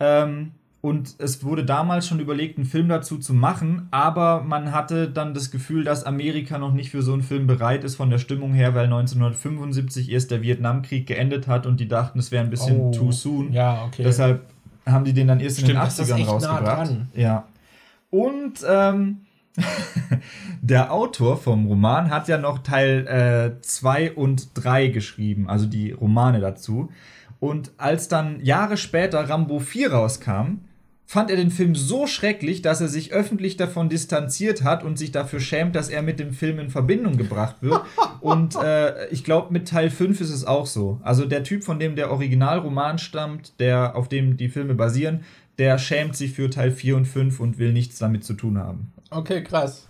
[0.00, 5.08] Ähm, und es wurde damals schon überlegt, einen Film dazu zu machen, aber man hatte
[5.10, 8.18] dann das Gefühl, dass Amerika noch nicht für so einen Film bereit ist von der
[8.18, 12.50] Stimmung her, weil 1975 erst der Vietnamkrieg geendet hat und die dachten, es wäre ein
[12.50, 13.52] bisschen oh, too soon.
[13.52, 14.04] Ja, okay.
[14.04, 14.42] Deshalb
[14.86, 16.90] haben die den dann erst Stimmt, in den 80ern rausgebracht.
[16.92, 17.44] Nah ja.
[18.10, 19.25] Und ähm,
[20.60, 25.92] der Autor vom Roman hat ja noch Teil 2 äh, und 3 geschrieben, also die
[25.92, 26.90] Romane dazu.
[27.40, 30.60] Und als dann Jahre später Rambo 4 rauskam,
[31.06, 35.12] fand er den Film so schrecklich, dass er sich öffentlich davon distanziert hat und sich
[35.12, 37.80] dafür schämt, dass er mit dem Film in Verbindung gebracht wird.
[38.20, 41.00] und äh, ich glaube, mit Teil 5 ist es auch so.
[41.04, 45.20] Also der Typ, von dem der Originalroman stammt, der, auf dem die Filme basieren,
[45.58, 48.92] der schämt sich für Teil 4 und 5 und will nichts damit zu tun haben.
[49.16, 49.88] Okay, krass.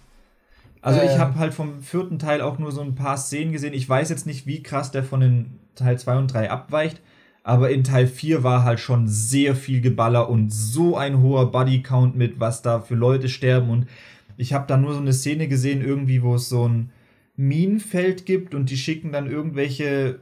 [0.82, 1.18] Also ich ähm.
[1.18, 3.74] habe halt vom vierten Teil auch nur so ein paar Szenen gesehen.
[3.74, 7.00] Ich weiß jetzt nicht, wie krass der von den Teil 2 und 3 abweicht.
[7.42, 12.16] Aber in Teil 4 war halt schon sehr viel Geballer und so ein hoher Bodycount
[12.16, 13.70] mit, was da für Leute sterben.
[13.70, 13.86] Und
[14.36, 16.90] ich habe da nur so eine Szene gesehen, irgendwie, wo es so ein
[17.36, 20.20] Minenfeld gibt und die schicken dann irgendwelche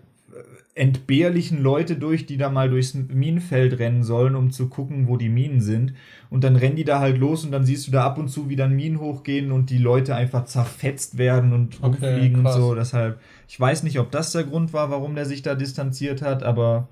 [0.77, 5.29] entbehrlichen Leute durch, die da mal durchs Minenfeld rennen sollen, um zu gucken, wo die
[5.29, 5.95] Minen sind.
[6.31, 8.49] Und dann rennen die da halt los und dann siehst du da ab und zu
[8.49, 12.57] wieder Minen hochgehen und die Leute einfach zerfetzt werden und okay, rumfliegen krass.
[12.57, 12.75] und so.
[12.75, 16.43] Deshalb, ich weiß nicht, ob das der Grund war, warum der sich da distanziert hat,
[16.43, 16.89] aber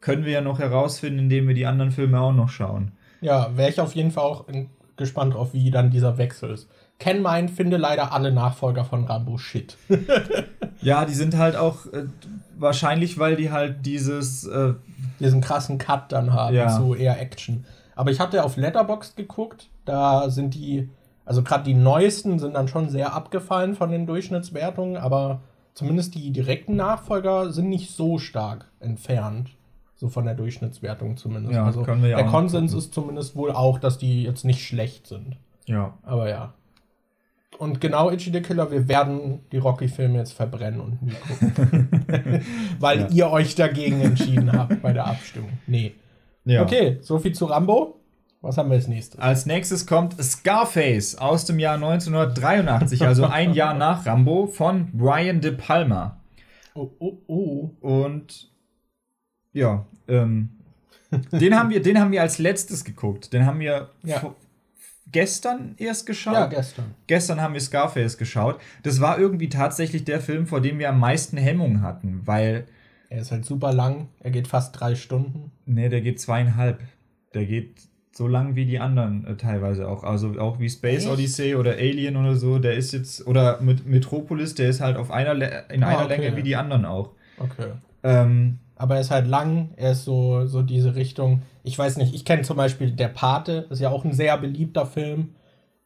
[0.00, 2.92] können wir ja noch herausfinden, indem wir die anderen Filme auch noch schauen.
[3.20, 4.46] Ja, wäre ich auf jeden Fall auch
[4.96, 6.68] gespannt drauf, wie dann dieser Wechsel ist.
[7.04, 9.76] Ken meint, finde leider alle Nachfolger von Rambo shit.
[10.80, 12.06] ja, die sind halt auch äh,
[12.56, 14.72] wahrscheinlich, weil die halt dieses äh,
[15.20, 16.70] diesen krassen Cut dann haben, ja.
[16.70, 17.66] so eher Action.
[17.94, 20.88] Aber ich hatte auf Letterboxd geguckt, da sind die,
[21.26, 25.42] also gerade die neuesten sind dann schon sehr abgefallen von den Durchschnittswertungen, aber
[25.74, 29.50] zumindest die direkten Nachfolger sind nicht so stark entfernt.
[29.96, 31.54] So von der Durchschnittswertung zumindest.
[31.54, 35.36] Ja, also ja der Konsens ist zumindest wohl auch, dass die jetzt nicht schlecht sind.
[35.66, 35.92] Ja.
[36.02, 36.54] Aber ja.
[37.58, 41.88] Und genau, Itchy the Killer, wir werden die Rocky-Filme jetzt verbrennen und nie gucken.
[42.80, 43.08] Weil ja.
[43.08, 45.50] ihr euch dagegen entschieden habt bei der Abstimmung.
[45.66, 45.94] Nee.
[46.44, 46.62] Ja.
[46.62, 48.00] Okay, soviel zu Rambo.
[48.40, 49.18] Was haben wir als nächstes?
[49.18, 55.40] Als nächstes kommt Scarface aus dem Jahr 1983, also ein Jahr nach Rambo, von Brian
[55.40, 56.20] De Palma.
[56.74, 57.70] Oh, oh, oh.
[57.80, 58.50] Und
[59.54, 60.50] ja, ähm,
[61.32, 63.32] den, haben wir, den haben wir als letztes geguckt.
[63.32, 64.34] Den haben wir ja
[65.14, 66.34] gestern erst geschaut.
[66.34, 66.94] Ja, gestern.
[67.06, 68.60] Gestern haben wir Scarface geschaut.
[68.82, 72.66] Das war irgendwie tatsächlich der Film, vor dem wir am meisten Hemmungen hatten, weil.
[73.08, 74.08] Er ist halt super lang.
[74.20, 75.52] Er geht fast drei Stunden.
[75.66, 76.80] Nee, der geht zweieinhalb.
[77.32, 77.76] Der geht
[78.10, 80.02] so lang wie die anderen äh, teilweise auch.
[80.02, 81.12] Also auch wie Space Echt?
[81.12, 82.58] Odyssey oder Alien oder so.
[82.58, 83.24] Der ist jetzt.
[83.26, 85.34] Oder mit Metropolis, der ist halt auf einer
[85.70, 86.16] in einer ah, okay.
[86.16, 87.10] Länge wie die anderen auch.
[87.38, 87.70] Okay.
[88.02, 91.42] Ähm, aber er ist halt lang, er ist so, so diese Richtung.
[91.62, 94.86] Ich weiß nicht, ich kenne zum Beispiel Der Pate, ist ja auch ein sehr beliebter
[94.86, 95.34] Film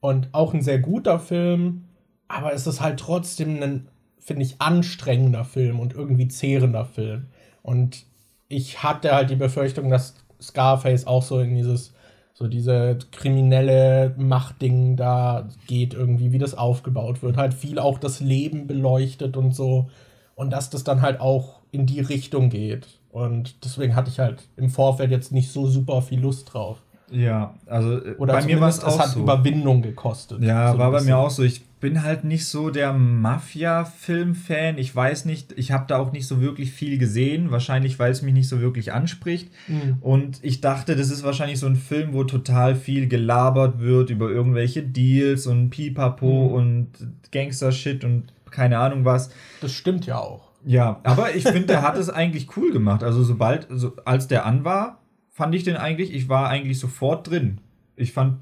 [0.00, 1.84] und auch ein sehr guter Film,
[2.28, 3.88] aber es ist halt trotzdem ein,
[4.18, 7.26] finde ich, anstrengender Film und irgendwie zehrender Film.
[7.62, 8.04] Und
[8.48, 11.92] ich hatte halt die Befürchtung, dass Scarface auch so in dieses,
[12.32, 17.36] so diese kriminelle Machtding da geht, irgendwie, wie das aufgebaut wird.
[17.36, 19.90] Halt viel auch das Leben beleuchtet und so.
[20.38, 22.86] Und dass das dann halt auch in die Richtung geht.
[23.10, 26.78] Und deswegen hatte ich halt im Vorfeld jetzt nicht so super viel Lust drauf.
[27.10, 29.20] Ja, also äh, Oder bei mir war es auch hat so.
[29.20, 30.40] Überwindung gekostet.
[30.42, 31.42] Ja, so war bei mir auch so.
[31.42, 34.78] Ich bin halt nicht so der Mafia-Film-Fan.
[34.78, 37.50] Ich weiß nicht, ich habe da auch nicht so wirklich viel gesehen.
[37.50, 39.50] Wahrscheinlich, weil es mich nicht so wirklich anspricht.
[39.66, 39.96] Mhm.
[40.00, 44.30] Und ich dachte, das ist wahrscheinlich so ein Film, wo total viel gelabert wird über
[44.30, 46.54] irgendwelche Deals und Pipapo mhm.
[46.54, 46.88] und
[47.32, 49.30] Gangster-Shit und keine Ahnung was.
[49.60, 50.48] Das stimmt ja auch.
[50.64, 53.02] Ja, aber ich finde, der hat es eigentlich cool gemacht.
[53.02, 55.00] Also sobald, also als der an war,
[55.30, 57.60] fand ich den eigentlich, ich war eigentlich sofort drin.
[57.96, 58.38] Ich fand,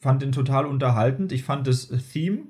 [0.00, 1.32] fand den total unterhaltend.
[1.32, 2.40] Ich fand das Theme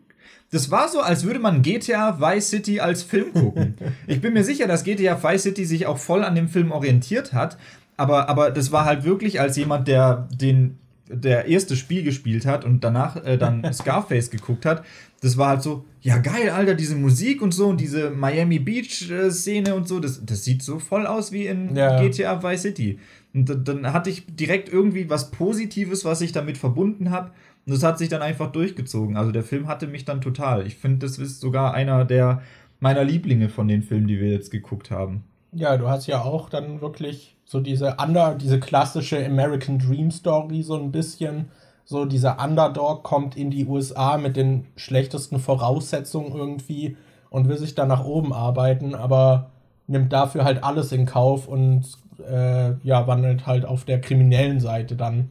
[0.50, 3.74] das war so, als würde man GTA Vice City als Film gucken.
[4.06, 7.32] Ich bin mir sicher, dass GTA Vice City sich auch voll an dem Film orientiert
[7.34, 7.58] hat.
[7.96, 10.78] Aber, aber das war halt wirklich als jemand, der den
[11.08, 14.84] der erste Spiel gespielt hat und danach äh, dann Scarface geguckt hat,
[15.20, 19.10] das war halt so, ja geil, Alter, diese Musik und so und diese Miami Beach
[19.10, 22.00] äh, Szene und so, das, das sieht so voll aus wie in ja.
[22.00, 22.98] GTA Vice City.
[23.34, 27.32] Und dann, dann hatte ich direkt irgendwie was Positives, was ich damit verbunden habe.
[27.66, 29.16] Und das hat sich dann einfach durchgezogen.
[29.16, 30.66] Also der Film hatte mich dann total.
[30.66, 32.42] Ich finde, das ist sogar einer der
[32.80, 35.24] meiner Lieblinge von den Filmen, die wir jetzt geguckt haben.
[35.52, 40.62] Ja, du hast ja auch dann wirklich so diese under, diese klassische American Dream Story
[40.62, 41.50] so ein bisschen.
[41.86, 46.98] So dieser Underdog kommt in die USA mit den schlechtesten Voraussetzungen irgendwie
[47.30, 49.48] und will sich dann nach oben arbeiten, aber
[49.86, 51.86] nimmt dafür halt alles in Kauf und
[52.18, 55.30] äh, ja, wandelt halt auf der kriminellen Seite dann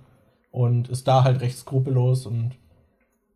[0.50, 2.54] und ist da halt recht skrupellos und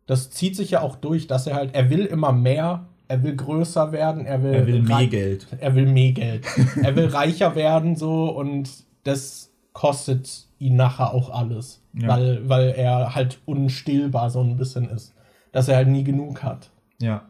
[0.06, 3.36] das zieht sich ja auch durch, dass er halt, er will immer mehr, er will
[3.36, 5.46] größer werden, er will, er will mehr Geld.
[5.60, 6.46] Er will mehr Geld.
[6.82, 8.70] er will reicher werden so und
[9.04, 12.08] das kostet ihn nachher auch alles, ja.
[12.08, 15.14] weil, weil er halt unstillbar so ein bisschen ist,
[15.52, 16.70] dass er halt nie genug hat.
[17.00, 17.26] Ja.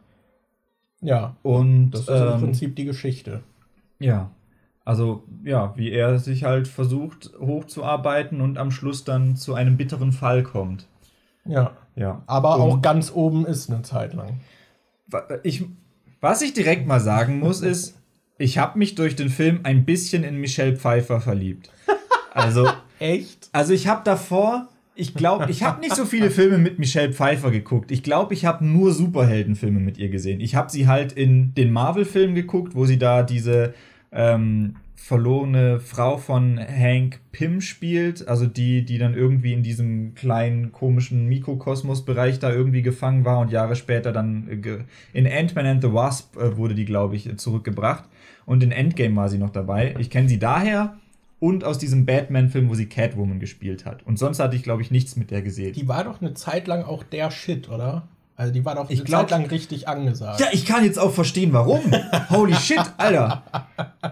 [1.00, 1.34] Ja.
[1.42, 3.42] Und das ist ähm, im Prinzip die Geschichte.
[3.98, 4.30] Ja.
[4.84, 10.12] Also, ja, wie er sich halt versucht hochzuarbeiten und am Schluss dann zu einem bitteren
[10.12, 10.86] Fall kommt.
[11.44, 11.72] Ja.
[11.96, 12.22] Ja.
[12.26, 14.40] Aber und auch ganz oben ist eine Zeit lang.
[15.42, 15.64] Ich,
[16.20, 17.98] was ich direkt mal sagen muss, ist,
[18.38, 21.70] ich habe mich durch den Film ein bisschen in Michelle Pfeiffer verliebt.
[22.32, 22.68] Also.
[22.98, 23.48] Echt?
[23.52, 27.50] Also, ich habe davor, ich glaube, ich habe nicht so viele Filme mit Michelle Pfeiffer
[27.50, 27.90] geguckt.
[27.90, 30.40] Ich glaube, ich habe nur Superheldenfilme mit ihr gesehen.
[30.40, 33.74] Ich habe sie halt in den Marvel-Filmen geguckt, wo sie da diese
[34.12, 40.70] ähm, verlorene Frau von Hank Pym spielt, also die, die dann irgendwie in diesem kleinen
[40.70, 44.46] komischen Mikrokosmos-Bereich da irgendwie gefangen war und Jahre später dann
[45.12, 48.04] in Ant-Man and the Wasp äh, wurde die, glaube ich, zurückgebracht.
[48.46, 49.96] Und in Endgame war sie noch dabei.
[49.98, 50.96] Ich kenne sie daher
[51.40, 54.06] und aus diesem Batman-Film, wo sie Catwoman gespielt hat.
[54.06, 55.72] Und sonst hatte ich, glaube ich, nichts mit der gesehen.
[55.72, 58.06] Die war doch eine Zeit lang auch der Shit, oder?
[58.42, 60.40] Also die war doch ich glaub, Zeit lang richtig angesagt.
[60.40, 61.80] Ja, ich kann jetzt auch verstehen, warum.
[62.28, 63.44] Holy shit, Alter.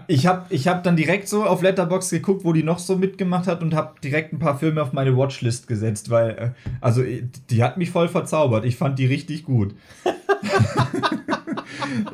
[0.07, 3.45] Ich habe ich hab dann direkt so auf Letterbox geguckt, wo die noch so mitgemacht
[3.45, 7.03] hat und habe direkt ein paar Filme auf meine Watchlist gesetzt, weil, äh, also
[7.49, 8.63] die hat mich voll verzaubert.
[8.63, 9.75] Ich fand die richtig gut.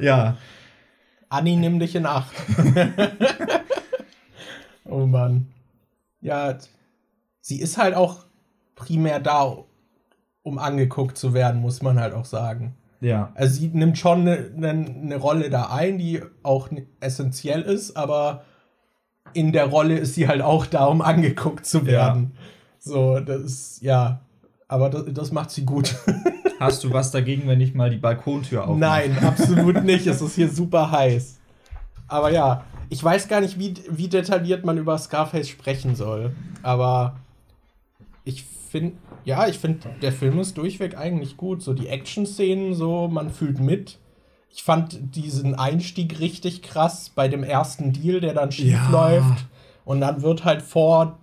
[0.01, 0.37] ja.
[1.29, 2.33] Anni, nimm dich in Acht.
[4.89, 5.47] Oh Mann.
[6.21, 6.57] Ja,
[7.41, 8.23] sie ist halt auch
[8.75, 9.65] primär da,
[10.47, 12.75] um angeguckt zu werden, muss man halt auch sagen.
[13.01, 13.31] Ja.
[13.35, 16.69] Also sie nimmt schon eine ne, ne Rolle da ein, die auch
[16.99, 18.43] essentiell ist, aber
[19.33, 22.31] in der Rolle ist sie halt auch da, um angeguckt zu werden.
[22.33, 22.41] Ja.
[22.79, 24.21] So, das ist, ja.
[24.67, 25.95] Aber das, das macht sie gut.
[26.59, 28.79] Hast du was dagegen, wenn ich mal die Balkontür aufmache?
[28.79, 30.07] Nein, absolut nicht.
[30.07, 31.37] es ist hier super heiß.
[32.07, 36.31] Aber ja, ich weiß gar nicht, wie, wie detailliert man über Scarface sprechen soll.
[36.63, 37.17] Aber
[38.23, 38.97] ich finde,
[39.27, 41.61] ja, ich finde, der Film ist durchweg eigentlich gut.
[41.61, 43.99] So die Action-Szenen, so, man fühlt mit.
[44.49, 48.89] Ich fand diesen Einstieg richtig krass bei dem ersten Deal, der dann schief ja.
[48.89, 49.45] läuft.
[49.83, 51.19] Und dann wird halt vor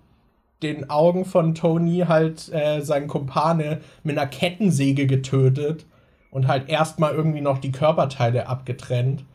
[0.61, 5.87] den Augen von Tony halt äh, sein Kumpane mit einer Kettensäge getötet
[6.29, 9.25] und halt erstmal irgendwie noch die Körperteile abgetrennt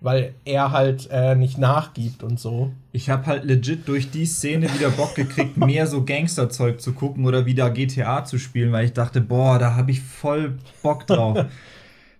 [0.00, 2.72] weil er halt äh, nicht nachgibt und so.
[2.92, 7.26] Ich habe halt legit durch die Szene wieder Bock gekriegt, mehr so Gangsterzeug zu gucken
[7.26, 11.46] oder wieder GTA zu spielen, weil ich dachte, boah, da habe ich voll Bock drauf.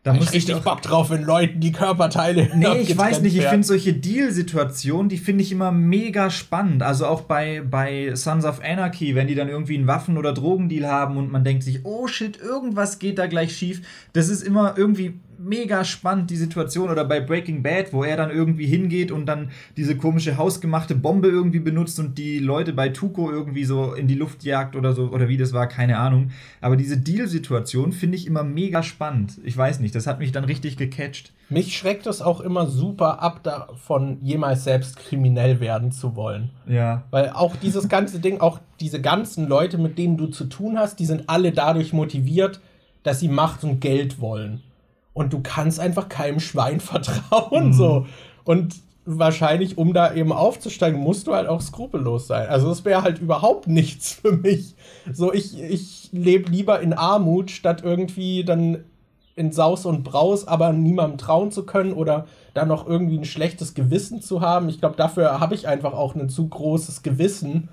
[0.04, 2.50] Da muss ich richtig Bock drauf, wenn Leuten die Körperteile.
[2.54, 3.36] Nee, ich weiß nicht.
[3.36, 6.82] Ich finde solche Deal-Situationen, die finde ich immer mega spannend.
[6.82, 10.90] Also auch bei, bei Sons of Anarchy, wenn die dann irgendwie einen Waffen- oder Drogendeal
[10.90, 13.82] haben und man denkt sich, oh shit, irgendwas geht da gleich schief.
[14.14, 16.90] Das ist immer irgendwie mega spannend, die Situation.
[16.90, 21.28] Oder bei Breaking Bad, wo er dann irgendwie hingeht und dann diese komische hausgemachte Bombe
[21.28, 25.08] irgendwie benutzt und die Leute bei Tuco irgendwie so in die Luft jagt oder so,
[25.08, 26.30] oder wie das war, keine Ahnung.
[26.60, 29.38] Aber diese Deal-Situation finde ich immer mega spannend.
[29.44, 31.32] Ich weiß nicht, das hat mich dann richtig gecatcht.
[31.50, 36.50] Mich schreckt es auch immer super ab, davon jemals selbst kriminell werden zu wollen.
[36.66, 37.04] Ja.
[37.10, 40.98] Weil auch dieses ganze Ding, auch diese ganzen Leute, mit denen du zu tun hast,
[40.98, 42.60] die sind alle dadurch motiviert,
[43.02, 44.62] dass sie Macht und Geld wollen
[45.18, 47.72] und du kannst einfach keinem Schwein vertrauen, mhm.
[47.72, 48.06] so.
[48.44, 52.48] Und wahrscheinlich, um da eben aufzusteigen, musst du halt auch skrupellos sein.
[52.48, 54.76] Also das wäre halt überhaupt nichts für mich.
[55.12, 58.84] So, ich, ich lebe lieber in Armut, statt irgendwie dann
[59.34, 63.74] in Saus und Braus, aber niemandem trauen zu können oder dann noch irgendwie ein schlechtes
[63.74, 64.68] Gewissen zu haben.
[64.68, 67.70] Ich glaube, dafür habe ich einfach auch ein zu großes Gewissen,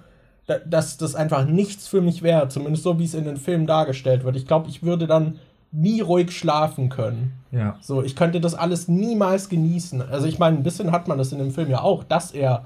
[0.65, 2.47] dass das einfach nichts für mich wäre.
[2.49, 4.35] Zumindest so, wie es in den Filmen dargestellt wird.
[4.35, 5.39] Ich glaube, ich würde dann
[5.75, 7.33] nie ruhig schlafen können.
[7.51, 7.77] Ja.
[7.81, 10.01] So, ich könnte das alles niemals genießen.
[10.01, 12.65] Also ich meine, ein bisschen hat man das in dem Film ja auch, dass er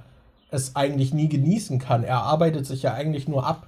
[0.51, 2.03] es eigentlich nie genießen kann.
[2.03, 3.67] Er arbeitet sich ja eigentlich nur ab.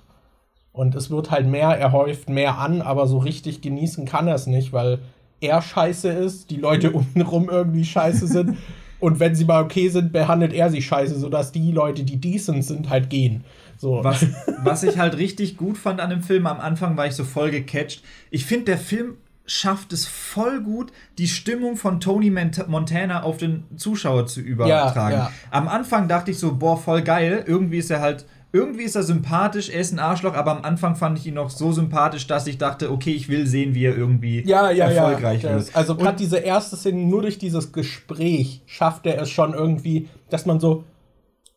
[0.73, 4.35] Und es wird halt mehr, er häuft mehr an, aber so richtig genießen kann er
[4.35, 4.99] es nicht, weil
[5.41, 8.57] er scheiße ist, die Leute untenrum irgendwie scheiße sind.
[8.99, 12.63] und wenn sie mal okay sind, behandelt er sie scheiße, sodass die Leute, die decent
[12.63, 13.43] sind, halt gehen.
[13.77, 14.03] So.
[14.03, 14.25] Was,
[14.63, 17.51] was ich halt richtig gut fand an dem Film, am Anfang war ich so voll
[17.51, 18.03] gecatcht.
[18.29, 23.65] Ich finde, der Film schafft es voll gut, die Stimmung von Tony Montana auf den
[23.77, 25.15] Zuschauer zu übertragen.
[25.15, 25.31] Ja, ja.
[25.49, 27.43] Am Anfang dachte ich so, boah, voll geil.
[27.45, 30.95] Irgendwie ist er halt, irgendwie ist er sympathisch, er ist ein Arschloch, aber am Anfang
[30.95, 33.95] fand ich ihn noch so sympathisch, dass ich dachte, okay, ich will sehen, wie er
[33.95, 35.75] irgendwie ja, ja, erfolgreich wird.
[35.75, 40.45] Also gerade diese erste Szene, nur durch dieses Gespräch schafft er es schon irgendwie, dass
[40.45, 40.83] man so,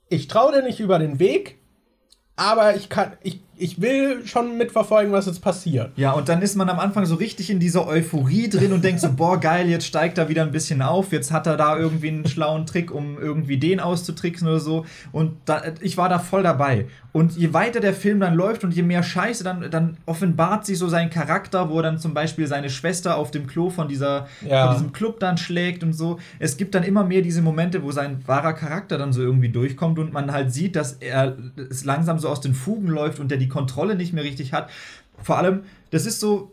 [0.09, 1.59] ich traue dir nicht über den Weg,
[2.37, 5.93] aber ich kann, ich ich will schon mitverfolgen, was jetzt passiert.
[5.97, 9.01] Ja, und dann ist man am Anfang so richtig in dieser Euphorie drin und denkt
[9.01, 12.09] so, boah, geil, jetzt steigt er wieder ein bisschen auf, jetzt hat er da irgendwie
[12.09, 14.87] einen schlauen Trick, um irgendwie den auszutricksen oder so.
[15.13, 16.87] Und da, ich war da voll dabei.
[17.13, 20.79] Und je weiter der Film dann läuft und je mehr Scheiße, dann, dann offenbart sich
[20.79, 24.27] so sein Charakter, wo er dann zum Beispiel seine Schwester auf dem Klo von, dieser,
[24.45, 24.67] ja.
[24.67, 26.19] von diesem Club dann schlägt und so.
[26.41, 30.01] Es gibt dann immer mehr diese Momente, wo sein wahrer Charakter dann so irgendwie durchkommt
[30.01, 31.37] und man halt sieht, dass er
[31.71, 34.71] es langsam so aus den Fugen läuft und der die Kontrolle nicht mehr richtig hat.
[35.23, 36.51] Vor allem, das ist so,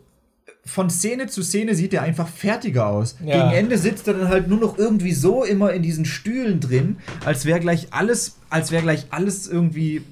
[0.64, 3.16] von Szene zu Szene sieht er einfach fertiger aus.
[3.24, 3.36] Ja.
[3.36, 6.98] Gegen Ende sitzt er dann halt nur noch irgendwie so immer in diesen Stühlen drin,
[7.24, 10.02] als wäre gleich alles, als wäre gleich alles irgendwie,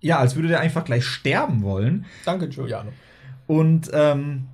[0.00, 2.06] ja, als würde der einfach gleich sterben wollen.
[2.24, 2.92] Danke, Giuliano.
[3.46, 4.46] Und ähm,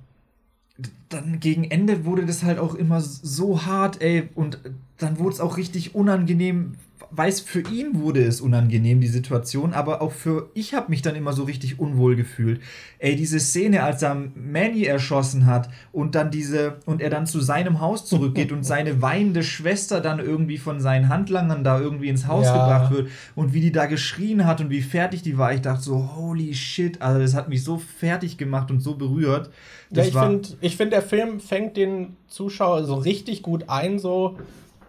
[1.09, 4.59] dann gegen Ende wurde das halt auch immer so hart, ey, und
[4.97, 6.75] dann wurde es auch richtig unangenehm,
[7.11, 11.15] weiß, für ihn wurde es unangenehm, die Situation, aber auch für ich habe mich dann
[11.15, 12.61] immer so richtig unwohl gefühlt.
[12.99, 17.39] Ey, diese Szene, als er Manny erschossen hat und dann diese und er dann zu
[17.39, 22.27] seinem Haus zurückgeht und seine weinende Schwester dann irgendwie von seinen Handlangern da irgendwie ins
[22.27, 22.53] Haus ja.
[22.53, 25.53] gebracht wird und wie die da geschrien hat und wie fertig die war.
[25.53, 29.49] Ich dachte so, holy shit, also das hat mich so fertig gemacht und so berührt.
[29.89, 33.99] Das ja, ich finde, ich find, der Film fängt den Zuschauer so richtig gut ein,
[33.99, 34.37] so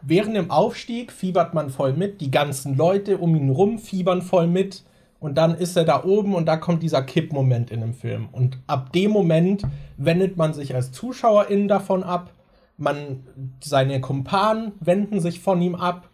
[0.02, 4.46] während dem Aufstieg fiebert man voll mit, die ganzen Leute um ihn rum fiebern voll
[4.46, 4.84] mit
[5.20, 8.28] und dann ist er da oben und da kommt dieser Kippmoment in dem Film.
[8.30, 9.62] Und ab dem Moment
[9.96, 12.32] wendet man sich als Zuschauerin davon ab,
[12.76, 13.24] man,
[13.60, 16.08] seine Kumpanen wenden sich von ihm ab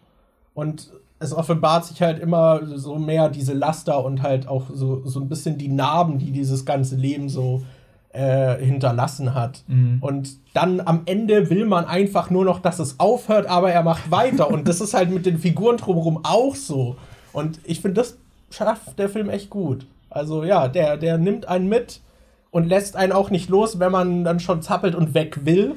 [0.55, 5.19] und es offenbart sich halt immer so mehr diese Laster und halt auch so, so
[5.19, 7.63] ein bisschen die Narben, die dieses ganze Leben so
[8.15, 9.63] äh, hinterlassen hat.
[9.67, 9.97] Mhm.
[10.01, 14.09] Und dann am Ende will man einfach nur noch, dass es aufhört, aber er macht
[14.09, 14.49] weiter.
[14.49, 16.95] und das ist halt mit den Figuren drumherum auch so.
[17.33, 18.17] Und ich finde, das
[18.49, 19.85] schafft der Film echt gut.
[20.09, 21.99] Also ja, der, der nimmt einen mit
[22.51, 25.75] und lässt einen auch nicht los, wenn man dann schon zappelt und weg will,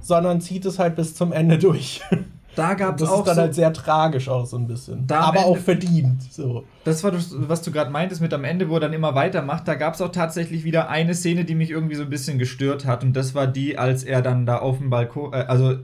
[0.00, 2.02] sondern zieht es halt bis zum Ende durch.
[2.58, 3.10] da gab es auch.
[3.10, 5.06] Das ist dann so halt sehr tragisch auch so ein bisschen.
[5.20, 6.22] aber auch verdient.
[6.32, 6.64] So.
[6.84, 9.68] Das war das, was du gerade meintest mit am Ende, wo er dann immer weitermacht.
[9.68, 12.84] Da gab es auch tatsächlich wieder eine Szene, die mich irgendwie so ein bisschen gestört
[12.84, 13.04] hat.
[13.04, 15.76] Und das war die, als er dann da auf dem Balkon, äh, also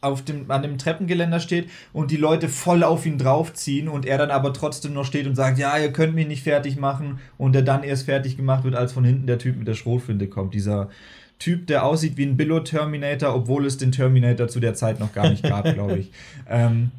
[0.00, 4.18] auf dem, an dem Treppengeländer steht und die Leute voll auf ihn draufziehen und er
[4.18, 7.56] dann aber trotzdem noch steht und sagt, ja, ihr könnt mich nicht fertig machen und
[7.56, 10.54] er dann erst fertig gemacht wird, als von hinten der Typ mit der Schrotflinte kommt.
[10.54, 10.90] Dieser,
[11.38, 15.28] Typ, der aussieht wie ein Billo-Terminator, obwohl es den Terminator zu der Zeit noch gar
[15.28, 16.10] nicht gab, glaube ich.
[16.48, 16.90] Ähm,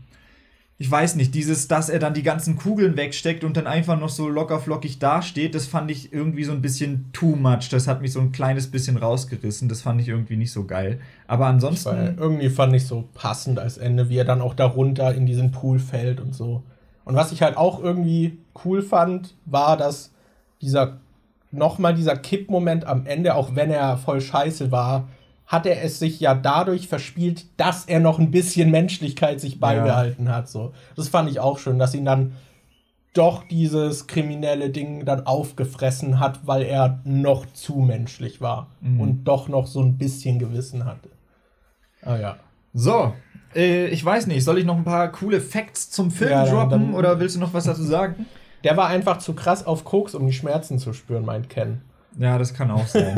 [0.80, 4.10] ich weiß nicht, dieses, dass er dann die ganzen Kugeln wegsteckt und dann einfach noch
[4.10, 7.70] so lockerflockig dasteht, das fand ich irgendwie so ein bisschen too much.
[7.72, 9.70] Das hat mich so ein kleines bisschen rausgerissen.
[9.70, 11.00] Das fand ich irgendwie nicht so geil.
[11.26, 11.90] Aber ansonsten.
[11.90, 15.52] Weil irgendwie fand ich so passend als Ende, wie er dann auch darunter in diesen
[15.52, 16.62] Pool fällt und so.
[17.06, 20.12] Und was ich halt auch irgendwie cool fand, war, dass
[20.62, 21.00] dieser
[21.52, 25.08] nochmal dieser Kippmoment am Ende, auch wenn er voll scheiße war,
[25.46, 30.26] hat er es sich ja dadurch verspielt, dass er noch ein bisschen Menschlichkeit sich beibehalten
[30.26, 30.34] ja.
[30.34, 30.50] hat.
[30.50, 30.74] So.
[30.96, 32.34] Das fand ich auch schön, dass ihn dann
[33.14, 39.00] doch dieses kriminelle Ding dann aufgefressen hat, weil er noch zu menschlich war mhm.
[39.00, 41.10] und doch noch so ein bisschen Gewissen hatte.
[42.04, 42.36] Ah ja.
[42.74, 43.14] So,
[43.56, 46.94] äh, ich weiß nicht, soll ich noch ein paar coole Facts zum Film ja, droppen
[46.94, 48.28] oder willst du noch was dazu sagen?
[48.68, 51.80] Der war einfach zu krass auf Koks, um die Schmerzen zu spüren, meint Ken.
[52.20, 53.18] Ja, das kann auch sein.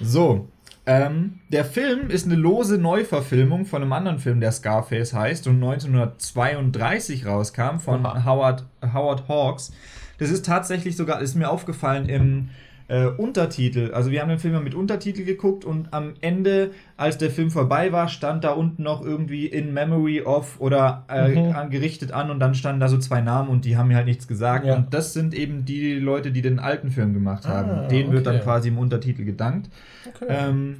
[0.00, 0.48] so.
[0.84, 5.64] Ähm, der Film ist eine lose Neuverfilmung von einem anderen Film, der Scarface heißt und
[5.64, 9.72] 1932 rauskam von Howard, Howard Hawks.
[10.18, 12.50] Das ist tatsächlich sogar, ist mir aufgefallen im
[12.88, 13.92] äh, Untertitel.
[13.92, 17.50] Also wir haben den Film ja mit Untertitel geguckt und am Ende, als der Film
[17.50, 21.70] vorbei war, stand da unten noch irgendwie in Memory of oder äh, mhm.
[21.70, 24.26] gerichtet an und dann standen da so zwei Namen und die haben mir halt nichts
[24.26, 24.64] gesagt.
[24.64, 24.74] Ja.
[24.74, 27.70] Und das sind eben die Leute, die den alten Film gemacht ah, haben.
[27.70, 28.16] Ah, Denen okay.
[28.16, 29.68] wird dann quasi im Untertitel gedankt.
[30.08, 30.26] Okay.
[30.28, 30.76] Ähm,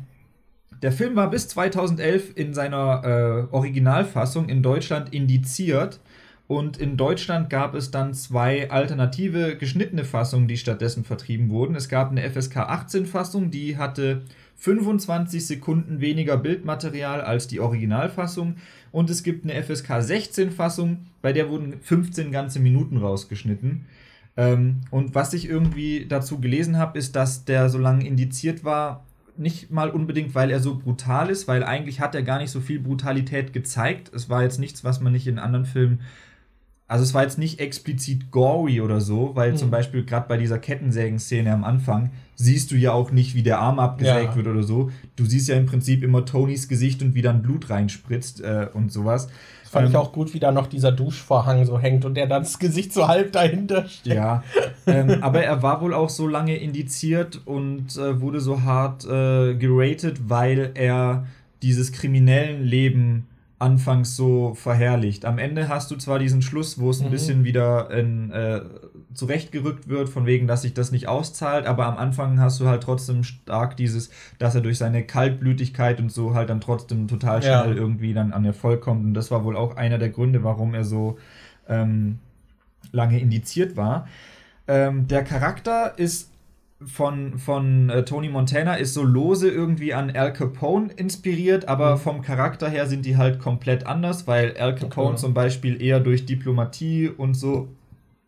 [0.82, 3.02] der Film war bis 2011 in seiner
[3.50, 6.00] äh, Originalfassung in Deutschland indiziert.
[6.48, 11.76] Und in Deutschland gab es dann zwei alternative geschnittene Fassungen, die stattdessen vertrieben wurden.
[11.76, 14.22] Es gab eine FSK 18 Fassung, die hatte
[14.56, 18.56] 25 Sekunden weniger Bildmaterial als die Originalfassung.
[18.92, 23.84] Und es gibt eine FSK 16 Fassung, bei der wurden 15 ganze Minuten rausgeschnitten.
[24.38, 29.04] Ähm, und was ich irgendwie dazu gelesen habe, ist, dass der so lange indiziert war,
[29.36, 32.60] nicht mal unbedingt, weil er so brutal ist, weil eigentlich hat er gar nicht so
[32.60, 34.10] viel Brutalität gezeigt.
[34.14, 36.00] Es war jetzt nichts, was man nicht in anderen Filmen
[36.88, 39.56] also es war jetzt nicht explizit gory oder so, weil mhm.
[39.56, 43.58] zum Beispiel gerade bei dieser Kettensägen-Szene am Anfang siehst du ja auch nicht, wie der
[43.58, 44.36] Arm abgesägt ja.
[44.36, 44.90] wird oder so.
[45.14, 48.90] Du siehst ja im Prinzip immer Tonys Gesicht und wie dann Blut reinspritzt äh, und
[48.90, 49.28] sowas.
[49.64, 52.26] Das fand ähm, ich auch gut, wie da noch dieser Duschvorhang so hängt und der
[52.26, 54.14] dann das Gesicht so halb dahinter steht.
[54.14, 54.42] Ja,
[54.86, 59.54] ähm, aber er war wohl auch so lange indiziert und äh, wurde so hart äh,
[59.56, 61.26] geratet, weil er
[61.60, 63.26] dieses kriminellen Leben
[63.58, 65.24] anfangs so verherrlicht.
[65.24, 67.10] Am Ende hast du zwar diesen Schluss, wo es ein mhm.
[67.10, 68.60] bisschen wieder in, äh,
[69.14, 72.84] zurechtgerückt wird, von wegen, dass sich das nicht auszahlt, aber am Anfang hast du halt
[72.84, 77.52] trotzdem stark dieses, dass er durch seine Kaltblütigkeit und so halt dann trotzdem total schnell
[77.52, 77.74] ja.
[77.74, 79.04] irgendwie dann an Erfolg kommt.
[79.04, 81.18] Und das war wohl auch einer der Gründe, warum er so
[81.68, 82.20] ähm,
[82.92, 84.06] lange indiziert war.
[84.68, 86.30] Ähm, der Charakter ist
[86.84, 92.00] von, von äh, Tony Montana ist so lose irgendwie an Al Capone inspiriert, aber mhm.
[92.00, 95.16] vom Charakter her sind die halt komplett anders, weil Al Capone okay.
[95.18, 97.68] zum Beispiel eher durch Diplomatie und so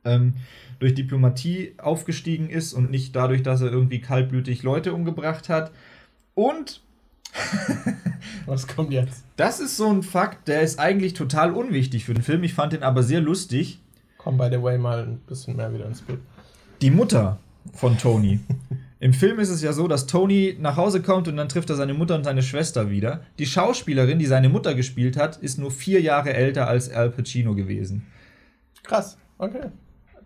[0.05, 0.35] ähm,
[0.81, 5.71] durch Diplomatie aufgestiegen ist und nicht dadurch, dass er irgendwie kaltblütig Leute umgebracht hat.
[6.35, 6.81] Und
[8.47, 9.23] Was kommt jetzt?
[9.37, 12.43] Das ist so ein Fakt, der ist eigentlich total unwichtig für den Film.
[12.43, 13.79] Ich fand den aber sehr lustig.
[14.19, 16.19] Komm, by the way, mal ein bisschen mehr wieder ins Bild.
[16.83, 17.39] Die Mutter
[17.73, 18.41] von Tony.
[19.01, 21.77] Im Film ist es ja so, dass Tony nach Hause kommt und dann trifft er
[21.77, 23.21] seine Mutter und seine Schwester wieder.
[23.39, 27.55] Die Schauspielerin, die seine Mutter gespielt hat, ist nur vier Jahre älter als Al Pacino
[27.55, 28.07] gewesen.
[28.83, 29.71] Krass, okay.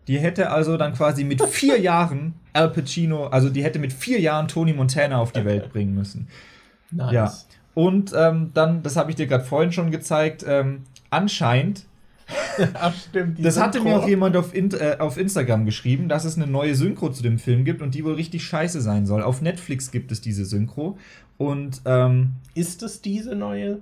[0.08, 4.20] Die hätte also dann quasi mit vier Jahren Al Pacino, also die hätte mit vier
[4.20, 6.28] Jahren Tony Montana auf die Welt bringen müssen.
[6.90, 7.12] Nice.
[7.12, 7.32] Ja.
[7.74, 11.86] Und ähm, dann, das habe ich dir gerade vorhin schon gezeigt, ähm, anscheinend
[12.74, 13.44] Ach, stimmt.
[13.44, 16.74] Das hatte mir auch jemand auf, in, äh, auf Instagram geschrieben, dass es eine neue
[16.74, 19.22] Synchro zu dem Film gibt und die wohl richtig scheiße sein soll.
[19.22, 20.98] Auf Netflix gibt es diese Synchro.
[21.36, 23.80] Und ähm, ist es diese neue?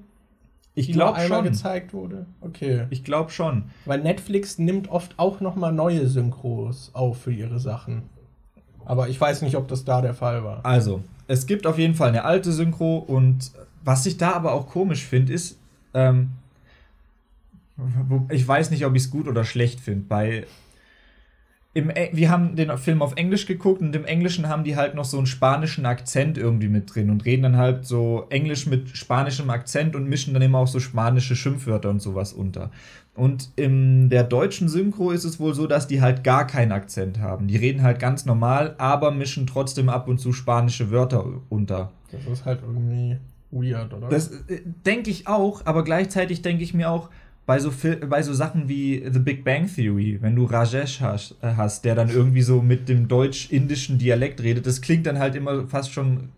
[0.74, 1.44] Ich glaube schon.
[1.44, 2.27] gezeigt wurde.
[2.40, 2.86] Okay.
[2.90, 3.64] Ich glaube schon.
[3.85, 8.05] Weil Netflix nimmt oft auch noch mal neue Synchros auf für ihre Sachen.
[8.85, 10.64] Aber ich weiß nicht, ob das da der Fall war.
[10.64, 13.52] Also, es gibt auf jeden Fall eine alte Synchro und
[13.85, 15.59] was ich da aber auch komisch finde, ist,
[15.94, 16.31] ähm,
[18.31, 20.05] ich weiß nicht, ob ich es gut oder schlecht finde.
[20.07, 20.47] Bei
[21.74, 24.94] im, e, wir haben den Film auf Englisch geguckt und im Englischen haben die halt
[24.94, 28.90] noch so einen spanischen Akzent irgendwie mit drin und reden dann halt so Englisch mit
[28.90, 32.70] spanischem Akzent und mischen dann immer auch so spanische Schimpfwörter und sowas unter.
[33.15, 37.20] Und in der deutschen Synchro ist es wohl so, dass die halt gar keinen Akzent
[37.20, 37.47] haben.
[37.47, 41.90] Die reden halt ganz normal, aber mischen trotzdem ab und zu spanische Wörter unter.
[42.11, 43.16] Das ist halt irgendwie
[43.51, 44.09] weird, oder?
[44.09, 47.09] Das äh, denke ich auch, aber gleichzeitig denke ich mir auch,
[47.44, 47.73] bei so,
[48.09, 51.94] bei so Sachen wie The Big Bang Theory, wenn du Rajesh hast, äh, hast der
[51.94, 56.31] dann irgendwie so mit dem deutsch-indischen Dialekt redet, das klingt dann halt immer fast schon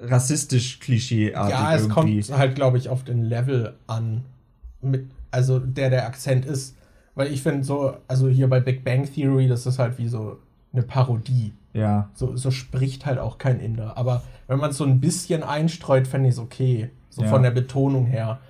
[0.00, 1.52] rassistisch klischeeartig.
[1.52, 2.20] Ja, es irgendwie.
[2.22, 4.24] kommt halt, glaube ich, auf den Level an,
[4.80, 6.76] mit, also der der Akzent ist.
[7.14, 10.38] Weil ich finde so, also hier bei Big Bang Theory, das ist halt wie so
[10.72, 11.52] eine Parodie.
[11.72, 12.08] Ja.
[12.14, 13.96] So, so spricht halt auch kein Inder.
[13.96, 16.90] Aber wenn man es so ein bisschen einstreut, fände ich es okay.
[17.10, 17.28] So ja.
[17.28, 18.40] von der Betonung her.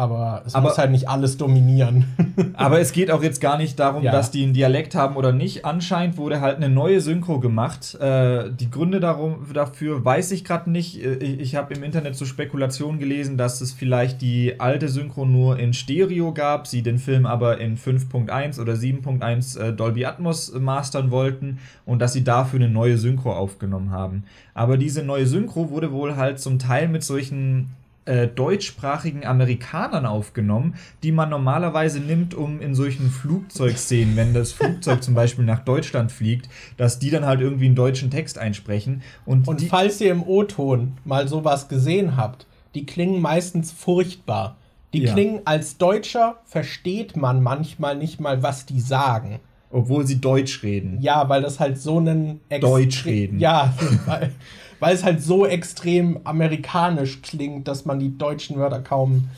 [0.00, 2.06] Aber es aber, muss halt nicht alles dominieren.
[2.54, 4.12] aber es geht auch jetzt gar nicht darum, ja.
[4.12, 5.66] dass die einen Dialekt haben oder nicht.
[5.66, 7.96] Anscheinend wurde halt eine neue Synchro gemacht.
[7.96, 11.04] Äh, die Gründe darum, dafür weiß ich gerade nicht.
[11.04, 15.26] Äh, ich, ich habe im Internet so Spekulationen gelesen, dass es vielleicht die alte Synchro
[15.26, 20.54] nur in Stereo gab, sie den Film aber in 5.1 oder 7.1 äh, Dolby Atmos
[20.58, 24.24] mastern wollten und dass sie dafür eine neue Synchro aufgenommen haben.
[24.54, 27.76] Aber diese neue Synchro wurde wohl halt zum Teil mit solchen
[28.10, 30.74] äh, deutschsprachigen Amerikanern aufgenommen,
[31.04, 36.10] die man normalerweise nimmt, um in solchen Flugzeugszenen, wenn das Flugzeug zum Beispiel nach Deutschland
[36.10, 39.02] fliegt, dass die dann halt irgendwie einen deutschen Text einsprechen.
[39.24, 44.56] Und, und falls ihr im O-Ton mal sowas gesehen habt, die klingen meistens furchtbar.
[44.92, 45.12] Die ja.
[45.12, 49.38] klingen als Deutscher, versteht man manchmal nicht mal, was die sagen.
[49.70, 51.00] Obwohl sie Deutsch reden.
[51.00, 53.38] Ja, weil das halt so einen Deutsch reden.
[53.38, 53.72] Ja,
[54.80, 59.28] weil, es halt so extrem amerikanisch klingt, dass man die deutschen Wörter kaum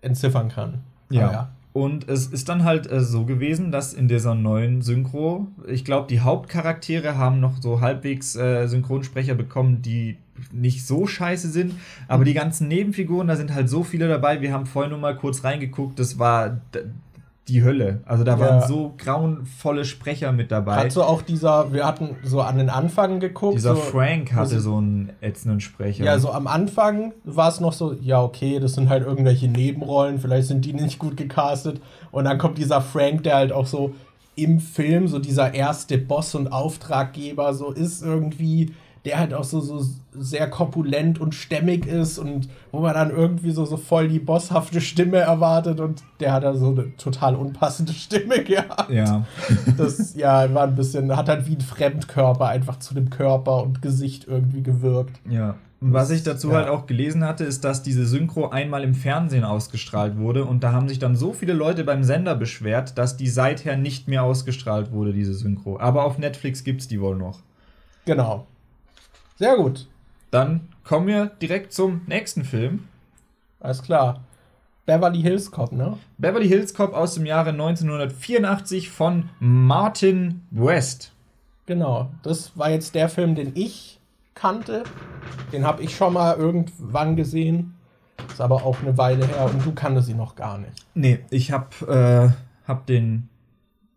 [0.00, 0.78] entziffern kann.
[1.10, 1.32] Ja.
[1.32, 1.48] ja.
[1.76, 6.08] Und es ist dann halt äh, so gewesen, dass in dieser neuen Synchro, ich glaube,
[6.08, 10.16] die Hauptcharaktere haben noch so halbwegs äh, Synchronsprecher bekommen, die
[10.52, 11.74] nicht so scheiße sind,
[12.08, 14.40] aber die ganzen Nebenfiguren, da sind halt so viele dabei.
[14.40, 16.62] Wir haben vorhin nur mal kurz reingeguckt, das war
[17.48, 18.00] die Hölle.
[18.04, 18.40] Also da ja.
[18.40, 20.76] waren so grauenvolle Sprecher mit dabei.
[20.76, 23.56] Hat so auch dieser, wir hatten so an den Anfang geguckt.
[23.56, 26.04] Dieser so, Frank hatte so einen ätzenden Sprecher.
[26.04, 30.18] Ja, so am Anfang war es noch so, ja, okay, das sind halt irgendwelche Nebenrollen,
[30.18, 31.80] vielleicht sind die nicht gut gecastet.
[32.10, 33.94] Und dann kommt dieser Frank, der halt auch so
[34.34, 38.74] im Film so dieser erste Boss und Auftraggeber so ist irgendwie
[39.06, 43.52] der halt auch so, so sehr korpulent und stämmig ist und wo man dann irgendwie
[43.52, 47.92] so, so voll die bosshafte Stimme erwartet und der hat da so eine total unpassende
[47.92, 48.90] Stimme gehabt.
[48.90, 49.24] Ja.
[49.76, 53.80] Das, ja, war ein bisschen, hat halt wie ein Fremdkörper einfach zu dem Körper und
[53.80, 55.20] Gesicht irgendwie gewirkt.
[55.30, 55.54] Ja.
[55.80, 56.56] Und was ich dazu ja.
[56.56, 60.72] halt auch gelesen hatte, ist, dass diese Synchro einmal im Fernsehen ausgestrahlt wurde und da
[60.72, 64.90] haben sich dann so viele Leute beim Sender beschwert, dass die seither nicht mehr ausgestrahlt
[64.90, 65.78] wurde, diese Synchro.
[65.78, 67.38] Aber auf Netflix gibt es die wohl noch.
[68.04, 68.46] Genau.
[69.36, 69.86] Sehr gut.
[70.30, 72.88] Dann kommen wir direkt zum nächsten Film.
[73.60, 74.24] Alles klar.
[74.86, 75.98] Beverly Hills Cop, ne?
[76.16, 81.12] Beverly Hills Cop aus dem Jahre 1984 von Martin West.
[81.66, 83.98] Genau, das war jetzt der Film, den ich
[84.34, 84.84] kannte.
[85.52, 87.74] Den habe ich schon mal irgendwann gesehen.
[88.30, 90.86] Ist aber auch eine Weile her und du kanntest ihn noch gar nicht.
[90.94, 92.34] Nee, ich habe
[92.64, 93.28] äh, hab den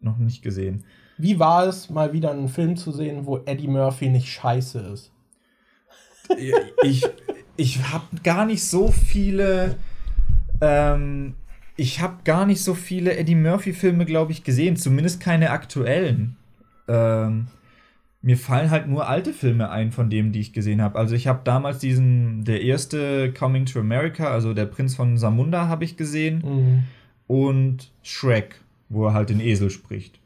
[0.01, 0.83] noch nicht gesehen.
[1.17, 5.11] Wie war es, mal wieder einen Film zu sehen, wo Eddie Murphy nicht scheiße ist?
[6.83, 7.05] Ich,
[7.57, 9.77] ich habe gar nicht so viele.
[10.61, 11.35] Ähm,
[11.75, 14.75] ich habe gar nicht so viele Eddie Murphy-Filme, glaube ich, gesehen.
[14.75, 16.35] Zumindest keine aktuellen.
[16.89, 17.47] Ähm,
[18.21, 20.99] Mir fallen halt nur alte Filme ein von dem, die ich gesehen habe.
[20.99, 25.69] Also ich habe damals diesen, der erste Coming to America, also der Prinz von Samunda
[25.69, 26.43] habe ich gesehen.
[26.43, 26.83] Mhm.
[27.27, 30.19] Und Shrek, wo er halt den Esel spricht.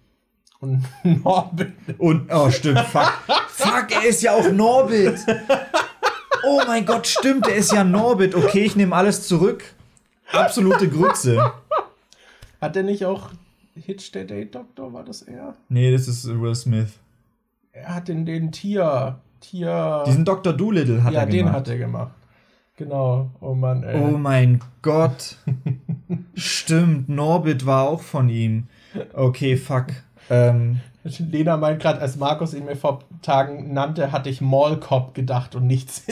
[0.59, 0.83] Und
[1.23, 1.73] Norbit.
[1.99, 3.13] Und, oh stimmt, fuck.
[3.49, 5.19] fuck, er ist ja auch Norbit.
[6.45, 8.35] Oh mein Gott, stimmt, er ist ja Norbit.
[8.35, 9.63] Okay, ich nehme alles zurück.
[10.31, 11.53] Absolute Grütze.
[12.59, 13.29] Hat er nicht auch
[13.75, 15.55] Hitch der Date Doctor, war das er?
[15.69, 16.99] Nee, das ist Will Smith.
[17.71, 20.03] Er hat den, den Tier, Tier.
[20.05, 20.53] Diesen Dr.
[20.53, 21.33] Doolittle hat ja, er gemacht.
[21.33, 22.11] Ja, den hat er gemacht.
[22.75, 23.29] Genau.
[23.39, 24.01] Oh Mann, ey.
[24.01, 25.37] Oh mein Gott.
[26.35, 28.67] Stimmt, Norbit war auch von ihm.
[29.13, 29.87] Okay, fuck.
[30.33, 35.55] Ähm, Lena meint gerade, als Markus ihn mir vor Tagen nannte, hatte ich Mallcop gedacht
[35.55, 36.03] und nichts.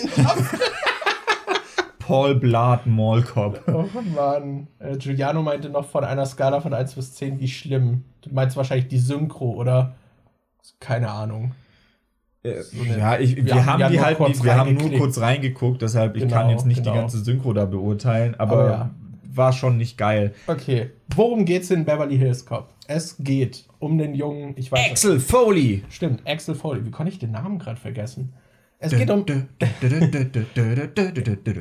[2.00, 3.62] Paul Blart Mallcop.
[3.68, 3.86] Oh
[4.16, 4.68] Mann.
[4.80, 8.04] Äh, Giuliano meinte noch von einer Skala von 1 bis 10, wie schlimm.
[8.22, 9.94] Du meinst wahrscheinlich die Synchro, oder?
[10.80, 11.54] Keine Ahnung.
[12.44, 15.82] Äh, so eine, ja, ich, wir, wir, haben, die halt, wir haben nur kurz reingeguckt,
[15.82, 16.94] deshalb ich genau, kann jetzt nicht genau.
[16.94, 18.90] die ganze Synchro da beurteilen, aber, aber ja.
[19.24, 20.34] war schon nicht geil.
[20.48, 22.74] Okay, worum geht's in Beverly Hills Cop?
[22.94, 25.30] Es geht um den jungen, ich weiß Axel nicht.
[25.30, 25.84] Foley.
[25.90, 26.86] Stimmt, Axel Foley.
[26.86, 28.34] Wie konnte ich den Namen gerade vergessen?
[28.80, 29.24] Es geht um.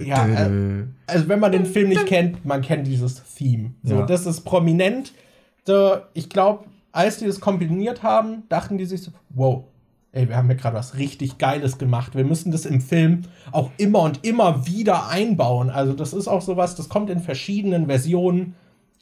[0.01, 3.75] ja, äh, also wenn man den Film nicht kennt, man kennt dieses Theme.
[3.85, 4.07] So, ja.
[4.07, 5.13] das ist prominent.
[5.67, 9.65] So, ich glaube, als die das kombiniert haben, dachten die sich so, wow,
[10.13, 12.17] ey, wir haben hier gerade was richtig Geiles gemacht.
[12.17, 15.71] Wir müssen das im Film auch immer und immer wieder einbauen.
[15.71, 18.55] Also das ist auch sowas, das kommt in verschiedenen Versionen,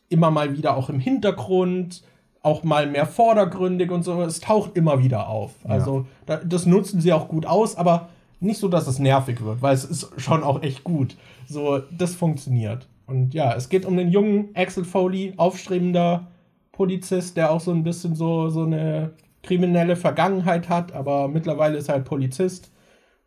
[0.09, 2.03] immer mal wieder auch im Hintergrund,
[2.43, 4.23] auch mal mehr vordergründig und so.
[4.23, 5.53] Es taucht immer wieder auf.
[5.65, 6.37] Also ja.
[6.45, 8.09] das nutzen sie auch gut aus, aber
[8.41, 11.17] nicht so, dass es nervig wird, weil es ist schon auch echt gut.
[11.49, 12.87] So, das funktioniert.
[13.07, 16.29] Und ja, es geht um den jungen Axel Foley, aufstrebender
[16.73, 19.13] Polizist, der auch so ein bisschen so, so eine
[19.43, 22.71] kriminelle Vergangenheit hat, aber mittlerweile ist er halt Polizist.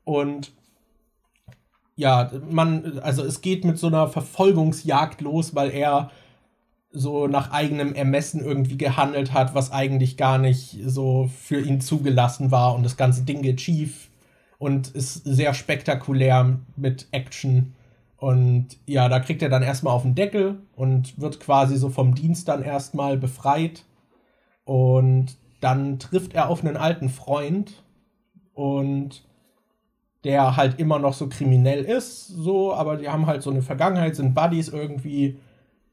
[0.04, 0.54] Und
[1.96, 6.12] ja, man, also es geht mit so einer Verfolgungsjagd los, weil er
[6.92, 12.52] so nach eigenem Ermessen irgendwie gehandelt hat, was eigentlich gar nicht so für ihn zugelassen
[12.52, 14.10] war und das ganze Ding geht schief
[14.58, 17.74] und ist sehr spektakulär mit Action
[18.22, 22.14] und ja, da kriegt er dann erstmal auf den Deckel und wird quasi so vom
[22.14, 23.84] Dienst dann erstmal befreit.
[24.64, 27.84] Und dann trifft er auf einen alten Freund
[28.54, 29.24] und
[30.24, 34.16] der halt immer noch so kriminell ist, so, aber die haben halt so eine Vergangenheit,
[34.16, 35.40] sind Buddies irgendwie.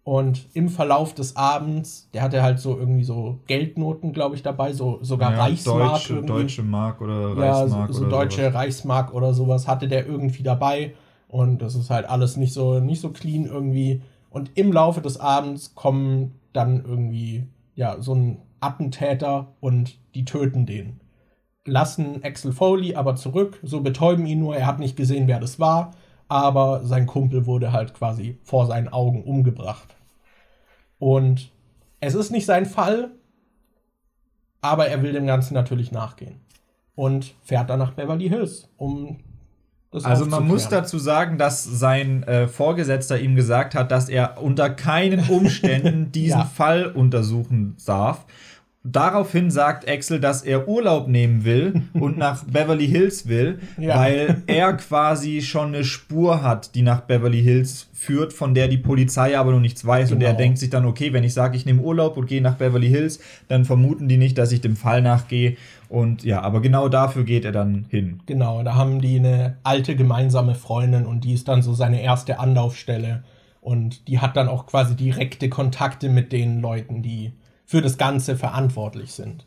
[0.09, 4.73] Und im Verlauf des Abends, der hatte halt so irgendwie so Geldnoten, glaube ich, dabei,
[4.73, 5.93] so sogar ja, Reichsmark.
[5.93, 7.89] Deutsche, deutsche Mark oder Reichsmark.
[7.91, 8.55] Ja, so, so deutsche sowas.
[8.55, 10.95] Reichsmark oder sowas hatte der irgendwie dabei.
[11.29, 14.01] Und das ist halt alles nicht so, nicht so clean irgendwie.
[14.31, 20.65] Und im Laufe des Abends kommen dann irgendwie, ja, so ein Attentäter und die töten
[20.65, 21.01] den.
[21.67, 25.61] Lassen Axel Foley aber zurück, so betäuben ihn nur, er hat nicht gesehen, wer das
[25.61, 25.91] war,
[26.29, 29.97] aber sein Kumpel wurde halt quasi vor seinen Augen umgebracht.
[30.99, 31.51] Und
[32.01, 33.11] es ist nicht sein Fall,
[34.61, 36.41] aber er will dem Ganzen natürlich nachgehen.
[36.95, 39.19] Und fährt dann nach Beverly Hills, um
[39.91, 44.69] also man muss dazu sagen, dass sein äh, Vorgesetzter ihm gesagt hat, dass er unter
[44.69, 46.45] keinen Umständen diesen ja.
[46.45, 48.27] Fall untersuchen darf.
[48.91, 53.97] Daraufhin sagt Axel, dass er Urlaub nehmen will und nach Beverly Hills will, ja.
[53.97, 58.79] weil er quasi schon eine Spur hat, die nach Beverly Hills führt, von der die
[58.79, 60.09] Polizei aber noch nichts weiß.
[60.09, 60.17] Genau.
[60.17, 60.39] Und er genau.
[60.39, 63.21] denkt sich dann, okay, wenn ich sage, ich nehme Urlaub und gehe nach Beverly Hills,
[63.49, 65.57] dann vermuten die nicht, dass ich dem Fall nachgehe.
[65.91, 68.21] Und ja, aber genau dafür geht er dann hin.
[68.27, 72.39] Genau, da haben die eine alte gemeinsame Freundin und die ist dann so seine erste
[72.39, 73.23] Anlaufstelle.
[73.61, 77.33] Und die hat dann auch quasi direkte Kontakte mit den Leuten, die
[77.69, 79.47] für das Ganze verantwortlich sind.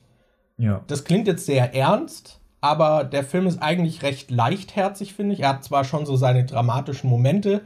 [0.56, 0.84] Ja.
[0.86, 5.40] Das klingt jetzt sehr ernst, aber der Film ist eigentlich recht leichtherzig, finde ich.
[5.40, 7.62] Er hat zwar schon so seine dramatischen Momente,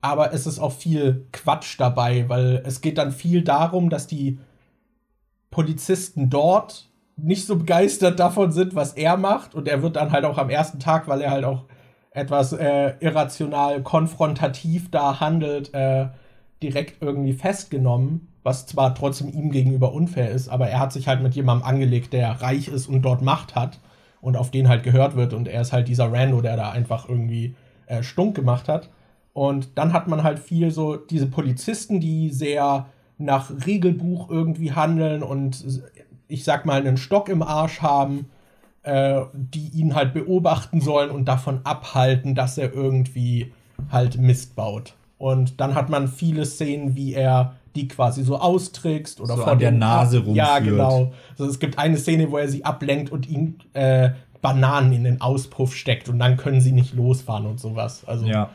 [0.00, 4.40] aber es ist auch viel Quatsch dabei, weil es geht dann viel darum, dass die
[5.52, 9.54] Polizisten dort nicht so begeistert davon sind, was er macht.
[9.54, 11.66] Und er wird dann halt auch am ersten Tag, weil er halt auch
[12.10, 16.08] etwas äh, irrational konfrontativ da handelt, äh,
[16.64, 21.22] direkt irgendwie festgenommen, was zwar trotzdem ihm gegenüber unfair ist, aber er hat sich halt
[21.22, 23.80] mit jemandem angelegt, der reich ist und dort Macht hat
[24.20, 27.08] und auf den halt gehört wird und er ist halt dieser Rando, der da einfach
[27.08, 27.54] irgendwie
[27.86, 28.90] äh, stunk gemacht hat.
[29.32, 32.86] Und dann hat man halt viel so diese Polizisten, die sehr
[33.18, 35.82] nach Regelbuch irgendwie handeln und
[36.28, 38.26] ich sag mal einen Stock im Arsch haben,
[38.82, 43.52] äh, die ihn halt beobachten sollen und davon abhalten, dass er irgendwie
[43.90, 44.94] halt Mist baut.
[45.24, 49.56] Und dann hat man viele Szenen, wie er die quasi so austrickst oder so vor
[49.56, 50.36] der Nase rumführt.
[50.36, 51.14] Ja, genau.
[51.30, 54.10] Also es gibt eine Szene, wo er sie ablenkt und ihn äh,
[54.42, 58.04] Bananen in den Auspuff steckt und dann können sie nicht losfahren und sowas.
[58.06, 58.50] Also ja.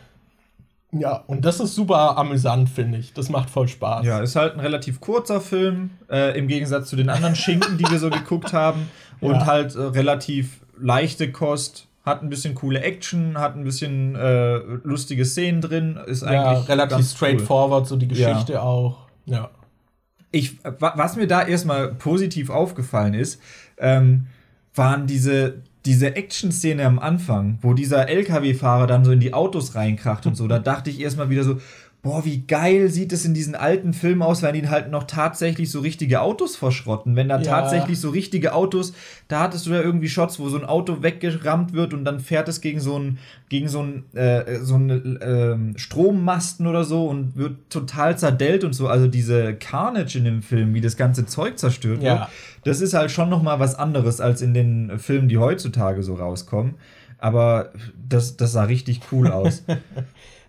[0.92, 3.14] Ja, und das ist super amüsant, finde ich.
[3.14, 4.06] Das macht voll Spaß.
[4.06, 7.90] Ja, ist halt ein relativ kurzer Film, äh, im Gegensatz zu den anderen Schinken, die
[7.90, 8.92] wir so geguckt haben.
[9.22, 9.46] Und ja.
[9.48, 15.26] halt äh, relativ leichte Kost, hat ein bisschen coole Action, hat ein bisschen äh, lustige
[15.26, 16.00] Szenen drin.
[16.06, 17.88] Ist ja, eigentlich relativ straightforward, cool.
[17.88, 18.62] so die Geschichte ja.
[18.62, 19.08] auch.
[19.26, 19.50] Ja.
[20.32, 23.42] Ich, was mir da erstmal positiv aufgefallen ist,
[23.78, 24.28] ähm,
[24.76, 30.26] waren diese, diese Action-Szene am Anfang, wo dieser LKW-Fahrer dann so in die Autos reinkracht
[30.28, 31.60] und so, da dachte ich erstmal wieder so,
[32.02, 35.70] boah, wie geil sieht es in diesen alten Filmen aus, wenn die halt noch tatsächlich
[35.70, 37.18] so richtige Autos verschrotten.
[37.18, 37.44] Wenn da ja.
[37.44, 38.94] tatsächlich so richtige Autos,
[39.28, 42.48] da hattest du ja irgendwie Shots, wo so ein Auto weggerammt wird und dann fährt
[42.48, 43.20] es gegen so einen,
[43.50, 48.72] gegen so einen, äh, so einen äh, Strommasten oder so und wird total zerdellt und
[48.72, 48.88] so.
[48.88, 52.14] Also diese Carnage in dem Film, wie das ganze Zeug zerstört ja.
[52.14, 52.30] wird,
[52.64, 56.16] das ist halt schon noch mal was anderes als in den Filmen, die heutzutage so
[56.16, 56.76] rauskommen.
[57.18, 57.74] Aber
[58.08, 59.64] das, das sah richtig cool aus.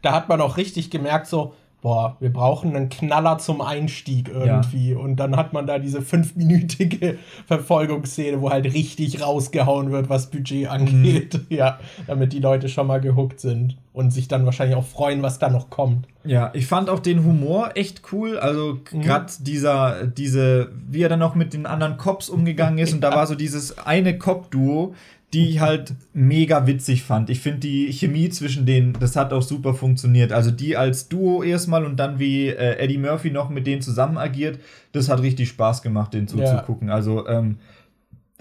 [0.03, 4.93] da hat man auch richtig gemerkt, so, boah, wir brauchen einen Knaller zum Einstieg irgendwie.
[4.93, 4.99] Ja.
[4.99, 10.69] Und dann hat man da diese fünfminütige Verfolgungsszene, wo halt richtig rausgehauen wird, was Budget
[10.69, 11.35] angeht.
[11.35, 11.41] Mhm.
[11.51, 15.39] Ja, damit die Leute schon mal gehuckt sind und sich dann wahrscheinlich auch freuen, was
[15.39, 16.07] da noch kommt.
[16.25, 18.39] Ja, ich fand auch den Humor echt cool.
[18.39, 19.45] Also gerade mhm.
[19.45, 22.93] dieser, diese, wie er dann noch mit den anderen Cops umgegangen ist.
[22.93, 24.95] und da war so dieses eine Cop-Duo,
[25.33, 27.31] die ich halt mega witzig fand.
[27.31, 30.33] Ich finde die Chemie zwischen denen, das hat auch super funktioniert.
[30.33, 34.19] Also die als Duo erstmal und dann wie äh, Eddie Murphy noch mit denen zusammen
[34.19, 34.59] agiert,
[34.93, 36.89] das hat richtig Spaß gemacht, den zuzugucken.
[36.89, 36.95] Ja.
[36.95, 37.59] Also ähm,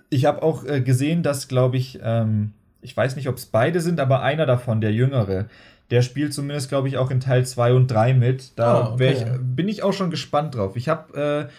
[0.10, 3.82] ich habe auch äh, gesehen, dass, glaube ich, ähm, ich weiß nicht, ob es beide
[3.82, 5.45] sind, aber einer davon, der Jüngere,
[5.91, 8.57] der spielt zumindest, glaube ich, auch in Teil 2 und 3 mit.
[8.57, 9.14] Da oh, okay.
[9.14, 9.26] ich,
[9.56, 10.76] bin ich auch schon gespannt drauf.
[10.76, 11.53] Ich habe äh,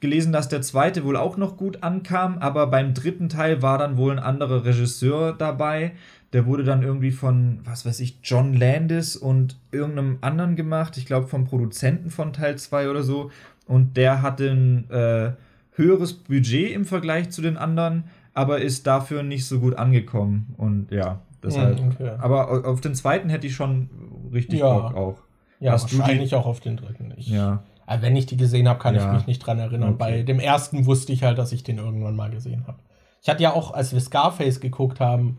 [0.00, 3.96] gelesen, dass der zweite wohl auch noch gut ankam, aber beim dritten Teil war dann
[3.96, 5.92] wohl ein anderer Regisseur dabei.
[6.32, 10.96] Der wurde dann irgendwie von, was weiß ich, John Landis und irgendeinem anderen gemacht.
[10.96, 13.30] Ich glaube vom Produzenten von Teil 2 oder so.
[13.66, 15.32] Und der hatte ein äh,
[15.72, 18.04] höheres Budget im Vergleich zu den anderen,
[18.34, 20.54] aber ist dafür nicht so gut angekommen.
[20.56, 21.80] Und ja, deshalb.
[21.80, 22.10] Okay.
[22.18, 23.88] Aber auf den zweiten hätte ich schon
[24.32, 24.72] richtig ja.
[24.72, 25.22] Bock auch.
[25.58, 27.14] Ja, Hast wahrscheinlich auch auf den dritten.
[27.16, 27.62] Ich ja.
[27.86, 29.06] Aber wenn ich die gesehen habe, kann ja.
[29.06, 29.90] ich mich nicht dran erinnern.
[29.90, 29.98] Okay.
[29.98, 32.78] Bei dem ersten wusste ich halt, dass ich den irgendwann mal gesehen habe.
[33.22, 35.38] Ich hatte ja auch, als wir Scarface geguckt haben,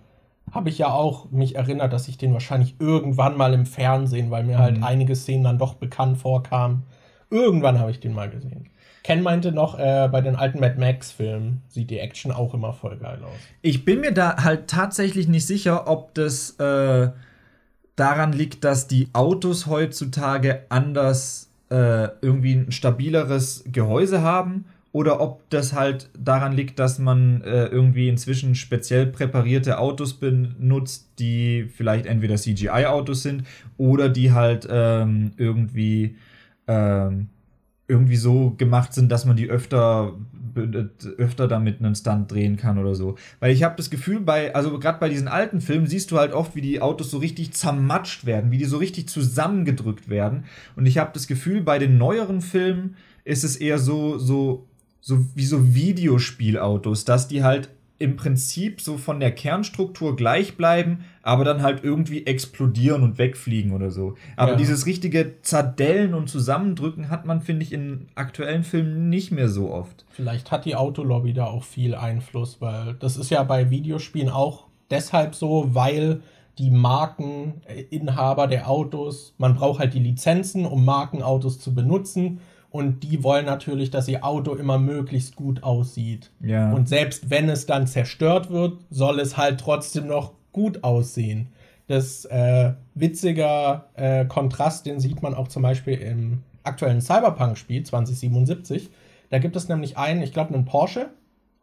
[0.52, 4.46] habe ich ja auch mich erinnert, dass ich den wahrscheinlich irgendwann mal im Fernsehen, weil
[4.46, 4.84] mir halt mhm.
[4.84, 6.84] einige Szenen dann doch bekannt vorkamen.
[7.30, 8.70] Irgendwann habe ich den mal gesehen.
[9.04, 12.98] Ken meinte noch, äh, bei den alten Mad Max-Filmen sieht die Action auch immer voll
[12.98, 13.40] geil aus.
[13.62, 17.12] Ich bin mir da halt tatsächlich nicht sicher, ob das äh,
[17.96, 24.66] daran liegt, dass die Autos heutzutage anders äh, irgendwie ein stabileres Gehäuse haben?
[24.94, 31.12] Oder ob das halt daran liegt, dass man äh, irgendwie inzwischen speziell präparierte Autos benutzt,
[31.20, 33.44] die vielleicht entweder CGI-Autos sind
[33.78, 36.16] oder die halt ähm, irgendwie
[36.68, 37.30] ähm,
[37.88, 40.14] irgendwie so gemacht sind, dass man die öfter
[41.18, 43.16] öfter damit einen Stunt drehen kann oder so.
[43.40, 46.34] Weil ich habe das Gefühl, bei, also gerade bei diesen alten Filmen siehst du halt
[46.34, 50.46] oft, wie die Autos so richtig zermatscht werden, wie die so richtig zusammengedrückt werden.
[50.76, 54.66] Und ich habe das Gefühl, bei den neueren Filmen ist es eher so, so,
[55.02, 57.70] so wie so Videospielautos, dass die halt
[58.00, 63.74] im Prinzip so von der Kernstruktur gleich bleiben, aber dann halt irgendwie explodieren und wegfliegen
[63.74, 64.16] oder so.
[64.36, 64.58] Aber ja.
[64.58, 69.72] dieses richtige Zerdellen und Zusammendrücken hat man, finde ich, in aktuellen Filmen nicht mehr so
[69.72, 70.06] oft.
[70.10, 74.68] Vielleicht hat die Autolobby da auch viel Einfluss, weil das ist ja bei Videospielen auch
[74.92, 76.22] deshalb so, weil
[76.60, 82.40] die Markeninhaber der Autos, man braucht halt die Lizenzen, um Markenautos zu benutzen
[82.78, 86.30] und die wollen natürlich, dass ihr Auto immer möglichst gut aussieht.
[86.42, 86.72] Ja.
[86.72, 91.48] Und selbst wenn es dann zerstört wird, soll es halt trotzdem noch gut aussehen.
[91.88, 98.92] Das äh, witziger äh, Kontrast, den sieht man auch zum Beispiel im aktuellen Cyberpunk-Spiel 2077.
[99.32, 101.10] Da gibt es nämlich einen, ich glaube, einen Porsche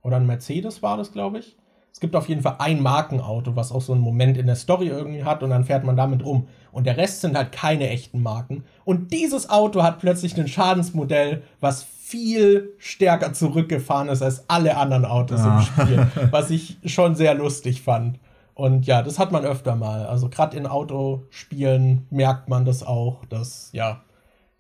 [0.03, 1.57] oder einen Mercedes war das, glaube ich.
[1.93, 4.89] Es gibt auf jeden Fall ein Markenauto, was auch so einen Moment in der Story
[4.89, 6.49] irgendwie hat und dann fährt man damit rum.
[6.75, 8.65] Und der Rest sind halt keine echten Marken.
[8.85, 15.05] Und dieses Auto hat plötzlich ein Schadensmodell, was viel stärker zurückgefahren ist als alle anderen
[15.05, 15.59] Autos ah.
[15.59, 18.19] im Spiel, was ich schon sehr lustig fand.
[18.55, 20.07] Und ja, das hat man öfter mal.
[20.07, 24.03] Also gerade in Autospielen merkt man das auch, dass ja,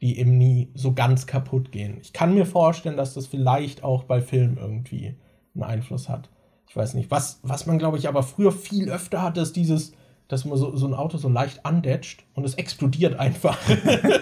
[0.00, 1.98] die eben nie so ganz kaputt gehen.
[2.00, 5.16] Ich kann mir vorstellen, dass das vielleicht auch bei Filmen irgendwie
[5.54, 6.28] einen Einfluss hat
[6.74, 9.92] ich weiß nicht, was, was man, glaube ich, aber früher viel öfter hatte, ist dieses
[10.28, 13.58] dass man so, so ein Auto so leicht andetscht und es explodiert einfach.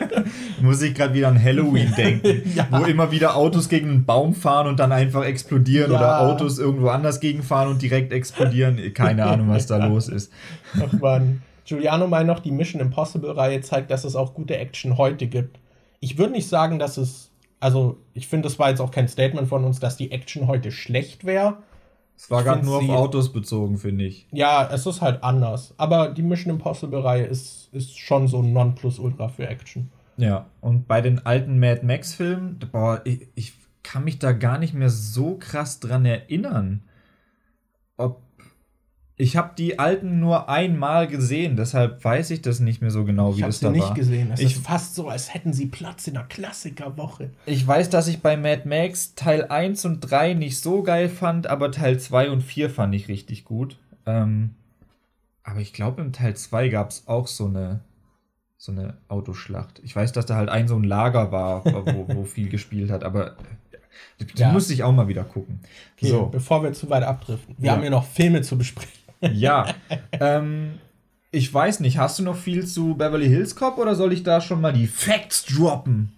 [0.60, 2.66] Muss ich gerade wieder an Halloween denken, ja.
[2.70, 5.98] wo immer wieder Autos gegen einen Baum fahren und dann einfach explodieren ja.
[5.98, 8.92] oder Autos irgendwo anders gegenfahren und direkt explodieren.
[8.94, 10.32] Keine Ahnung, was da los ist.
[10.80, 11.42] Ach man.
[11.64, 15.60] Giuliano meint noch, die Mission Impossible-Reihe zeigt, dass es auch gute Action heute gibt.
[16.00, 17.30] Ich würde nicht sagen, dass es,
[17.60, 20.72] also ich finde, das war jetzt auch kein Statement von uns, dass die Action heute
[20.72, 21.58] schlecht wäre.
[22.22, 24.28] Es war gerade nur auf Autos bezogen, finde ich.
[24.30, 25.74] Ja, es ist halt anders.
[25.76, 29.90] Aber die Mission Impossible-Reihe ist, ist schon so ein Nonplusultra für Action.
[30.18, 34.72] Ja, und bei den alten Mad Max-Filmen, boah, ich, ich kann mich da gar nicht
[34.72, 36.84] mehr so krass dran erinnern.
[37.96, 38.22] Ob
[39.22, 43.36] ich habe die alten nur einmal gesehen, deshalb weiß ich das nicht mehr so genau,
[43.36, 43.76] wie das da war.
[43.76, 44.30] Ich habe sie nicht gesehen.
[44.32, 47.30] Es ich, ist fast so, als hätten sie Platz in einer Klassikerwoche.
[47.46, 51.46] Ich weiß, dass ich bei Mad Max Teil 1 und 3 nicht so geil fand,
[51.46, 53.78] aber Teil 2 und 4 fand ich richtig gut.
[54.06, 54.56] Ähm,
[55.44, 57.78] aber ich glaube, im Teil 2 gab es auch so eine,
[58.56, 59.80] so eine Autoschlacht.
[59.84, 63.04] Ich weiß, dass da halt ein so ein Lager war, wo, wo viel gespielt hat,
[63.04, 63.36] aber
[64.18, 64.50] die ja.
[64.50, 65.60] muss ich auch mal wieder gucken.
[65.96, 66.26] Okay, so.
[66.26, 67.54] bevor wir zu weit abdriften.
[67.58, 67.72] Wir ja.
[67.76, 69.01] haben ja noch Filme zu besprechen.
[69.32, 69.66] Ja.
[70.12, 70.78] ähm,
[71.30, 74.40] ich weiß nicht, hast du noch viel zu Beverly Hills Cop oder soll ich da
[74.40, 76.12] schon mal die Facts droppen?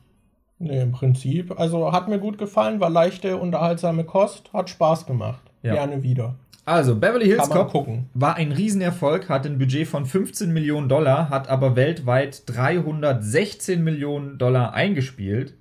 [0.58, 1.58] Nee, im Prinzip.
[1.58, 5.42] Also hat mir gut gefallen, war leichte, unterhaltsame Kost, hat Spaß gemacht.
[5.62, 5.74] Ja.
[5.74, 6.36] Gerne wieder.
[6.66, 8.08] Also, Beverly Hills Cop gucken.
[8.14, 14.38] war ein Riesenerfolg, hat ein Budget von 15 Millionen Dollar, hat aber weltweit 316 Millionen
[14.38, 15.54] Dollar eingespielt.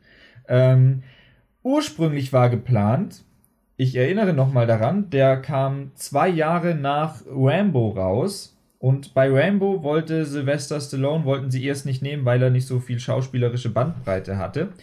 [0.48, 1.04] Ähm,
[1.62, 3.24] ursprünglich war geplant,
[3.78, 8.56] ich erinnere nochmal daran, der kam zwei Jahre nach Rambo raus.
[8.80, 12.80] Und bei Rambo wollte Sylvester Stallone, wollten sie erst nicht nehmen, weil er nicht so
[12.80, 14.74] viel schauspielerische Bandbreite hatte.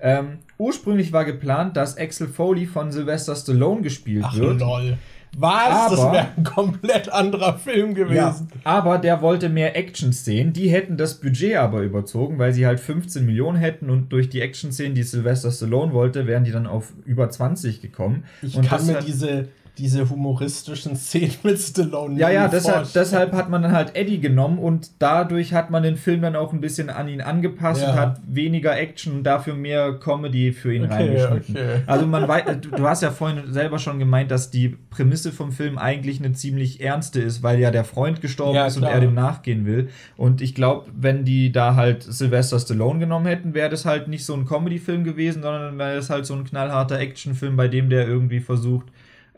[0.00, 4.60] Ähm, ursprünglich war geplant, dass Axel Foley von Sylvester Stallone gespielt Ach, wird.
[4.60, 4.96] Lol.
[5.36, 5.92] Was?
[5.92, 8.48] Aber, das wäre ein komplett anderer Film gewesen.
[8.52, 10.52] Ja, aber der wollte mehr Action-Szenen.
[10.52, 14.40] Die hätten das Budget aber überzogen, weil sie halt 15 Millionen hätten und durch die
[14.40, 18.24] Action-Szenen, die Sylvester Stallone wollte, wären die dann auf über 20 gekommen.
[18.42, 19.48] Ich und kann mir diese
[19.80, 22.18] diese humoristischen Szenen mit Stallone.
[22.18, 25.96] Ja, ja, deshalb, deshalb hat man dann halt Eddie genommen und dadurch hat man den
[25.96, 27.90] Film dann auch ein bisschen an ihn angepasst ja.
[27.90, 31.56] und hat weniger Action und dafür mehr Comedy für ihn okay, reingeschnitten.
[31.56, 31.80] Okay.
[31.86, 35.78] Also man weiß, du hast ja vorhin selber schon gemeint, dass die Prämisse vom Film
[35.78, 39.14] eigentlich eine ziemlich ernste ist, weil ja der Freund gestorben ja, ist und er dem
[39.14, 39.88] nachgehen will.
[40.18, 44.26] Und ich glaube, wenn die da halt Sylvester Stallone genommen hätten, wäre das halt nicht
[44.26, 48.06] so ein Comedy-Film gewesen, sondern wäre es halt so ein knallharter Actionfilm, bei dem der
[48.06, 48.86] irgendwie versucht,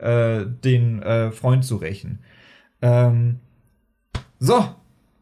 [0.02, 2.18] äh, den äh, Freund zu rächen.
[2.80, 3.40] Ähm,
[4.38, 4.64] so,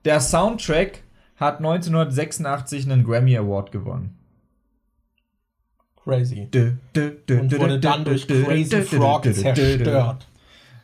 [0.05, 1.02] der Soundtrack
[1.36, 4.16] hat 1986 einen Grammy Award gewonnen.
[6.02, 6.48] Crazy.
[6.52, 10.27] Und wurde dann durch Crazy Frog zerstört.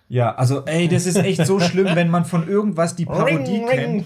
[0.08, 3.66] Ja, also ey, das ist echt so schlimm, wenn man von irgendwas die Parodie ring,
[3.66, 4.04] kennt.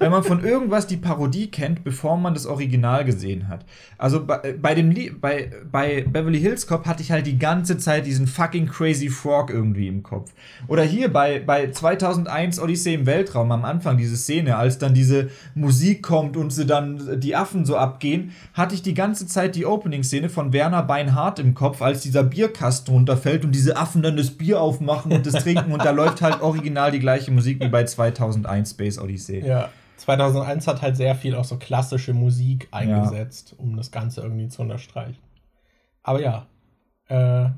[0.00, 3.64] Wenn man von irgendwas die Parodie kennt, bevor man das Original gesehen hat.
[3.98, 8.06] Also bei, bei dem bei, bei Beverly Hills Cop hatte ich halt die ganze Zeit
[8.06, 10.32] diesen fucking Crazy Frog irgendwie im Kopf.
[10.66, 15.28] Oder hier bei, bei 2001 Odyssey im Weltraum am Anfang diese Szene, als dann diese
[15.54, 19.66] Musik kommt und sie dann die Affen so abgehen, hatte ich die ganze Zeit die
[19.66, 24.32] Opening-Szene von Werner Beinhardt im Kopf, als dieser Bierkasten runterfällt und diese Affen dann das
[24.32, 27.84] Bier aufmachen und das trinken und da läuft halt original die gleiche Musik wie bei
[27.84, 29.46] 2001 Space Odyssey.
[29.46, 29.70] Ja.
[29.98, 33.64] 2001 hat halt sehr viel auch so klassische Musik eingesetzt, ja.
[33.64, 35.18] um das Ganze irgendwie zu unterstreichen.
[36.02, 36.46] Aber ja.
[37.08, 37.50] Äh,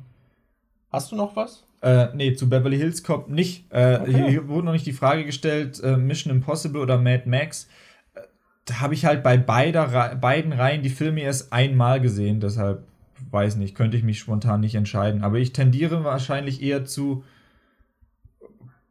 [0.90, 1.64] hast du noch was?
[1.82, 3.72] Äh, nee, zu Beverly Hills Cop nicht.
[3.72, 4.30] Äh, okay.
[4.30, 7.68] Hier wurde noch nicht die Frage gestellt, äh, Mission Impossible oder Mad Max.
[8.14, 8.20] Äh,
[8.66, 12.84] da habe ich halt bei beider, beiden Reihen die Filme erst einmal gesehen, deshalb
[13.30, 15.22] weiß nicht, könnte ich mich spontan nicht entscheiden.
[15.22, 17.24] Aber ich tendiere wahrscheinlich eher zu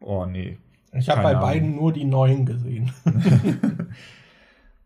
[0.01, 0.57] Oh, nee.
[0.93, 1.41] Ich habe bei Ahnung.
[1.41, 2.91] beiden nur die neuen gesehen.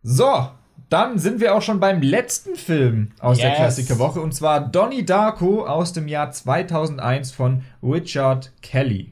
[0.03, 0.49] so,
[0.89, 3.47] dann sind wir auch schon beim letzten Film aus yes.
[3.47, 9.11] der Klassikerwoche und zwar Donnie Darko aus dem Jahr 2001 von Richard Kelly.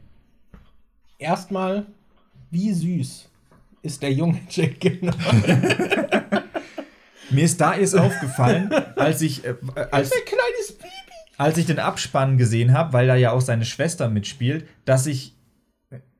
[1.17, 1.85] Erstmal,
[2.49, 3.29] wie süß
[3.83, 6.43] ist der junge Jack Gyllenhaal.
[7.29, 9.55] Mir ist da erst aufgefallen, als ich äh,
[9.91, 10.91] als, ein kleines Baby.
[11.37, 15.33] als ich den Abspann gesehen habe, weil da ja auch seine Schwester mitspielt, dass ich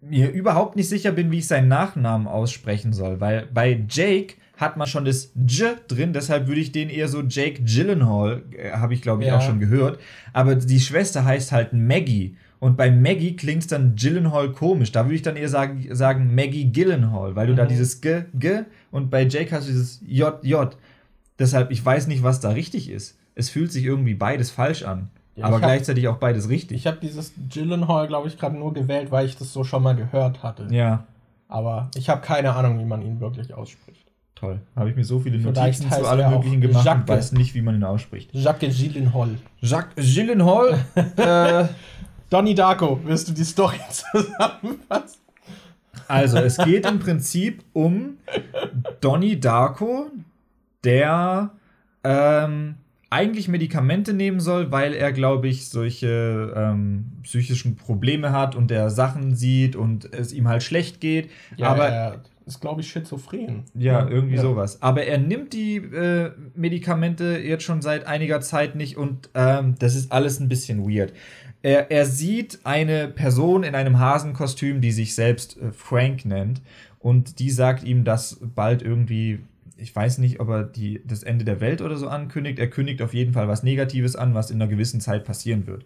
[0.02, 4.78] mir überhaupt nicht sicher bin, wie ich seinen Nachnamen aussprechen soll, weil bei Jake hat
[4.78, 8.94] man schon das J drin, deshalb würde ich den eher so Jake Gyllenhaal, äh, habe
[8.94, 9.38] ich glaube ich ja.
[9.38, 10.00] auch schon gehört,
[10.34, 15.06] aber die Schwester heißt halt Maggie und bei Maggie klingt es dann Gyllenhaal komisch, da
[15.06, 17.58] würde ich dann eher sagen, sagen Maggie Gyllenhaal, weil du mhm.
[17.58, 18.62] da dieses G, G
[18.92, 20.76] und bei Jake hast du dieses J, J.
[21.40, 23.18] Deshalb, ich weiß nicht, was da richtig ist.
[23.34, 25.10] Es fühlt sich irgendwie beides falsch an.
[25.36, 26.78] Ja, aber gleichzeitig auch beides richtig.
[26.78, 29.96] Ich habe dieses Gyllenhaal, glaube ich, gerade nur gewählt, weil ich das so schon mal
[29.96, 30.68] gehört hatte.
[30.72, 31.06] Ja.
[31.48, 34.12] Aber ich habe keine Ahnung, wie man ihn wirklich ausspricht.
[34.36, 34.60] Toll.
[34.76, 37.62] Habe ich mir so viele Notizen zu allem möglichen gemacht Jacques, und weiß nicht, wie
[37.62, 38.34] man ihn ausspricht.
[38.34, 39.38] Jacques Gyllenhaal.
[39.60, 40.80] Jacques Gyllenhaal.
[41.18, 41.66] äh,
[42.30, 45.20] Donnie Darko, wirst du die Story zusammenfassen?
[46.08, 48.18] Also, es geht im Prinzip um
[49.00, 50.08] Donnie Darko,
[50.84, 51.52] der
[52.04, 52.76] ähm,
[53.12, 58.90] eigentlich Medikamente nehmen soll, weil er, glaube ich, solche ähm, psychischen Probleme hat und der
[58.90, 61.30] Sachen sieht und es ihm halt schlecht geht.
[61.58, 63.64] Ja, aber er ist, glaube ich, schizophren.
[63.76, 64.42] Ja, irgendwie ja.
[64.42, 64.82] sowas.
[64.82, 69.96] Aber er nimmt die äh, Medikamente jetzt schon seit einiger Zeit nicht und ähm, das
[69.96, 71.12] ist alles ein bisschen weird.
[71.64, 76.62] Er, er sieht eine Person in einem Hasenkostüm, die sich selbst äh, Frank nennt
[77.00, 79.40] und die sagt ihm, dass bald irgendwie
[79.82, 82.60] ich weiß nicht, ob er die, das Ende der Welt oder so ankündigt.
[82.60, 85.86] Er kündigt auf jeden Fall was Negatives an, was in einer gewissen Zeit passieren wird.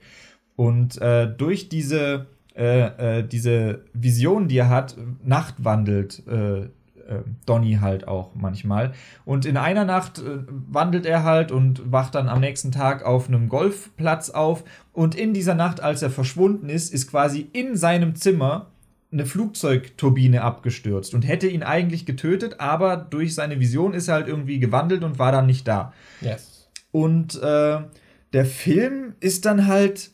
[0.55, 6.67] Und äh, durch diese, äh, äh, diese Vision, die er hat, nachtwandelt äh,
[7.07, 8.93] äh, Donny halt auch manchmal.
[9.25, 13.27] Und in einer Nacht äh, wandelt er halt und wacht dann am nächsten Tag auf
[13.27, 14.63] einem Golfplatz auf.
[14.93, 18.67] Und in dieser Nacht, als er verschwunden ist, ist quasi in seinem Zimmer
[19.15, 24.27] eine Flugzeugturbine abgestürzt und hätte ihn eigentlich getötet, aber durch seine Vision ist er halt
[24.27, 25.93] irgendwie gewandelt und war dann nicht da.
[26.21, 26.69] Yes.
[26.91, 27.79] Und äh,
[28.33, 30.11] der Film ist dann halt.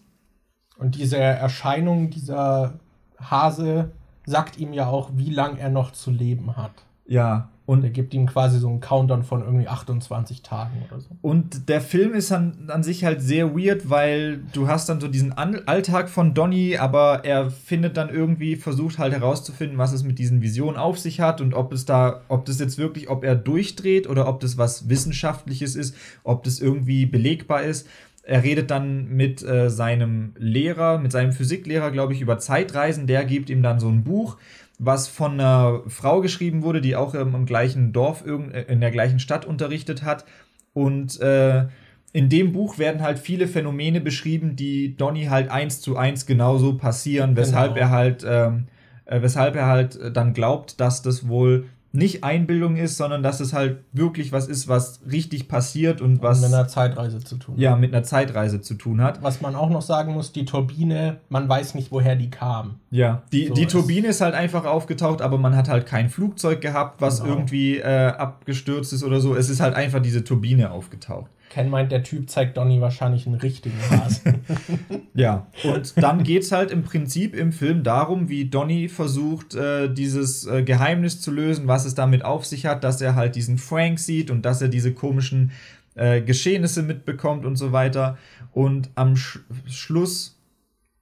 [0.77, 2.79] Und diese Erscheinung dieser
[3.19, 3.91] Hase
[4.25, 6.71] sagt ihm ja auch, wie lange er noch zu leben hat.
[7.05, 7.50] Ja.
[7.67, 11.09] Und er gibt ihm quasi so einen Countdown von irgendwie 28 Tagen oder so.
[11.21, 15.07] Und der Film ist an, an sich halt sehr weird, weil du hast dann so
[15.07, 20.03] diesen an Alltag von Donny, aber er findet dann irgendwie, versucht halt herauszufinden, was es
[20.03, 23.23] mit diesen Visionen auf sich hat und ob es da, ob das jetzt wirklich, ob
[23.23, 27.88] er durchdreht oder ob das was Wissenschaftliches ist, ob das irgendwie belegbar ist.
[28.23, 33.07] Er redet dann mit äh, seinem Lehrer, mit seinem Physiklehrer, glaube ich, über Zeitreisen.
[33.07, 34.38] Der gibt ihm dann so ein Buch
[34.83, 38.89] was von einer Frau geschrieben wurde, die auch im, im gleichen Dorf, äh, in der
[38.89, 40.25] gleichen Stadt unterrichtet hat.
[40.73, 41.67] Und äh,
[42.13, 46.77] in dem Buch werden halt viele Phänomene beschrieben, die Donny halt eins zu eins genauso
[46.77, 47.85] passieren, weshalb genau.
[47.85, 48.65] er halt, ähm,
[49.05, 53.51] äh, weshalb er halt dann glaubt, dass das wohl nicht Einbildung ist, sondern dass es
[53.53, 56.41] halt wirklich was ist, was richtig passiert und was.
[56.41, 59.22] mit einer Zeitreise zu tun Ja, mit einer Zeitreise zu tun hat.
[59.22, 62.76] Was man auch noch sagen muss, die Turbine, man weiß nicht, woher die kam.
[62.91, 66.61] Ja, die, so die Turbine ist halt einfach aufgetaucht, aber man hat halt kein Flugzeug
[66.61, 67.34] gehabt, was genau.
[67.34, 69.35] irgendwie äh, abgestürzt ist oder so.
[69.35, 71.30] Es ist halt einfach diese Turbine aufgetaucht.
[71.51, 74.39] Ken meint, der Typ zeigt Donny wahrscheinlich einen richtigen Hasen.
[75.13, 79.93] ja, und dann geht es halt im Prinzip im Film darum, wie Donny versucht, äh,
[79.93, 83.57] dieses äh, Geheimnis zu lösen, was es damit auf sich hat, dass er halt diesen
[83.57, 85.51] Frank sieht und dass er diese komischen
[85.95, 88.17] äh, Geschehnisse mitbekommt und so weiter.
[88.53, 90.39] Und am Sch Schluss,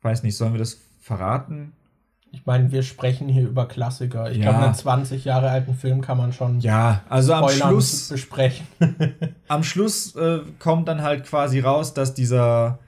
[0.01, 1.73] weiß nicht, sollen wir das verraten?
[2.31, 4.29] Ich meine, wir sprechen hier über Klassiker.
[4.29, 4.49] Ich ja.
[4.49, 8.67] glaube, einen 20 Jahre alten Film kann man schon ja, also am Schluss besprechen.
[9.47, 12.79] am Schluss äh, kommt dann halt quasi raus, dass dieser,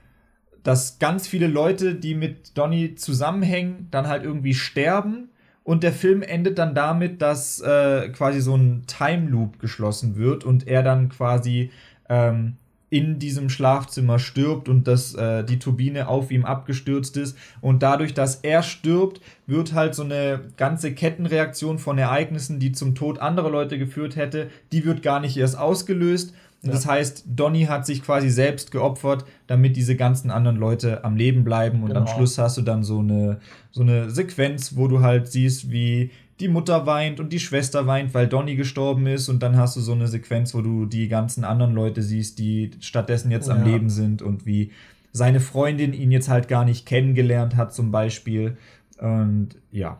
[0.63, 5.29] dass ganz viele Leute, die mit Donny zusammenhängen, dann halt irgendwie sterben.
[5.63, 10.43] Und der Film endet dann damit, dass äh, quasi so ein Time Loop geschlossen wird
[10.43, 11.71] und er dann quasi
[12.09, 12.57] ähm,
[12.91, 17.37] in diesem Schlafzimmer stirbt und dass äh, die Turbine auf ihm abgestürzt ist.
[17.61, 22.93] Und dadurch, dass er stirbt, wird halt so eine ganze Kettenreaktion von Ereignissen, die zum
[22.93, 26.33] Tod anderer Leute geführt hätte, die wird gar nicht erst ausgelöst.
[26.63, 26.73] Ja.
[26.73, 31.45] Das heißt, Donny hat sich quasi selbst geopfert, damit diese ganzen anderen Leute am Leben
[31.45, 31.83] bleiben.
[31.83, 32.01] Und genau.
[32.01, 33.39] am Schluss hast du dann so eine,
[33.71, 36.11] so eine Sequenz, wo du halt siehst, wie
[36.41, 39.81] die Mutter weint und die Schwester weint, weil Donny gestorben ist und dann hast du
[39.81, 43.55] so eine Sequenz, wo du die ganzen anderen Leute siehst, die stattdessen jetzt ja.
[43.55, 44.71] am Leben sind und wie
[45.11, 48.57] seine Freundin ihn jetzt halt gar nicht kennengelernt hat zum Beispiel
[48.97, 49.99] und ja.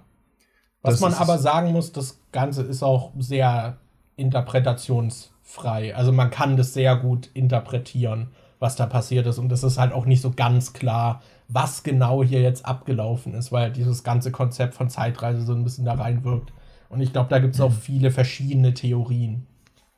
[0.82, 3.78] Was man aber sagen muss, das Ganze ist auch sehr
[4.16, 5.96] interpretationsfrei.
[5.96, 9.94] Also man kann das sehr gut interpretieren, was da passiert ist und es ist halt
[9.94, 11.22] auch nicht so ganz klar,
[11.52, 15.86] was genau hier jetzt abgelaufen ist, weil dieses ganze Konzept von Zeitreise so ein bisschen
[15.86, 16.54] da reinwirkt.
[16.90, 19.46] Und ich glaube, da gibt es auch viele verschiedene Theorien.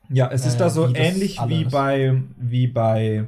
[0.09, 3.25] Ja, es ist äh, da so ähnlich wie bei, wie bei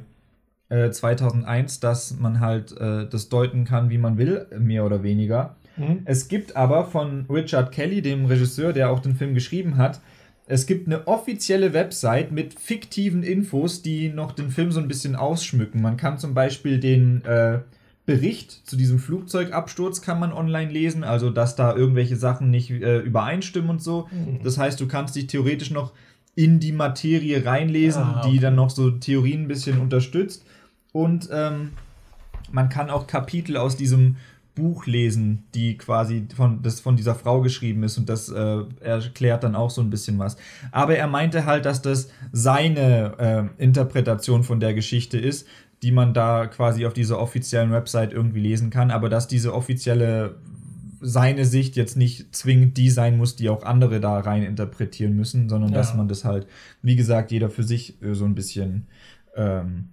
[0.68, 5.56] äh, 2001, dass man halt äh, das deuten kann, wie man will, mehr oder weniger.
[5.76, 6.02] Mhm.
[6.04, 10.00] Es gibt aber von Richard Kelly, dem Regisseur, der auch den Film geschrieben hat,
[10.48, 15.16] es gibt eine offizielle Website mit fiktiven Infos, die noch den Film so ein bisschen
[15.16, 15.82] ausschmücken.
[15.82, 17.60] Man kann zum Beispiel den äh,
[18.06, 23.00] Bericht zu diesem Flugzeugabsturz kann man online lesen, also dass da irgendwelche Sachen nicht äh,
[23.00, 24.08] übereinstimmen und so.
[24.12, 24.42] Mhm.
[24.44, 25.92] Das heißt, du kannst dich theoretisch noch
[26.36, 28.30] in die Materie reinlesen, ah, okay.
[28.30, 30.44] die dann noch so Theorien ein bisschen unterstützt.
[30.92, 31.72] Und ähm,
[32.52, 34.16] man kann auch Kapitel aus diesem
[34.54, 39.44] Buch lesen, die quasi von, das von dieser Frau geschrieben ist und das äh, erklärt
[39.44, 40.36] dann auch so ein bisschen was.
[40.72, 45.46] Aber er meinte halt, dass das seine äh, Interpretation von der Geschichte ist,
[45.82, 50.36] die man da quasi auf dieser offiziellen Website irgendwie lesen kann, aber dass diese offizielle
[51.00, 55.48] seine Sicht jetzt nicht zwingend die sein muss, die auch andere da rein interpretieren müssen,
[55.48, 55.76] sondern ja.
[55.76, 56.46] dass man das halt,
[56.82, 58.86] wie gesagt, jeder für sich äh, so ein bisschen
[59.36, 59.90] ähm,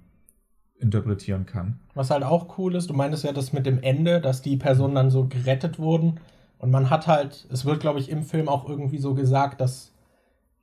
[0.79, 1.79] interpretieren kann.
[1.93, 4.95] Was halt auch cool ist, du meintest ja das mit dem Ende, dass die Personen
[4.95, 6.19] dann so gerettet wurden.
[6.57, 9.91] Und man hat halt, es wird, glaube ich, im Film auch irgendwie so gesagt, dass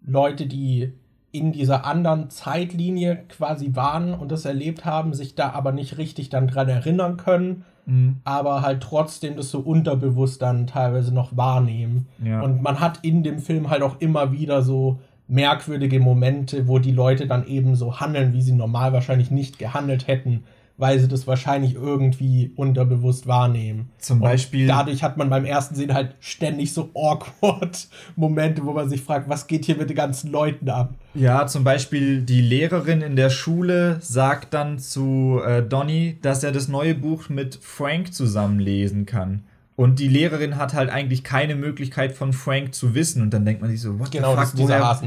[0.02, 0.92] Leute, die
[1.32, 6.28] in dieser anderen Zeitlinie quasi waren und das erlebt haben, sich da aber nicht richtig
[6.28, 8.16] dann dran erinnern können, mhm.
[8.24, 12.08] aber halt trotzdem das so unterbewusst dann teilweise noch wahrnehmen.
[12.24, 12.40] Ja.
[12.42, 14.98] Und man hat in dem Film halt auch immer wieder so
[15.28, 20.08] merkwürdige Momente, wo die Leute dann eben so handeln, wie sie normal wahrscheinlich nicht gehandelt
[20.08, 20.42] hätten,
[20.80, 23.90] weil sie das wahrscheinlich irgendwie unterbewusst wahrnehmen.
[23.98, 24.62] Zum Beispiel.
[24.62, 29.02] Und dadurch hat man beim ersten Sehen halt ständig so awkward Momente, wo man sich
[29.02, 30.94] fragt, was geht hier mit den ganzen Leuten ab?
[31.14, 36.52] Ja, zum Beispiel die Lehrerin in der Schule sagt dann zu äh, Donny, dass er
[36.52, 39.42] das neue Buch mit Frank zusammenlesen kann.
[39.76, 43.22] Und die Lehrerin hat halt eigentlich keine Möglichkeit von Frank zu wissen.
[43.22, 45.00] Und dann denkt man sich so, what genau, the fuck, woher.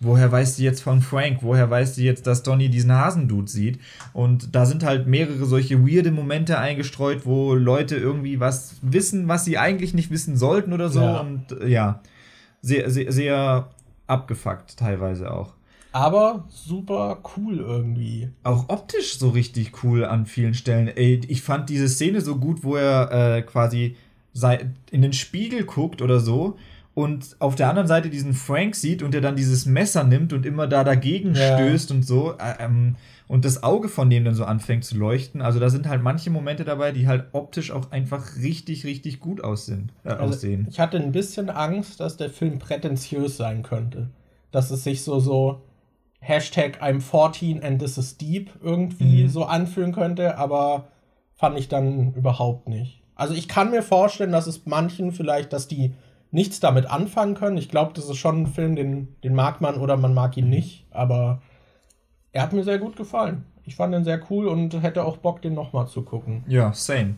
[0.00, 1.38] Woher weiß sie jetzt von Frank?
[1.42, 3.80] Woher weiß sie jetzt, dass Donny diesen Hasendude sieht?
[4.12, 9.44] Und da sind halt mehrere solche weirde Momente eingestreut, wo Leute irgendwie was wissen, was
[9.44, 11.00] sie eigentlich nicht wissen sollten oder so.
[11.00, 11.20] Ja.
[11.20, 12.00] Und äh, ja,
[12.62, 13.68] sehr, sehr, sehr
[14.06, 15.58] abgefuckt teilweise auch
[15.92, 18.28] aber super cool irgendwie.
[18.44, 20.88] Auch optisch so richtig cool an vielen Stellen.
[20.88, 23.96] Ey, ich fand diese Szene so gut, wo er äh, quasi
[24.92, 26.56] in den Spiegel guckt oder so
[26.98, 30.44] und auf der anderen Seite diesen Frank sieht und er dann dieses Messer nimmt und
[30.44, 31.56] immer da dagegen ja.
[31.56, 32.32] stößt und so.
[32.32, 32.96] Äh, ähm,
[33.28, 35.40] und das Auge von dem dann so anfängt zu leuchten.
[35.40, 39.44] Also da sind halt manche Momente dabei, die halt optisch auch einfach richtig, richtig gut
[39.44, 40.66] aussehen, äh, also aussehen.
[40.68, 44.08] Ich hatte ein bisschen Angst, dass der Film prätentiös sein könnte.
[44.50, 45.62] Dass es sich so, so
[46.18, 49.28] Hashtag I'm 14 and this is deep irgendwie mhm.
[49.28, 50.88] so anfühlen könnte, aber
[51.36, 53.02] fand ich dann überhaupt nicht.
[53.14, 55.94] Also ich kann mir vorstellen, dass es manchen vielleicht, dass die
[56.30, 57.58] nichts damit anfangen können.
[57.58, 60.50] Ich glaube, das ist schon ein Film, den, den mag man oder man mag ihn
[60.50, 60.86] nicht.
[60.90, 61.40] Aber
[62.32, 63.44] er hat mir sehr gut gefallen.
[63.64, 66.44] Ich fand ihn sehr cool und hätte auch Bock, den nochmal zu gucken.
[66.48, 67.16] Ja, same.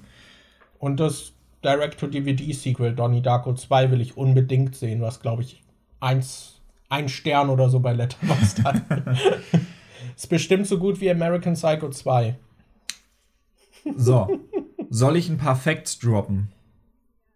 [0.79, 1.33] Und das
[1.65, 5.63] Direct-to-DVD-Sequel Donnie Darko 2 will ich unbedingt sehen, was, glaube ich,
[6.01, 8.83] eins, ein Stern oder so bei Letterboxd hat.
[10.17, 12.37] ist bestimmt so gut wie American Psycho 2.
[13.97, 14.41] So.
[14.89, 16.51] Soll ich ein paar Facts droppen?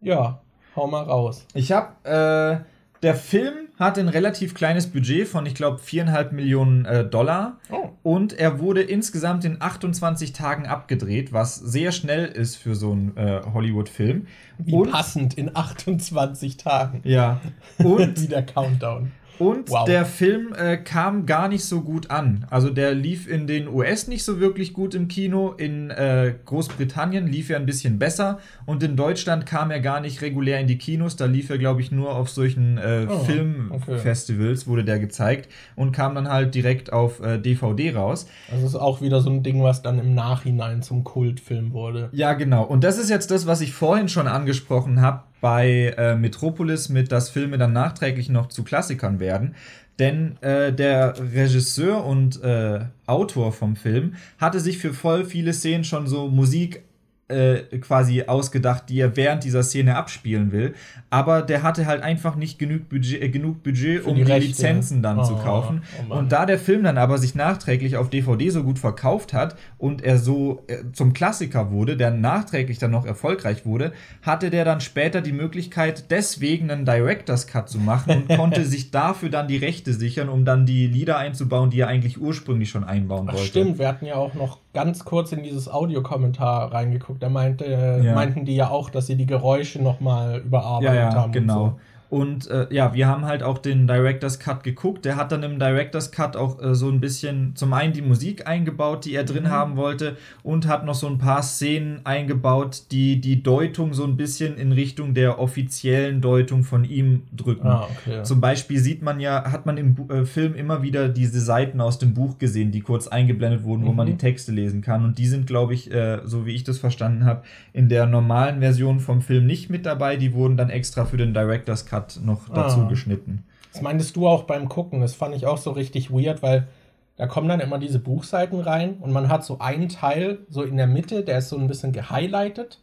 [0.01, 0.44] Ja,
[0.77, 1.47] hau mal raus.
[1.55, 2.59] Ich hab, äh,
[3.03, 7.59] der Film hat ein relativ kleines Budget von, ich glaube, viereinhalb Millionen äh, Dollar.
[7.71, 7.91] Oh.
[8.03, 13.17] Und er wurde insgesamt in 28 Tagen abgedreht, was sehr schnell ist für so einen
[13.17, 14.27] äh, Hollywood-Film.
[14.59, 17.01] Wie und, passend in 28 Tagen.
[17.05, 17.41] Ja.
[17.79, 19.11] Und wie der Countdown.
[19.39, 19.85] Und wow.
[19.85, 22.47] der Film äh, kam gar nicht so gut an.
[22.51, 25.53] Also der lief in den US nicht so wirklich gut im Kino.
[25.53, 28.39] In äh, Großbritannien lief er ein bisschen besser.
[28.67, 31.17] Und in Deutschland kam er gar nicht regulär in die Kinos.
[31.17, 34.71] Da lief er, glaube ich, nur auf solchen äh, oh, Filmfestivals, okay.
[34.71, 35.49] wurde der gezeigt.
[35.75, 38.27] Und kam dann halt direkt auf DVD äh, raus.
[38.53, 42.09] Also ist auch wieder so ein Ding, was dann im Nachhinein zum Kultfilm wurde.
[42.13, 42.65] Ja, genau.
[42.65, 47.13] Und das ist jetzt das, was ich vorhin schon angesprochen habe bei äh, Metropolis mit,
[47.13, 49.55] dass Filme dann nachträglich noch zu Klassikern werden.
[49.99, 55.85] Denn äh, der Regisseur und äh, Autor vom Film hatte sich für voll viele Szenen
[55.85, 56.83] schon so Musik
[57.29, 60.75] äh, quasi ausgedacht, die er während dieser Szene abspielen will.
[61.09, 65.03] Aber der hatte halt einfach nicht genug Budget, äh, genug Budget um die, die Lizenzen
[65.03, 65.83] dann oh, zu kaufen.
[66.11, 69.57] Oh und da der Film dann aber sich nachträglich auf DVD so gut verkauft hat
[69.79, 74.67] und er so äh, zum Klassiker wurde, der nachträglich dann noch erfolgreich wurde, hatte der
[74.67, 79.49] dann später die Möglichkeit, deswegen einen Director's Cut zu machen und konnte sich dafür dann
[79.49, 83.35] die Rechte sichern, um dann die Lieder einzubauen, die er eigentlich ursprünglich schon einbauen Ach,
[83.35, 83.49] wollte.
[83.49, 87.23] Stimmt, wir hatten ja auch noch ganz kurz in dieses Audiokommentar reingeguckt.
[87.23, 88.15] Da meinte, ja.
[88.15, 91.33] meinten die ja auch, dass sie die Geräusche nochmal überarbeitet ja, ja, haben.
[91.33, 91.65] Genau.
[91.65, 91.81] Und so.
[92.11, 95.05] Und äh, ja, wir haben halt auch den Director's Cut geguckt.
[95.05, 98.47] Der hat dann im Director's Cut auch äh, so ein bisschen zum einen die Musik
[98.47, 99.51] eingebaut, die er drin mhm.
[99.51, 104.17] haben wollte, und hat noch so ein paar Szenen eingebaut, die die Deutung so ein
[104.17, 107.67] bisschen in Richtung der offiziellen Deutung von ihm drücken.
[107.67, 108.23] Ah, okay.
[108.23, 111.99] Zum Beispiel sieht man ja, hat man im äh, Film immer wieder diese Seiten aus
[111.99, 113.87] dem Buch gesehen, die kurz eingeblendet wurden, mhm.
[113.87, 114.13] wo man mhm.
[114.13, 115.05] die Texte lesen kann.
[115.05, 118.61] Und die sind, glaube ich, äh, so wie ich das verstanden habe, in der normalen
[118.61, 120.17] Version vom Film nicht mit dabei.
[120.17, 122.89] Die wurden dann extra für den Director's Cut hat noch dazu ah.
[122.89, 123.45] geschnitten.
[123.73, 125.01] Das meintest du auch beim Gucken.
[125.01, 126.69] Das fand ich auch so richtig weird, weil
[127.17, 130.77] da kommen dann immer diese Buchseiten rein und man hat so einen Teil so in
[130.77, 132.81] der Mitte, der ist so ein bisschen gehighlightet.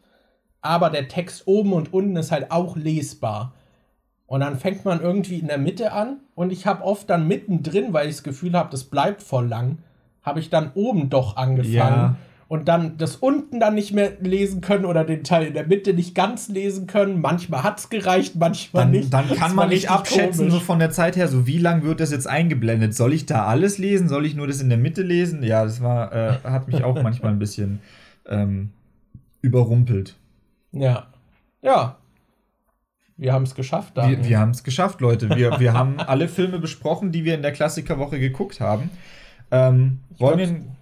[0.62, 3.54] aber der Text oben und unten ist halt auch lesbar.
[4.28, 7.94] Und dann fängt man irgendwie in der Mitte an und ich habe oft dann mittendrin,
[7.94, 9.80] weil ich das Gefühl habe, das bleibt voll lang,
[10.22, 11.74] habe ich dann oben doch angefangen.
[11.74, 12.16] Ja.
[12.52, 15.94] Und dann das unten dann nicht mehr lesen können oder den Teil in der Mitte
[15.94, 17.22] nicht ganz lesen können.
[17.22, 19.14] Manchmal hat es gereicht, manchmal dann, nicht.
[19.14, 22.12] Dann kann man nicht abschätzen, so von der Zeit her, so wie lang wird das
[22.12, 22.94] jetzt eingeblendet.
[22.94, 24.10] Soll ich da alles lesen?
[24.10, 25.44] Soll ich nur das in der Mitte lesen?
[25.44, 27.80] Ja, das war, äh, hat mich auch manchmal ein bisschen
[28.28, 28.72] ähm,
[29.42, 30.18] überrumpelt.
[30.74, 31.08] Ja.
[31.62, 32.00] Ja,
[33.16, 34.18] wir haben es geschafft, Daniel.
[34.24, 35.30] Wir, wir haben es geschafft, Leute.
[35.38, 38.90] Wir, wir haben alle Filme besprochen, die wir in der Klassikerwoche geguckt haben.
[39.52, 40.00] Ähm,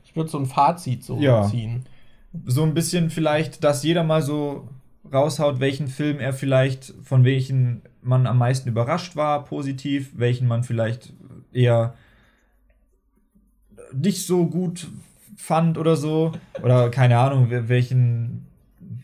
[0.09, 1.85] ich würde würd so ein Fazit so ja, ziehen.
[2.45, 4.67] So ein bisschen vielleicht, dass jeder mal so
[5.11, 10.63] raushaut, welchen Film er vielleicht, von welchen man am meisten überrascht war, positiv, welchen man
[10.63, 11.13] vielleicht
[11.53, 11.93] eher
[13.93, 14.87] nicht so gut
[15.35, 16.31] fand oder so.
[16.63, 18.47] Oder keine Ahnung, welchen,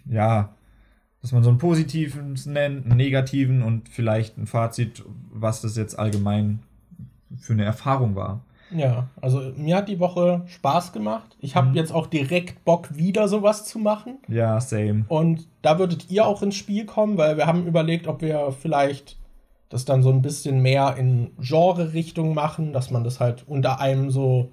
[0.05, 0.55] ja,
[1.21, 5.97] dass man so einen positiven nennt, einen negativen und vielleicht ein Fazit, was das jetzt
[5.99, 6.59] allgemein
[7.37, 8.43] für eine Erfahrung war.
[8.71, 11.35] Ja, also mir hat die Woche Spaß gemacht.
[11.39, 11.75] Ich habe mhm.
[11.75, 14.17] jetzt auch direkt Bock, wieder sowas zu machen.
[14.27, 15.05] Ja, same.
[15.07, 19.17] Und da würdet ihr auch ins Spiel kommen, weil wir haben überlegt, ob wir vielleicht
[19.69, 24.11] das dann so ein bisschen mehr in Genre-Richtung machen, dass man das halt unter einem
[24.11, 24.51] so,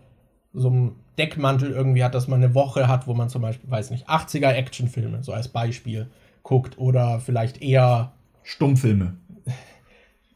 [0.53, 3.91] so einem Deckmantel irgendwie hat, dass man eine Woche hat, wo man zum Beispiel, weiß
[3.91, 6.09] nicht, 80er Actionfilme, so als Beispiel,
[6.43, 8.13] guckt oder vielleicht eher
[8.43, 9.15] Stummfilme.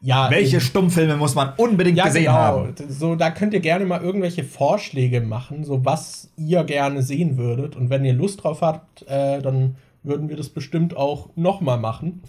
[0.01, 2.33] Ja, Welche Stummfilme muss man unbedingt ja, gesehen genau.
[2.33, 2.73] haben?
[2.87, 7.75] So, da könnt ihr gerne mal irgendwelche Vorschläge machen, so was ihr gerne sehen würdet.
[7.75, 12.21] Und wenn ihr Lust drauf habt, äh, dann würden wir das bestimmt auch nochmal machen.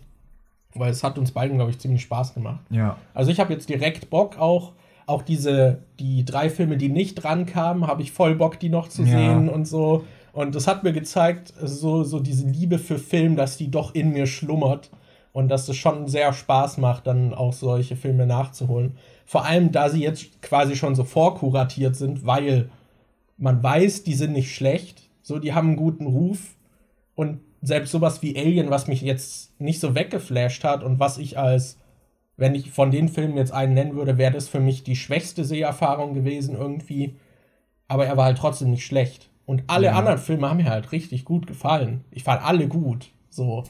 [0.75, 2.61] Weil es hat uns beiden, glaube ich, ziemlich Spaß gemacht.
[2.71, 2.97] Ja.
[3.15, 4.73] Also ich habe jetzt direkt Bock auch,
[5.07, 8.89] auch diese, die drei Filme, die nicht dran kamen, habe ich voll Bock, die noch
[8.89, 9.09] zu ja.
[9.09, 10.05] sehen und so.
[10.33, 14.13] Und das hat mir gezeigt, so, so diese Liebe für Film, dass die doch in
[14.13, 14.91] mir schlummert.
[15.39, 18.97] Und dass es schon sehr Spaß macht, dann auch solche Filme nachzuholen.
[19.25, 22.71] Vor allem, da sie jetzt quasi schon so vorkuratiert sind, weil
[23.37, 25.09] man weiß, die sind nicht schlecht.
[25.23, 26.57] So, die haben einen guten Ruf.
[27.15, 31.39] Und selbst sowas wie Alien, was mich jetzt nicht so weggeflasht hat und was ich
[31.39, 31.79] als,
[32.37, 35.45] wenn ich von den Filmen jetzt einen nennen würde, wäre das für mich die schwächste
[35.45, 37.15] Seherfahrung gewesen irgendwie.
[37.87, 39.31] Aber er war halt trotzdem nicht schlecht.
[39.47, 39.93] Und alle ja.
[39.93, 42.03] anderen Filme haben mir halt richtig gut gefallen.
[42.11, 43.13] Ich fand alle gut.
[43.31, 43.63] So.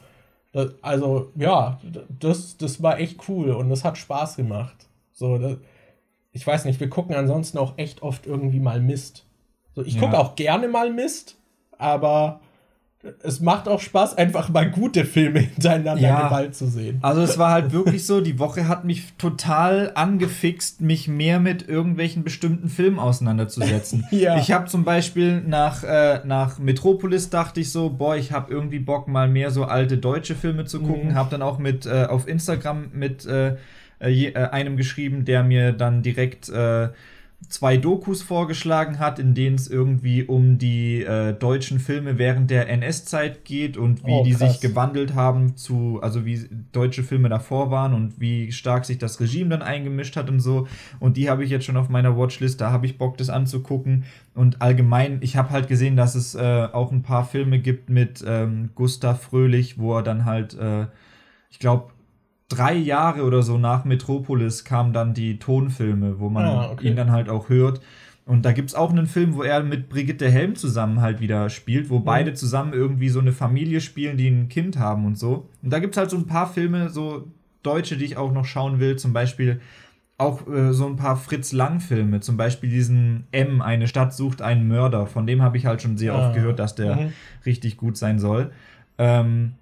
[0.82, 4.88] Also, ja, das, das war echt cool und das hat Spaß gemacht.
[5.12, 5.58] So, das,
[6.32, 9.26] ich weiß nicht, wir gucken ansonsten auch echt oft irgendwie mal Mist.
[9.74, 10.00] So, ich ja.
[10.00, 11.36] gucke auch gerne mal Mist,
[11.76, 12.40] aber
[13.22, 16.98] es macht auch Spaß, einfach mal gute Filme hintereinander ja, Gewalt zu sehen.
[17.00, 21.68] Also es war halt wirklich so, die Woche hat mich total angefixt, mich mehr mit
[21.68, 24.04] irgendwelchen bestimmten Filmen auseinanderzusetzen.
[24.10, 24.38] ja.
[24.38, 28.80] Ich habe zum Beispiel nach, äh, nach Metropolis dachte ich so, boah, ich habe irgendwie
[28.80, 31.10] Bock, mal mehr so alte deutsche Filme zu gucken.
[31.10, 31.14] Mhm.
[31.14, 33.56] Habe dann auch mit äh, auf Instagram mit äh,
[34.00, 36.88] äh einem geschrieben, der mir dann direkt äh,
[37.48, 42.69] zwei Dokus vorgeschlagen hat, in denen es irgendwie um die äh, deutschen Filme während der
[42.69, 47.70] NS-Zeit geht und wie oh, die sich gewandelt haben zu, also wie deutsche Filme davor
[47.70, 50.66] waren und wie stark sich das Regime dann eingemischt hat und so.
[50.98, 54.05] Und die habe ich jetzt schon auf meiner Watchlist, da habe ich Bock, das anzugucken.
[54.35, 58.23] Und allgemein, ich habe halt gesehen, dass es äh, auch ein paar Filme gibt mit
[58.27, 60.86] ähm, Gustav Fröhlich, wo er dann halt, äh,
[61.51, 61.93] ich glaube,
[62.48, 66.88] drei Jahre oder so nach Metropolis kamen dann die Tonfilme, wo man ah, okay.
[66.88, 67.80] ihn dann halt auch hört.
[68.24, 71.48] Und da gibt es auch einen Film, wo er mit Brigitte Helm zusammen halt wieder
[71.48, 72.04] spielt, wo mhm.
[72.04, 75.48] beide zusammen irgendwie so eine Familie spielen, die ein Kind haben und so.
[75.62, 77.26] Und da gibt es halt so ein paar Filme, so
[77.62, 78.96] deutsche, die ich auch noch schauen will.
[78.96, 79.60] Zum Beispiel
[80.18, 82.20] auch äh, so ein paar Fritz Lang-Filme.
[82.20, 85.06] Zum Beispiel diesen M, eine Stadt sucht einen Mörder.
[85.06, 86.26] Von dem habe ich halt schon sehr ah.
[86.26, 87.12] oft gehört, dass der mhm.
[87.46, 88.50] richtig gut sein soll.
[88.98, 89.54] Ähm,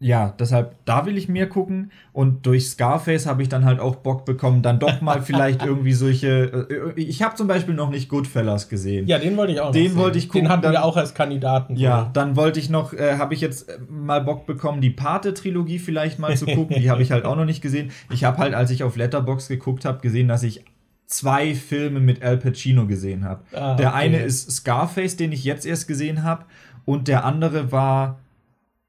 [0.00, 1.90] ja, deshalb, da will ich mehr gucken.
[2.12, 5.92] Und durch Scarface habe ich dann halt auch Bock bekommen, dann doch mal vielleicht irgendwie
[5.92, 6.66] solche.
[6.96, 9.06] Äh, ich habe zum Beispiel noch nicht Goodfellas gesehen.
[9.06, 9.70] Ja, den wollte ich auch.
[9.70, 10.42] Den wollte ich gucken.
[10.42, 11.76] Den hatten dann, wir auch als Kandidaten.
[11.76, 15.78] Ja, dann wollte ich noch, äh, habe ich jetzt äh, mal Bock bekommen, die Pate-Trilogie
[15.78, 16.76] vielleicht mal zu gucken.
[16.80, 17.90] die habe ich halt auch noch nicht gesehen.
[18.12, 20.64] Ich habe halt, als ich auf Letterbox geguckt habe, gesehen, dass ich
[21.06, 23.42] zwei Filme mit Al Pacino gesehen habe.
[23.52, 23.98] Ah, der okay.
[23.98, 26.44] eine ist Scarface, den ich jetzt erst gesehen habe,
[26.84, 28.18] und der andere war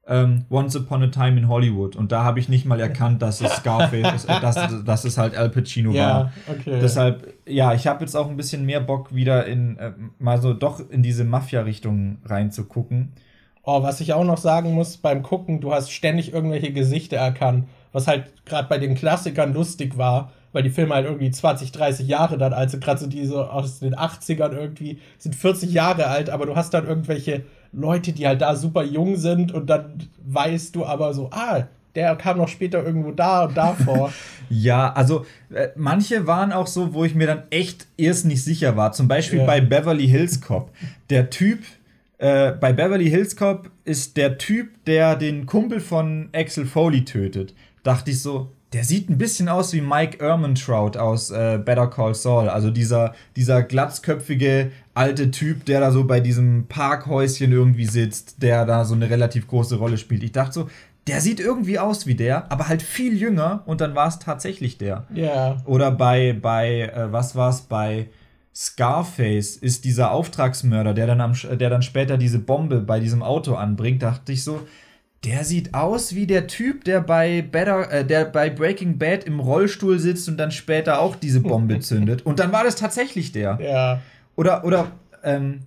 [0.06, 1.96] ähm, Once Upon a Time in Hollywood.
[1.96, 5.18] Und da habe ich nicht mal erkannt, dass es Scarface ist, äh, dass, dass es
[5.18, 6.32] halt Al Pacino ja, war.
[6.48, 6.78] Okay.
[6.80, 10.52] Deshalb, ja, ich habe jetzt auch ein bisschen mehr Bock, wieder in äh, mal so
[10.54, 13.12] doch in diese Mafia-Richtung reinzugucken.
[13.62, 17.68] Oh, was ich auch noch sagen muss beim Gucken, du hast ständig irgendwelche Gesichter erkannt,
[17.92, 22.08] was halt gerade bei den Klassikern lustig war, weil die Filme halt irgendwie 20, 30
[22.08, 26.30] Jahre dann alt sind, gerade so diese aus den 80ern irgendwie, sind 40 Jahre alt,
[26.30, 30.74] aber du hast dann irgendwelche Leute, die halt da super jung sind und dann weißt
[30.74, 34.12] du aber so, ah, der kam noch später irgendwo da und da vor.
[34.48, 38.76] ja, also äh, manche waren auch so, wo ich mir dann echt erst nicht sicher
[38.76, 38.92] war.
[38.92, 39.46] Zum Beispiel ja.
[39.46, 40.70] bei Beverly Hills Cop.
[41.10, 41.60] Der Typ,
[42.18, 47.54] äh, bei Beverly Hills Cop ist der Typ, der den Kumpel von Axel Foley tötet.
[47.82, 52.14] Dachte ich so, der sieht ein bisschen aus wie Mike Ehrmantraut aus äh, Better Call
[52.14, 52.48] Saul.
[52.48, 58.66] Also dieser, dieser glatzköpfige alte Typ, der da so bei diesem Parkhäuschen irgendwie sitzt, der
[58.66, 60.22] da so eine relativ große Rolle spielt.
[60.22, 60.70] Ich dachte so,
[61.06, 64.78] der sieht irgendwie aus wie der, aber halt viel jünger und dann war es tatsächlich
[64.78, 65.06] der.
[65.12, 65.24] Ja.
[65.24, 65.62] Yeah.
[65.64, 68.08] Oder bei, bei äh, was war es, bei
[68.54, 73.54] Scarface ist dieser Auftragsmörder, der dann, am, der dann später diese Bombe bei diesem Auto
[73.54, 74.60] anbringt, dachte ich so,
[75.24, 79.38] der sieht aus wie der Typ, der bei Better, äh, der bei Breaking Bad im
[79.38, 82.24] Rollstuhl sitzt und dann später auch diese Bombe zündet.
[82.24, 83.58] Und dann war das tatsächlich der.
[83.60, 84.00] Ja.
[84.36, 84.92] Oder, oder,
[85.22, 85.60] ähm,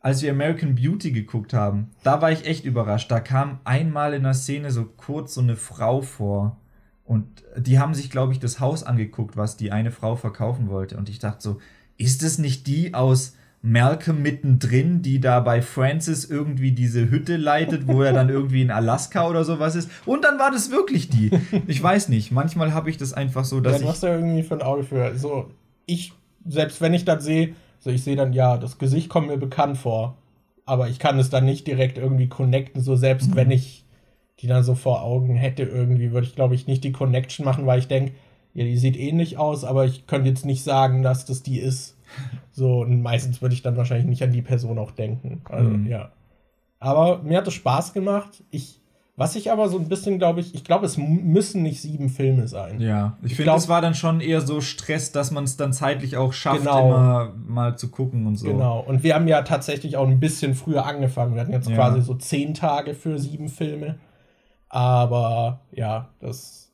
[0.00, 3.10] als wir American Beauty geguckt haben, da war ich echt überrascht.
[3.10, 6.56] Da kam einmal in der Szene so kurz so eine Frau vor.
[7.04, 10.96] Und die haben sich, glaube ich, das Haus angeguckt, was die eine Frau verkaufen wollte.
[10.96, 11.58] Und ich dachte so,
[11.98, 17.86] ist es nicht die aus Malcolm mittendrin, die da bei Francis irgendwie diese Hütte leitet,
[17.86, 19.90] wo er dann irgendwie in Alaska oder sowas ist.
[20.06, 21.30] Und dann war das wirklich die.
[21.66, 22.32] Ich weiß nicht.
[22.32, 24.84] Manchmal habe ich das einfach so, dass ja, du hast ja irgendwie für ein Auge
[24.84, 25.14] für.
[25.16, 25.50] So,
[25.84, 26.12] ich,
[26.46, 29.76] selbst wenn ich das sehe, so ich sehe dann, ja, das Gesicht kommt mir bekannt
[29.76, 30.16] vor.
[30.64, 32.80] Aber ich kann es dann nicht direkt irgendwie connecten.
[32.80, 33.36] So, selbst mhm.
[33.36, 33.84] wenn ich
[34.40, 37.66] die dann so vor Augen hätte, irgendwie, würde ich, glaube ich, nicht die Connection machen,
[37.66, 38.12] weil ich denke,
[38.54, 41.96] ja, die sieht ähnlich aus, aber ich könnte jetzt nicht sagen, dass das die ist.
[42.60, 45.40] So, und meistens würde ich dann wahrscheinlich nicht an die Person auch denken.
[45.48, 45.86] Also, mhm.
[45.86, 46.10] ja.
[46.78, 48.44] Aber mir hat es Spaß gemacht.
[48.50, 48.82] Ich,
[49.16, 52.48] was ich aber so ein bisschen, glaube ich, ich glaube, es müssen nicht sieben Filme
[52.48, 52.78] sein.
[52.78, 55.72] Ja, ich, ich finde, es war dann schon eher so Stress, dass man es dann
[55.72, 56.86] zeitlich auch schafft, genau.
[56.86, 58.48] immer mal zu gucken und so.
[58.48, 61.36] Genau, und wir haben ja tatsächlich auch ein bisschen früher angefangen.
[61.36, 61.76] Wir hatten jetzt ja.
[61.76, 63.98] quasi so zehn Tage für sieben Filme.
[64.68, 66.70] Aber ja, das,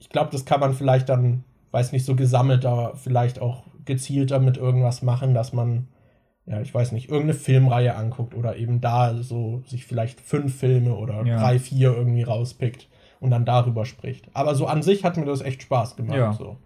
[0.00, 4.56] ich glaube, das kann man vielleicht dann, weiß nicht, so gesammelter vielleicht auch gezielter mit
[4.56, 5.88] irgendwas machen, dass man,
[6.46, 10.94] ja, ich weiß nicht, irgendeine Filmreihe anguckt oder eben da so sich vielleicht fünf Filme
[10.94, 11.40] oder ja.
[11.40, 12.88] drei, vier irgendwie rauspickt
[13.18, 14.28] und dann darüber spricht.
[14.32, 16.16] Aber so an sich hat mir das echt Spaß gemacht.
[16.16, 16.32] Ja.
[16.32, 16.58] So.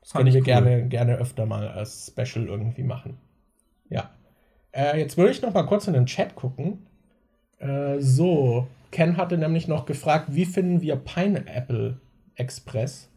[0.00, 0.44] Das können wir cool.
[0.44, 3.18] gerne, gerne öfter mal als Special irgendwie machen.
[3.90, 4.10] Ja.
[4.72, 6.86] Äh, jetzt würde ich noch mal kurz in den Chat gucken.
[7.58, 12.00] Äh, so, Ken hatte nämlich noch gefragt, wie finden wir Pineapple
[12.34, 13.09] Express?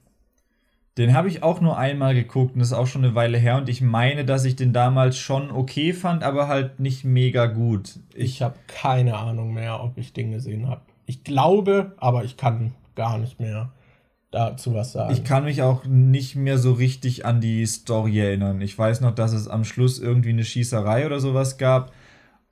[0.97, 3.57] Den habe ich auch nur einmal geguckt und das ist auch schon eine Weile her
[3.57, 7.99] und ich meine, dass ich den damals schon okay fand, aber halt nicht mega gut.
[8.13, 10.81] Ich, ich habe keine Ahnung mehr, ob ich den gesehen habe.
[11.07, 13.71] Ich glaube, aber ich kann gar nicht mehr
[14.29, 15.13] dazu was sagen.
[15.13, 18.61] Ich kann mich auch nicht mehr so richtig an die Story erinnern.
[18.61, 21.91] Ich weiß noch, dass es am Schluss irgendwie eine Schießerei oder sowas gab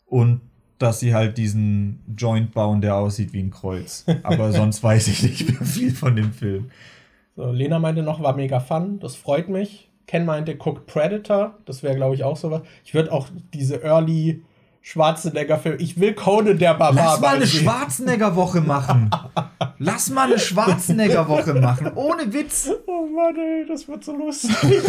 [0.06, 0.42] und
[0.78, 4.06] dass sie halt diesen Joint bauen, der aussieht wie ein Kreuz.
[4.24, 6.72] Aber sonst weiß ich nicht mehr viel von dem Film.
[7.42, 9.90] So, Lena meinte noch, war mega fun, das freut mich.
[10.06, 12.62] Ken meinte, guckt Predator, das wäre, glaube ich, auch sowas.
[12.86, 14.44] Ich würde auch diese Early
[14.82, 15.78] Schwarzenegger-Film.
[15.80, 17.06] Ich will Conan der Barbar.
[17.12, 19.12] Lass mal eine Schwarzenegger-Woche machen.
[19.78, 21.92] Lass mal eine Schwarzenegger-Woche machen.
[21.96, 22.70] Ohne Witz.
[22.88, 24.52] Oh Mann, ey, das wird so lustig.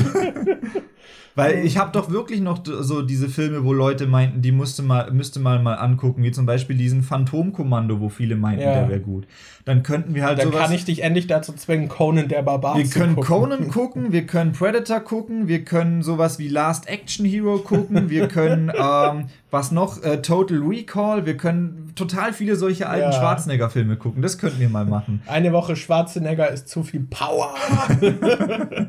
[1.35, 5.10] Weil ich habe doch wirklich noch so diese Filme, wo Leute meinten, die musste mal,
[5.10, 8.74] müsste man mal angucken, wie zum Beispiel diesen Phantomkommando, wo viele meinten, ja.
[8.74, 9.27] der wäre gut.
[9.64, 12.77] Dann könnten wir halt Dann sowas, kann ich dich endlich dazu zwingen, Conan der Barbar
[12.77, 13.28] Wir können gucken.
[13.28, 18.28] Conan gucken, wir können Predator gucken, wir können sowas wie Last Action Hero gucken, wir
[18.28, 23.13] können, ähm, was noch, äh, Total Recall, wir können total viele solche alten ja.
[23.13, 24.23] Schwarzenegger-Filme gucken.
[24.23, 25.23] Das könnten wir mal machen.
[25.27, 27.55] Eine Woche Schwarzenegger ist zu viel Power.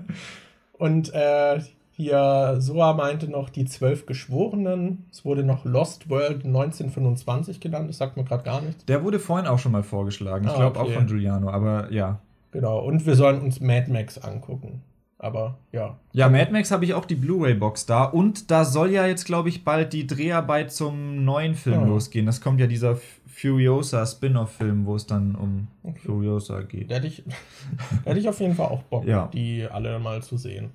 [0.73, 1.59] Und äh,
[1.95, 5.05] hier, Soa meinte noch die zwölf Geschworenen.
[5.11, 7.89] Es wurde noch Lost World 1925 genannt.
[7.89, 8.85] Das sagt mir gerade gar nichts.
[8.85, 10.45] Der wurde vorhin auch schon mal vorgeschlagen.
[10.45, 10.89] Ich ah, glaube okay.
[10.89, 12.19] auch von Giuliano, aber ja.
[12.51, 12.79] Genau.
[12.79, 14.81] Und wir sollen uns Mad Max angucken.
[15.23, 15.97] Aber ja.
[16.11, 18.03] Ja, Mad Max habe ich auch die Blu-ray-Box da.
[18.03, 21.87] Und da soll ja jetzt, glaube ich, bald die Dreharbeit zum neuen Film ja.
[21.87, 22.25] losgehen.
[22.25, 26.01] Das kommt ja dieser Furiosa Spin-off-Film, wo es dann um okay.
[26.05, 26.91] Furiosa geht.
[26.91, 27.23] Da hätte ich,
[28.03, 29.29] da hätte ich auf jeden Fall auch Bock, ja.
[29.33, 30.71] die alle mal zu sehen.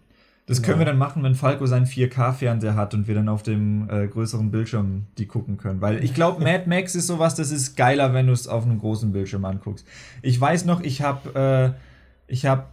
[0.47, 0.87] Das können ja.
[0.87, 4.51] wir dann machen, wenn Falco seinen 4K-Fernseher hat und wir dann auf dem äh, größeren
[4.51, 5.83] Bildschirm die gucken können.
[5.83, 8.79] Weil ich glaube, Mad Max ist sowas, das ist geiler, wenn du es auf einem
[8.79, 9.87] großen Bildschirm anguckst.
[10.23, 12.65] Ich weiß noch, ich habe äh, ich habe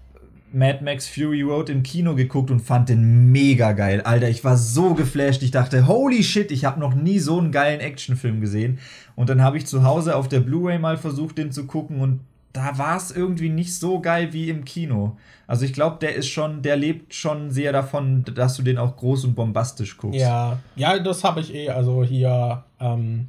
[0.55, 4.01] Mad Max Fury Road im Kino geguckt und fand den mega geil.
[4.01, 5.43] Alter, ich war so geflasht.
[5.43, 8.79] Ich dachte, holy shit, ich habe noch nie so einen geilen Actionfilm gesehen.
[9.15, 12.21] Und dann habe ich zu Hause auf der Blu-ray mal versucht, den zu gucken und
[12.53, 15.17] da war es irgendwie nicht so geil wie im Kino.
[15.45, 18.95] Also ich glaube, der ist schon, der lebt schon sehr davon, dass du den auch
[18.95, 20.17] groß und bombastisch guckst.
[20.17, 21.69] Ja, ja, das habe ich eh.
[21.69, 23.27] Also hier, ähm,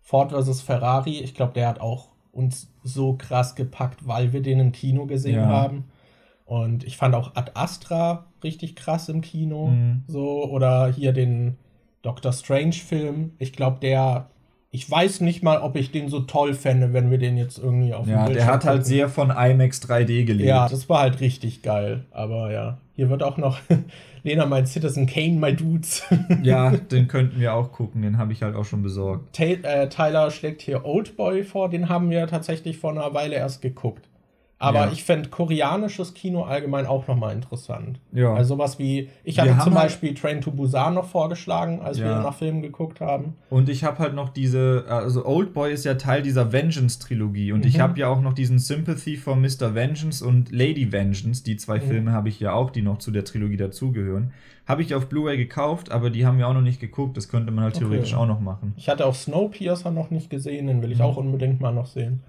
[0.00, 0.60] Ford vs.
[0.60, 5.06] Ferrari, ich glaube, der hat auch uns so krass gepackt, weil wir den im Kino
[5.06, 5.46] gesehen ja.
[5.46, 5.84] haben.
[6.52, 9.68] Und ich fand auch Ad Astra richtig krass im Kino.
[9.68, 10.02] Mhm.
[10.06, 11.56] So, oder hier den
[12.02, 13.30] Doctor Strange-Film.
[13.38, 14.28] Ich glaube, der.
[14.70, 17.94] Ich weiß nicht mal, ob ich den so toll fände, wenn wir den jetzt irgendwie
[17.94, 20.48] auf Ja, der hat halt sehr von IMAX 3D gelebt.
[20.48, 22.04] Ja, das war halt richtig geil.
[22.10, 23.58] Aber ja, hier wird auch noch
[24.22, 26.02] Lena mein Citizen Kane, my Dudes.
[26.42, 28.02] ja, den könnten wir auch gucken.
[28.02, 29.34] Den habe ich halt auch schon besorgt.
[29.34, 31.70] Ta äh, Tyler schlägt hier Oldboy vor.
[31.70, 34.08] Den haben wir tatsächlich vor einer Weile erst geguckt.
[34.62, 34.92] Aber ja.
[34.92, 37.98] ich fände koreanisches Kino allgemein auch nochmal interessant.
[38.12, 38.32] Ja.
[38.32, 41.98] Also sowas wie, ich hatte zum halt Beispiel halt Train to Busan noch vorgeschlagen, als
[41.98, 42.04] ja.
[42.04, 43.34] wir nach Filmen geguckt haben.
[43.50, 47.50] Und ich habe halt noch diese, also Old Boy ist ja Teil dieser Vengeance-Trilogie.
[47.50, 47.66] Und mhm.
[47.66, 49.74] ich habe ja auch noch diesen Sympathy for Mr.
[49.74, 51.42] Vengeance und Lady Vengeance.
[51.42, 51.82] Die zwei mhm.
[51.82, 54.32] Filme habe ich ja auch, die noch zu der Trilogie dazugehören.
[54.68, 57.16] Habe ich auf Blu-ray gekauft, aber die haben wir auch noch nicht geguckt.
[57.16, 58.22] Das könnte man halt theoretisch okay.
[58.22, 58.74] auch noch machen.
[58.76, 61.04] Ich hatte auch Snowpiercer noch nicht gesehen, den will ich mhm.
[61.04, 62.22] auch unbedingt mal noch sehen.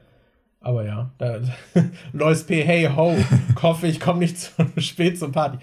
[0.63, 1.41] Aber ja, da,
[2.13, 3.15] Lois P., hey ho,
[3.61, 5.57] hoffe, ich komme nicht zu spät zur Party.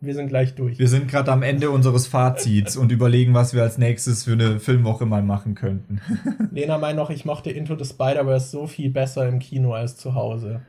[0.00, 0.78] Wir sind gleich durch.
[0.78, 4.60] Wir sind gerade am Ende unseres Fazits und überlegen, was wir als nächstes für eine
[4.60, 6.00] Filmwoche mal machen könnten.
[6.52, 10.14] Lena meint noch, ich mochte Into the Spider-Verse so viel besser im Kino als zu
[10.14, 10.60] Hause.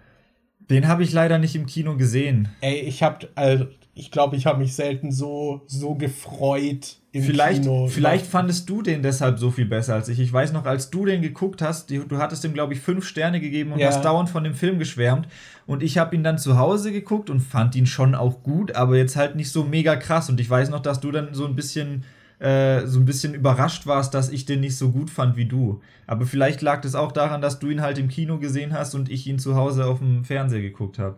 [0.71, 2.47] Den habe ich leider nicht im Kino gesehen.
[2.61, 3.67] Ey, ich habe, also,
[3.97, 7.87] ich glaube, ich habe mich selten so, so gefreut im vielleicht, Kino.
[7.87, 10.19] Vielleicht fandest du den deshalb so viel besser als ich.
[10.19, 13.05] Ich weiß noch, als du den geguckt hast, die, du hattest ihm, glaube ich, fünf
[13.05, 13.87] Sterne gegeben und ja.
[13.87, 15.27] hast dauernd von dem Film geschwärmt.
[15.65, 18.97] Und ich habe ihn dann zu Hause geguckt und fand ihn schon auch gut, aber
[18.97, 20.29] jetzt halt nicht so mega krass.
[20.29, 22.03] Und ich weiß noch, dass du dann so ein bisschen
[22.39, 25.81] äh, so ein bisschen überrascht warst, dass ich den nicht so gut fand wie du.
[26.05, 29.09] Aber vielleicht lag das auch daran, dass du ihn halt im Kino gesehen hast und
[29.09, 31.17] ich ihn zu Hause auf dem Fernseher geguckt habe.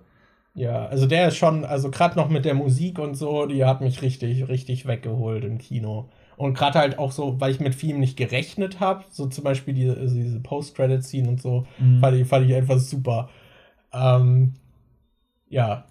[0.59, 3.79] Ja, also der ist schon, also gerade noch mit der Musik und so, die hat
[3.79, 6.09] mich richtig, richtig weggeholt im Kino.
[6.35, 9.73] Und gerade halt auch so, weil ich mit Film nicht gerechnet habe, so zum Beispiel
[9.73, 12.01] die, also diese Post-Credit-Scene und so, mhm.
[12.01, 13.29] fand, ich, fand ich einfach super.
[13.93, 14.55] Ähm,
[15.47, 15.85] ja.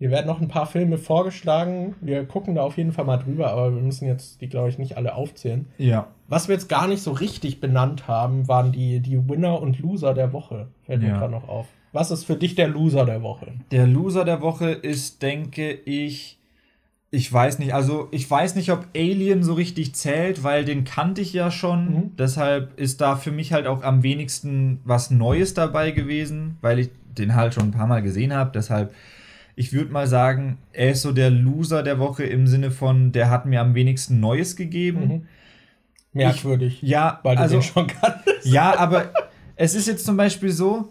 [0.00, 1.94] Hier werden noch ein paar Filme vorgeschlagen.
[2.00, 4.78] Wir gucken da auf jeden Fall mal drüber, aber wir müssen jetzt die, glaube ich,
[4.78, 5.68] nicht alle aufzählen.
[5.78, 6.08] Ja.
[6.26, 10.14] Was wir jetzt gar nicht so richtig benannt haben, waren die, die Winner und Loser
[10.14, 10.66] der Woche.
[10.82, 11.68] Fällt mir gerade noch auf.
[11.92, 13.52] Was ist für dich der Loser der Woche?
[13.70, 16.38] Der Loser der Woche ist, denke ich,
[17.10, 21.20] ich weiß nicht, also ich weiß nicht, ob Alien so richtig zählt, weil den kannte
[21.20, 21.92] ich ja schon.
[21.92, 22.16] Mhm.
[22.16, 26.88] Deshalb ist da für mich halt auch am wenigsten was Neues dabei gewesen, weil ich
[27.18, 28.50] den halt schon ein paar Mal gesehen habe.
[28.54, 28.94] Deshalb,
[29.54, 33.28] ich würde mal sagen, er ist so der Loser der Woche im Sinne von, der
[33.28, 35.06] hat mir am wenigsten Neues gegeben.
[35.06, 35.26] Mhm.
[36.14, 36.82] Merkwürdig.
[36.82, 38.46] Ich, ja, weil du also, den schon kanntest.
[38.46, 39.12] Ja, aber
[39.56, 40.88] es ist jetzt zum Beispiel so,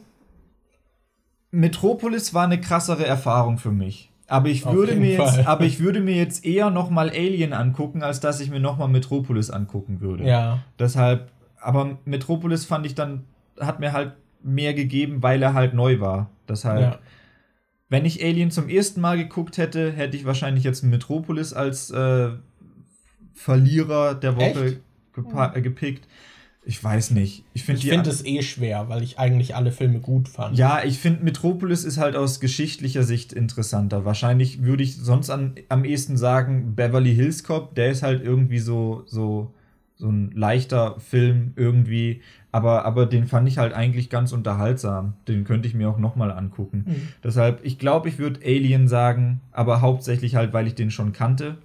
[1.52, 4.12] Metropolis war eine krassere Erfahrung für mich.
[4.28, 8.02] Aber ich würde mir jetzt, aber ich würde mir jetzt eher noch mal Alien angucken,
[8.02, 10.26] als dass ich mir noch mal Metropolis angucken würde.
[10.26, 10.60] Ja.
[10.80, 11.30] Deshalb,
[11.60, 13.26] aber Metropolis fand ich dann
[13.60, 16.30] hat mir halt mehr gegeben, weil er halt neu war.
[16.48, 17.00] Deshalb, ja.
[17.90, 22.30] wenn ich Alien zum ersten Mal geguckt hätte, hätte ich wahrscheinlich jetzt Metropolis als äh,
[23.34, 24.78] Verlierer der Woche
[25.62, 26.08] gepickt.
[26.64, 27.44] Ich weiß nicht.
[27.54, 30.58] Ich finde find es eh schwer, weil ich eigentlich alle Filme gut fand.
[30.58, 34.06] Ja, ich finde Metropolis ist halt aus geschichtlicher Sicht interessanter.
[34.06, 38.60] Wahrscheinlich würde ich sonst an, am ehesten sagen, Beverly Hills Cop, der ist halt irgendwie
[38.60, 39.56] so, so,
[39.96, 42.22] so ein leichter Film irgendwie.
[42.52, 45.14] Aber, aber den fand ich halt eigentlich ganz unterhaltsam.
[45.28, 46.86] Den könnte ich mir auch nochmal angucken.
[46.86, 47.08] Mhm.
[47.24, 51.58] Deshalb, ich glaube, ich würde Alien sagen, aber hauptsächlich halt, weil ich den schon kannte.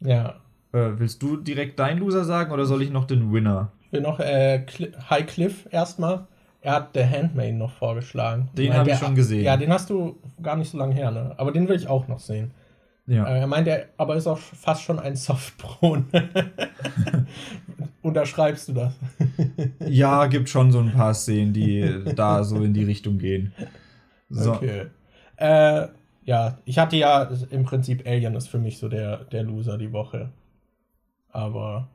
[0.00, 0.40] Ja.
[0.72, 3.70] Äh, willst du direkt deinen Loser sagen oder soll ich noch den Winner?
[3.94, 4.66] Will noch äh,
[5.08, 6.26] High Cliff erstmal.
[6.60, 8.48] Er hat The Handmaid noch vorgeschlagen.
[8.56, 9.44] Den habe ich schon gesehen.
[9.44, 11.34] Ja, den hast du gar nicht so lange her, ne?
[11.36, 12.52] Aber den will ich auch noch sehen.
[13.06, 13.26] Ja.
[13.26, 15.98] Äh, er meint, er aber ist auch fast schon ein Softpro.
[18.02, 18.94] Unterschreibst du das?
[19.86, 23.52] ja, gibt schon so ein paar Szenen, die da so in die Richtung gehen.
[24.30, 24.54] So.
[24.54, 24.86] Okay.
[25.36, 25.88] Äh,
[26.24, 29.92] ja, ich hatte ja im Prinzip Alien ist für mich so der, der Loser die
[29.92, 30.32] Woche.
[31.28, 31.88] Aber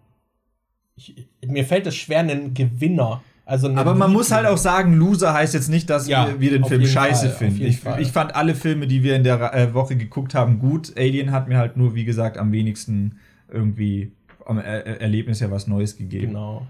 [1.00, 3.22] ich, mir fällt es schwer, einen Gewinner.
[3.46, 6.52] Also Aber man muss halt auch sagen, Loser heißt jetzt nicht, dass ja, wir, wir,
[6.52, 7.66] den Film scheiße Fall, finden.
[7.66, 10.94] Ich, ich, fand alle Filme, die wir in der äh, Woche geguckt haben, gut.
[10.96, 13.18] Alien hat mir halt nur, wie gesagt, am wenigsten
[13.52, 14.12] irgendwie
[14.46, 16.28] am er Erlebnis ja was Neues gegeben.
[16.28, 16.68] Genau.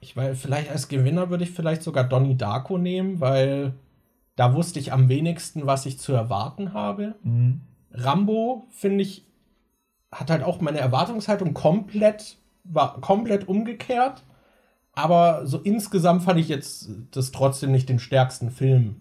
[0.00, 3.72] Ich weil vielleicht als Gewinner würde ich vielleicht sogar Donnie Darko nehmen, weil
[4.36, 7.14] da wusste ich am wenigsten, was ich zu erwarten habe.
[7.22, 7.60] Mhm.
[7.92, 9.24] Rambo, finde ich,
[10.10, 14.22] hat halt auch meine Erwartungshaltung komplett war komplett umgekehrt.
[14.94, 19.00] Aber so insgesamt fand ich jetzt das trotzdem nicht den stärksten Film.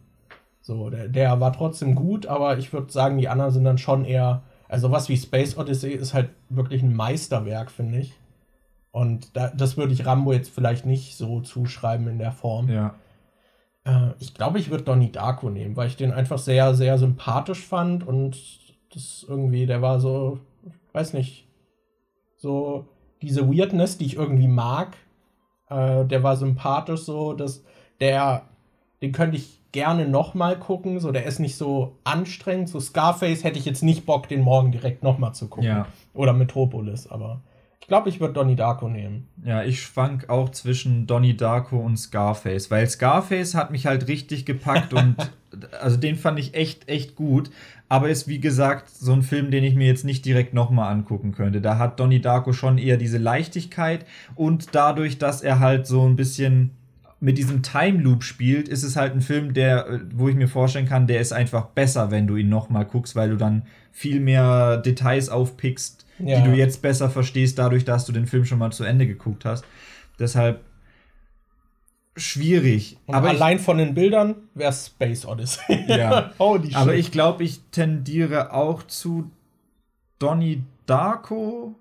[0.61, 4.05] So, der, der war trotzdem gut, aber ich würde sagen, die anderen sind dann schon
[4.05, 4.43] eher.
[4.69, 8.13] Also was wie Space Odyssey ist halt wirklich ein Meisterwerk, finde ich.
[8.91, 12.69] Und da, das würde ich Rambo jetzt vielleicht nicht so zuschreiben in der Form.
[12.69, 12.95] Ja.
[13.83, 17.65] Äh, ich glaube, ich würde Donnie Darko nehmen, weil ich den einfach sehr, sehr sympathisch
[17.65, 18.37] fand und
[18.93, 20.39] das irgendwie, der war so,
[20.93, 21.47] weiß nicht,
[22.35, 22.87] so
[23.21, 24.97] diese Weirdness, die ich irgendwie mag.
[25.69, 27.63] Äh, der war sympathisch so, dass
[27.99, 28.43] der,
[29.01, 30.99] den könnte ich gerne nochmal gucken.
[30.99, 32.69] So, der ist nicht so anstrengend.
[32.69, 35.67] So Scarface hätte ich jetzt nicht Bock, den morgen direkt nochmal zu gucken.
[35.67, 35.87] Ja.
[36.13, 37.41] Oder Metropolis, aber
[37.79, 39.27] ich glaube, ich würde Donnie Darko nehmen.
[39.43, 44.45] Ja, ich schwank auch zwischen Donnie Darko und Scarface, weil Scarface hat mich halt richtig
[44.45, 45.15] gepackt und
[45.81, 47.51] also den fand ich echt, echt gut.
[47.91, 51.33] Aber ist wie gesagt so ein Film, den ich mir jetzt nicht direkt nochmal angucken
[51.33, 51.59] könnte.
[51.59, 54.05] Da hat Donnie Darko schon eher diese Leichtigkeit
[54.35, 56.71] und dadurch, dass er halt so ein bisschen
[57.19, 60.85] mit diesem Time Loop spielt, ist es halt ein Film, der, wo ich mir vorstellen
[60.85, 64.77] kann, der ist einfach besser, wenn du ihn nochmal guckst, weil du dann viel mehr
[64.77, 66.39] Details aufpickst, ja.
[66.39, 69.43] die du jetzt besser verstehst, dadurch, dass du den Film schon mal zu Ende geguckt
[69.43, 69.65] hast.
[70.17, 70.61] Deshalb
[72.15, 72.97] schwierig.
[73.05, 75.85] Und aber allein ich, von den Bildern wäre Space Odyssey.
[75.87, 76.31] Ja.
[76.37, 79.31] aber ich glaube, ich tendiere auch zu
[80.19, 81.75] Donnie Darko.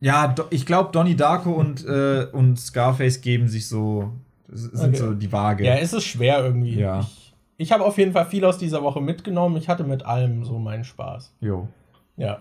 [0.00, 4.12] Ja, ich glaube, Donnie Darko und, äh, und Scarface geben sich so,
[4.48, 4.96] sind okay.
[4.96, 5.64] so die Waage.
[5.64, 6.76] Ja, es ist schwer irgendwie.
[6.76, 7.00] Ja.
[7.00, 9.58] Ich, ich habe auf jeden Fall viel aus dieser Woche mitgenommen.
[9.58, 11.34] Ich hatte mit allem so meinen Spaß.
[11.40, 11.68] Jo.
[12.16, 12.40] Ja.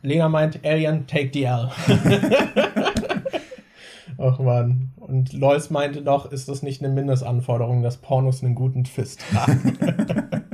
[0.00, 1.70] Lena meint, Alien, take the L.
[4.18, 4.90] Ach man.
[4.96, 9.78] Und Lois meinte noch, ist das nicht eine Mindestanforderung, dass Pornos einen guten Twist haben?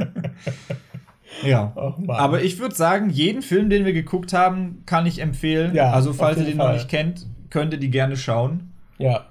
[1.42, 1.72] Ja.
[2.08, 5.74] Aber ich würde sagen, jeden Film, den wir geguckt haben, kann ich empfehlen.
[5.74, 6.68] Ja, also, falls ihr den Fall.
[6.68, 8.72] noch nicht kennt, könnt ihr die gerne schauen.
[8.98, 9.26] Ja.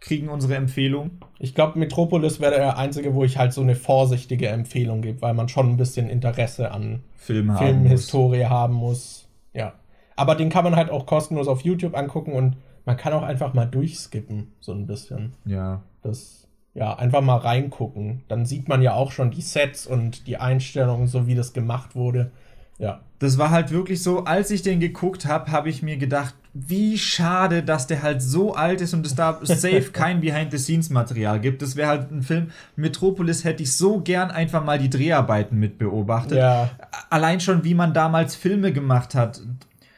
[0.00, 1.12] Kriegen unsere Empfehlung.
[1.38, 5.32] Ich glaube, Metropolis wäre der einzige, wo ich halt so eine vorsichtige Empfehlung gebe, weil
[5.32, 9.28] man schon ein bisschen Interesse an Film Filmhistorie haben muss.
[9.54, 9.72] Ja.
[10.16, 13.54] Aber den kann man halt auch kostenlos auf YouTube angucken und man kann auch einfach
[13.54, 15.32] mal durchskippen, so ein bisschen.
[15.44, 15.82] Ja.
[16.02, 18.22] Das ja, einfach mal reingucken.
[18.26, 21.94] Dann sieht man ja auch schon die Sets und die Einstellungen, so wie das gemacht
[21.94, 22.32] wurde.
[22.78, 23.00] Ja.
[23.20, 26.98] Das war halt wirklich so, als ich den geguckt habe, habe ich mir gedacht, wie
[26.98, 31.62] schade, dass der halt so alt ist und es da safe kein Behind-the-Scenes-Material gibt.
[31.62, 32.50] Das wäre halt ein Film.
[32.74, 36.38] Metropolis hätte ich so gern einfach mal die Dreharbeiten mit beobachtet.
[36.38, 36.70] Ja.
[37.10, 39.40] Allein schon, wie man damals Filme gemacht hat.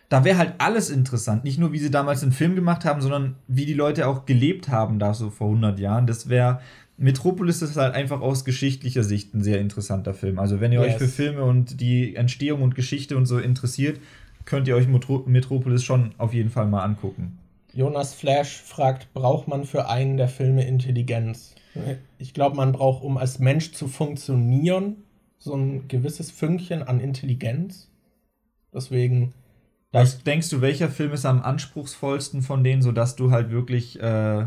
[0.08, 1.44] Da wäre halt alles interessant.
[1.44, 4.68] Nicht nur, wie sie damals einen Film gemacht haben, sondern wie die Leute auch gelebt
[4.68, 6.06] haben, da so vor 100 Jahren.
[6.06, 6.60] Das wäre.
[6.98, 10.38] Metropolis ist halt einfach aus geschichtlicher Sicht ein sehr interessanter Film.
[10.38, 10.94] Also, wenn ihr yes.
[10.94, 14.00] euch für Filme und die Entstehung und Geschichte und so interessiert,
[14.46, 17.38] könnt ihr euch Metropolis schon auf jeden Fall mal angucken.
[17.74, 21.54] Jonas Flash fragt: Braucht man für einen der Filme Intelligenz?
[22.16, 24.96] Ich glaube, man braucht, um als Mensch zu funktionieren,
[25.38, 27.90] so ein gewisses Fünkchen an Intelligenz.
[28.72, 29.34] Deswegen
[29.92, 34.46] was denkst du, welcher Film ist am anspruchsvollsten von denen, sodass du halt wirklich äh,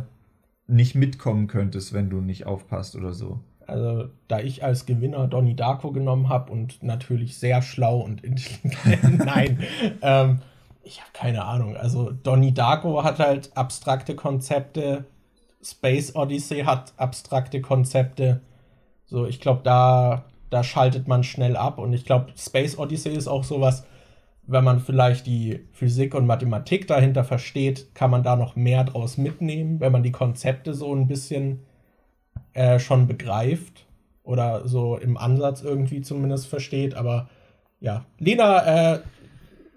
[0.67, 3.39] nicht mitkommen könntest, wenn du nicht aufpasst oder so?
[3.65, 9.19] Also, da ich als Gewinner Donnie Darko genommen habe und natürlich sehr schlau und intelligent,
[9.25, 9.63] nein,
[10.01, 10.39] ähm,
[10.83, 11.77] ich habe keine Ahnung.
[11.77, 15.05] Also, Donnie Darko hat halt abstrakte Konzepte,
[15.61, 18.41] Space Odyssey hat abstrakte Konzepte.
[19.05, 23.27] So, ich glaube, da, da schaltet man schnell ab und ich glaube, Space Odyssey ist
[23.27, 23.85] auch sowas,
[24.49, 29.17] wenn man vielleicht die Physik und Mathematik dahinter versteht, kann man da noch mehr draus
[29.17, 31.59] mitnehmen, wenn man die Konzepte so ein bisschen
[32.53, 33.85] äh, schon begreift
[34.23, 36.95] oder so im Ansatz irgendwie zumindest versteht.
[36.95, 37.29] Aber
[37.79, 38.99] ja, Lena äh,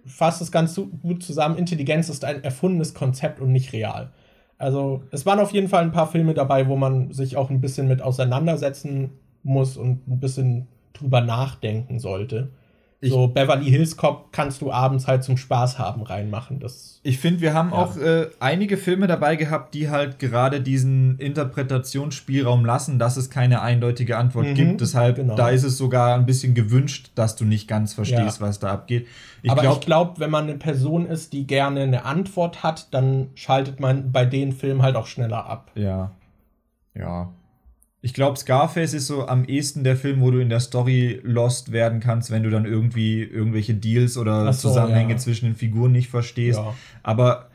[0.06, 1.58] fasst es ganz gut zusammen.
[1.58, 4.10] Intelligenz ist ein erfundenes Konzept und nicht real.
[4.56, 7.60] Also es waren auf jeden Fall ein paar Filme dabei, wo man sich auch ein
[7.60, 9.10] bisschen mit auseinandersetzen
[9.42, 12.52] muss und ein bisschen drüber nachdenken sollte
[13.10, 16.60] so Beverly Hills Cop kannst du abends halt zum Spaß haben reinmachen.
[16.60, 17.76] Das, ich finde, wir haben ja.
[17.76, 23.60] auch äh, einige Filme dabei gehabt, die halt gerade diesen Interpretationsspielraum lassen, dass es keine
[23.60, 24.80] eindeutige Antwort mhm, gibt.
[24.80, 25.34] Deshalb, genau.
[25.34, 28.46] da ist es sogar ein bisschen gewünscht, dass du nicht ganz verstehst, ja.
[28.46, 29.08] was da abgeht.
[29.42, 32.94] Ich Aber glaub, ich glaube, wenn man eine Person ist, die gerne eine Antwort hat,
[32.94, 35.72] dann schaltet man bei den Filmen halt auch schneller ab.
[35.74, 36.12] Ja.
[36.94, 37.32] Ja.
[38.04, 41.70] Ich glaube, Scarface ist so am ehesten der Film, wo du in der Story lost
[41.70, 45.18] werden kannst, wenn du dann irgendwie irgendwelche Deals oder so, Zusammenhänge ja.
[45.18, 46.58] zwischen den Figuren nicht verstehst.
[46.58, 46.74] Ja.
[47.04, 47.48] Aber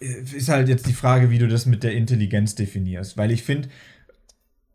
[0.00, 3.16] ist halt jetzt die Frage, wie du das mit der Intelligenz definierst.
[3.16, 3.68] Weil ich finde,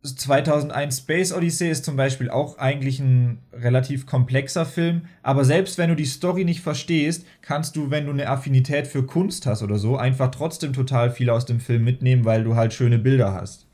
[0.04, 5.90] 2001 Space Odyssey ist zum Beispiel auch eigentlich ein relativ komplexer Film, aber selbst wenn
[5.90, 9.78] du die Story nicht verstehst, kannst du, wenn du eine Affinität für Kunst hast oder
[9.78, 13.69] so, einfach trotzdem total viel aus dem Film mitnehmen, weil du halt schöne Bilder hast.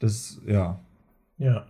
[0.00, 0.80] Das, ja.
[1.38, 1.66] Ja.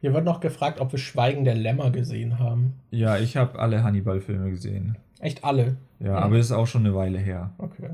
[0.00, 2.80] Hier wird noch gefragt, ob wir Schweigen der Lämmer gesehen haben.
[2.90, 4.96] Ja, ich habe alle Hannibal-Filme gesehen.
[5.18, 5.76] Echt alle?
[5.98, 6.16] Ja, mhm.
[6.16, 7.50] aber ist auch schon eine Weile her.
[7.58, 7.90] Okay.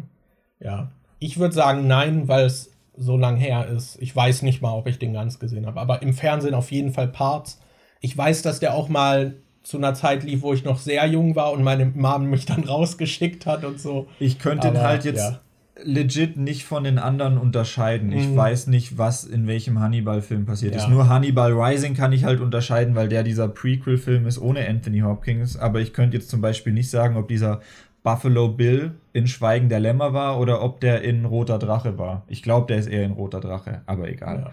[0.61, 0.93] Ja.
[1.19, 4.01] Ich würde sagen nein, weil es so lang her ist.
[4.01, 5.81] Ich weiß nicht mal, ob ich den ganz gesehen habe.
[5.81, 7.61] Aber im Fernsehen auf jeden Fall Parts.
[8.01, 11.35] Ich weiß, dass der auch mal zu einer Zeit lief, wo ich noch sehr jung
[11.35, 14.07] war und meine Mom mich dann rausgeschickt hat und so.
[14.21, 15.41] Ich könnte den halt jetzt ja.
[15.83, 18.11] Legit nicht von den anderen unterscheiden.
[18.13, 18.37] Ich mhm.
[18.37, 20.81] weiß nicht, was in welchem Hannibal-Film passiert ja.
[20.81, 20.89] ist.
[20.89, 25.57] Nur Hannibal Rising kann ich halt unterscheiden, weil der dieser Prequel-Film ist ohne Anthony Hopkins.
[25.57, 27.61] Aber ich könnte jetzt zum Beispiel nicht sagen, ob dieser
[28.03, 32.23] Buffalo Bill in Schweigen der Lämmer war oder ob der in Roter Drache war.
[32.29, 34.45] Ich glaube, der ist eher in Roter Drache, aber egal.
[34.47, 34.53] Ja.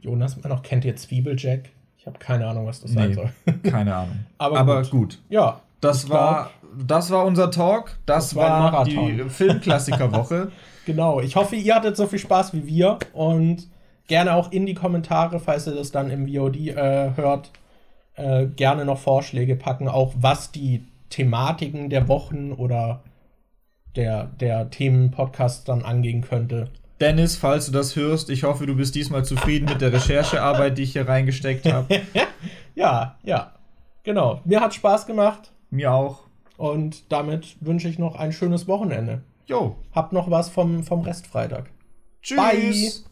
[0.00, 1.70] Jonas, man noch kennt ihr Zwiebeljack?
[1.96, 3.30] Ich habe keine Ahnung, was das nee, sein soll.
[3.62, 4.18] keine Ahnung.
[4.38, 4.90] Aber, Aber gut.
[4.90, 5.18] gut.
[5.28, 5.62] Ja.
[5.80, 7.98] Das war, das war unser Talk.
[8.06, 10.50] Das, das war, war die Filmklassikerwoche.
[10.86, 11.20] genau.
[11.20, 12.98] Ich hoffe, ihr hattet so viel Spaß wie wir.
[13.12, 13.68] Und
[14.06, 17.50] gerne auch in die Kommentare, falls ihr das dann im VOD äh, hört,
[18.14, 23.02] äh, gerne noch Vorschläge packen, auch was die Thematiken der Wochen oder
[23.96, 26.68] der, der Themenpodcast dann angehen könnte.
[27.00, 30.84] Dennis, falls du das hörst, ich hoffe, du bist diesmal zufrieden mit der Recherchearbeit, die
[30.84, 32.00] ich hier reingesteckt habe.
[32.74, 33.52] ja, ja.
[34.04, 34.40] Genau.
[34.44, 35.52] Mir hat Spaß gemacht.
[35.70, 36.20] Mir auch.
[36.56, 39.22] Und damit wünsche ich noch ein schönes Wochenende.
[39.46, 39.76] Jo.
[39.92, 41.70] Habt noch was vom, vom Restfreitag.
[42.22, 42.36] Tschüss.
[42.36, 43.11] Bye.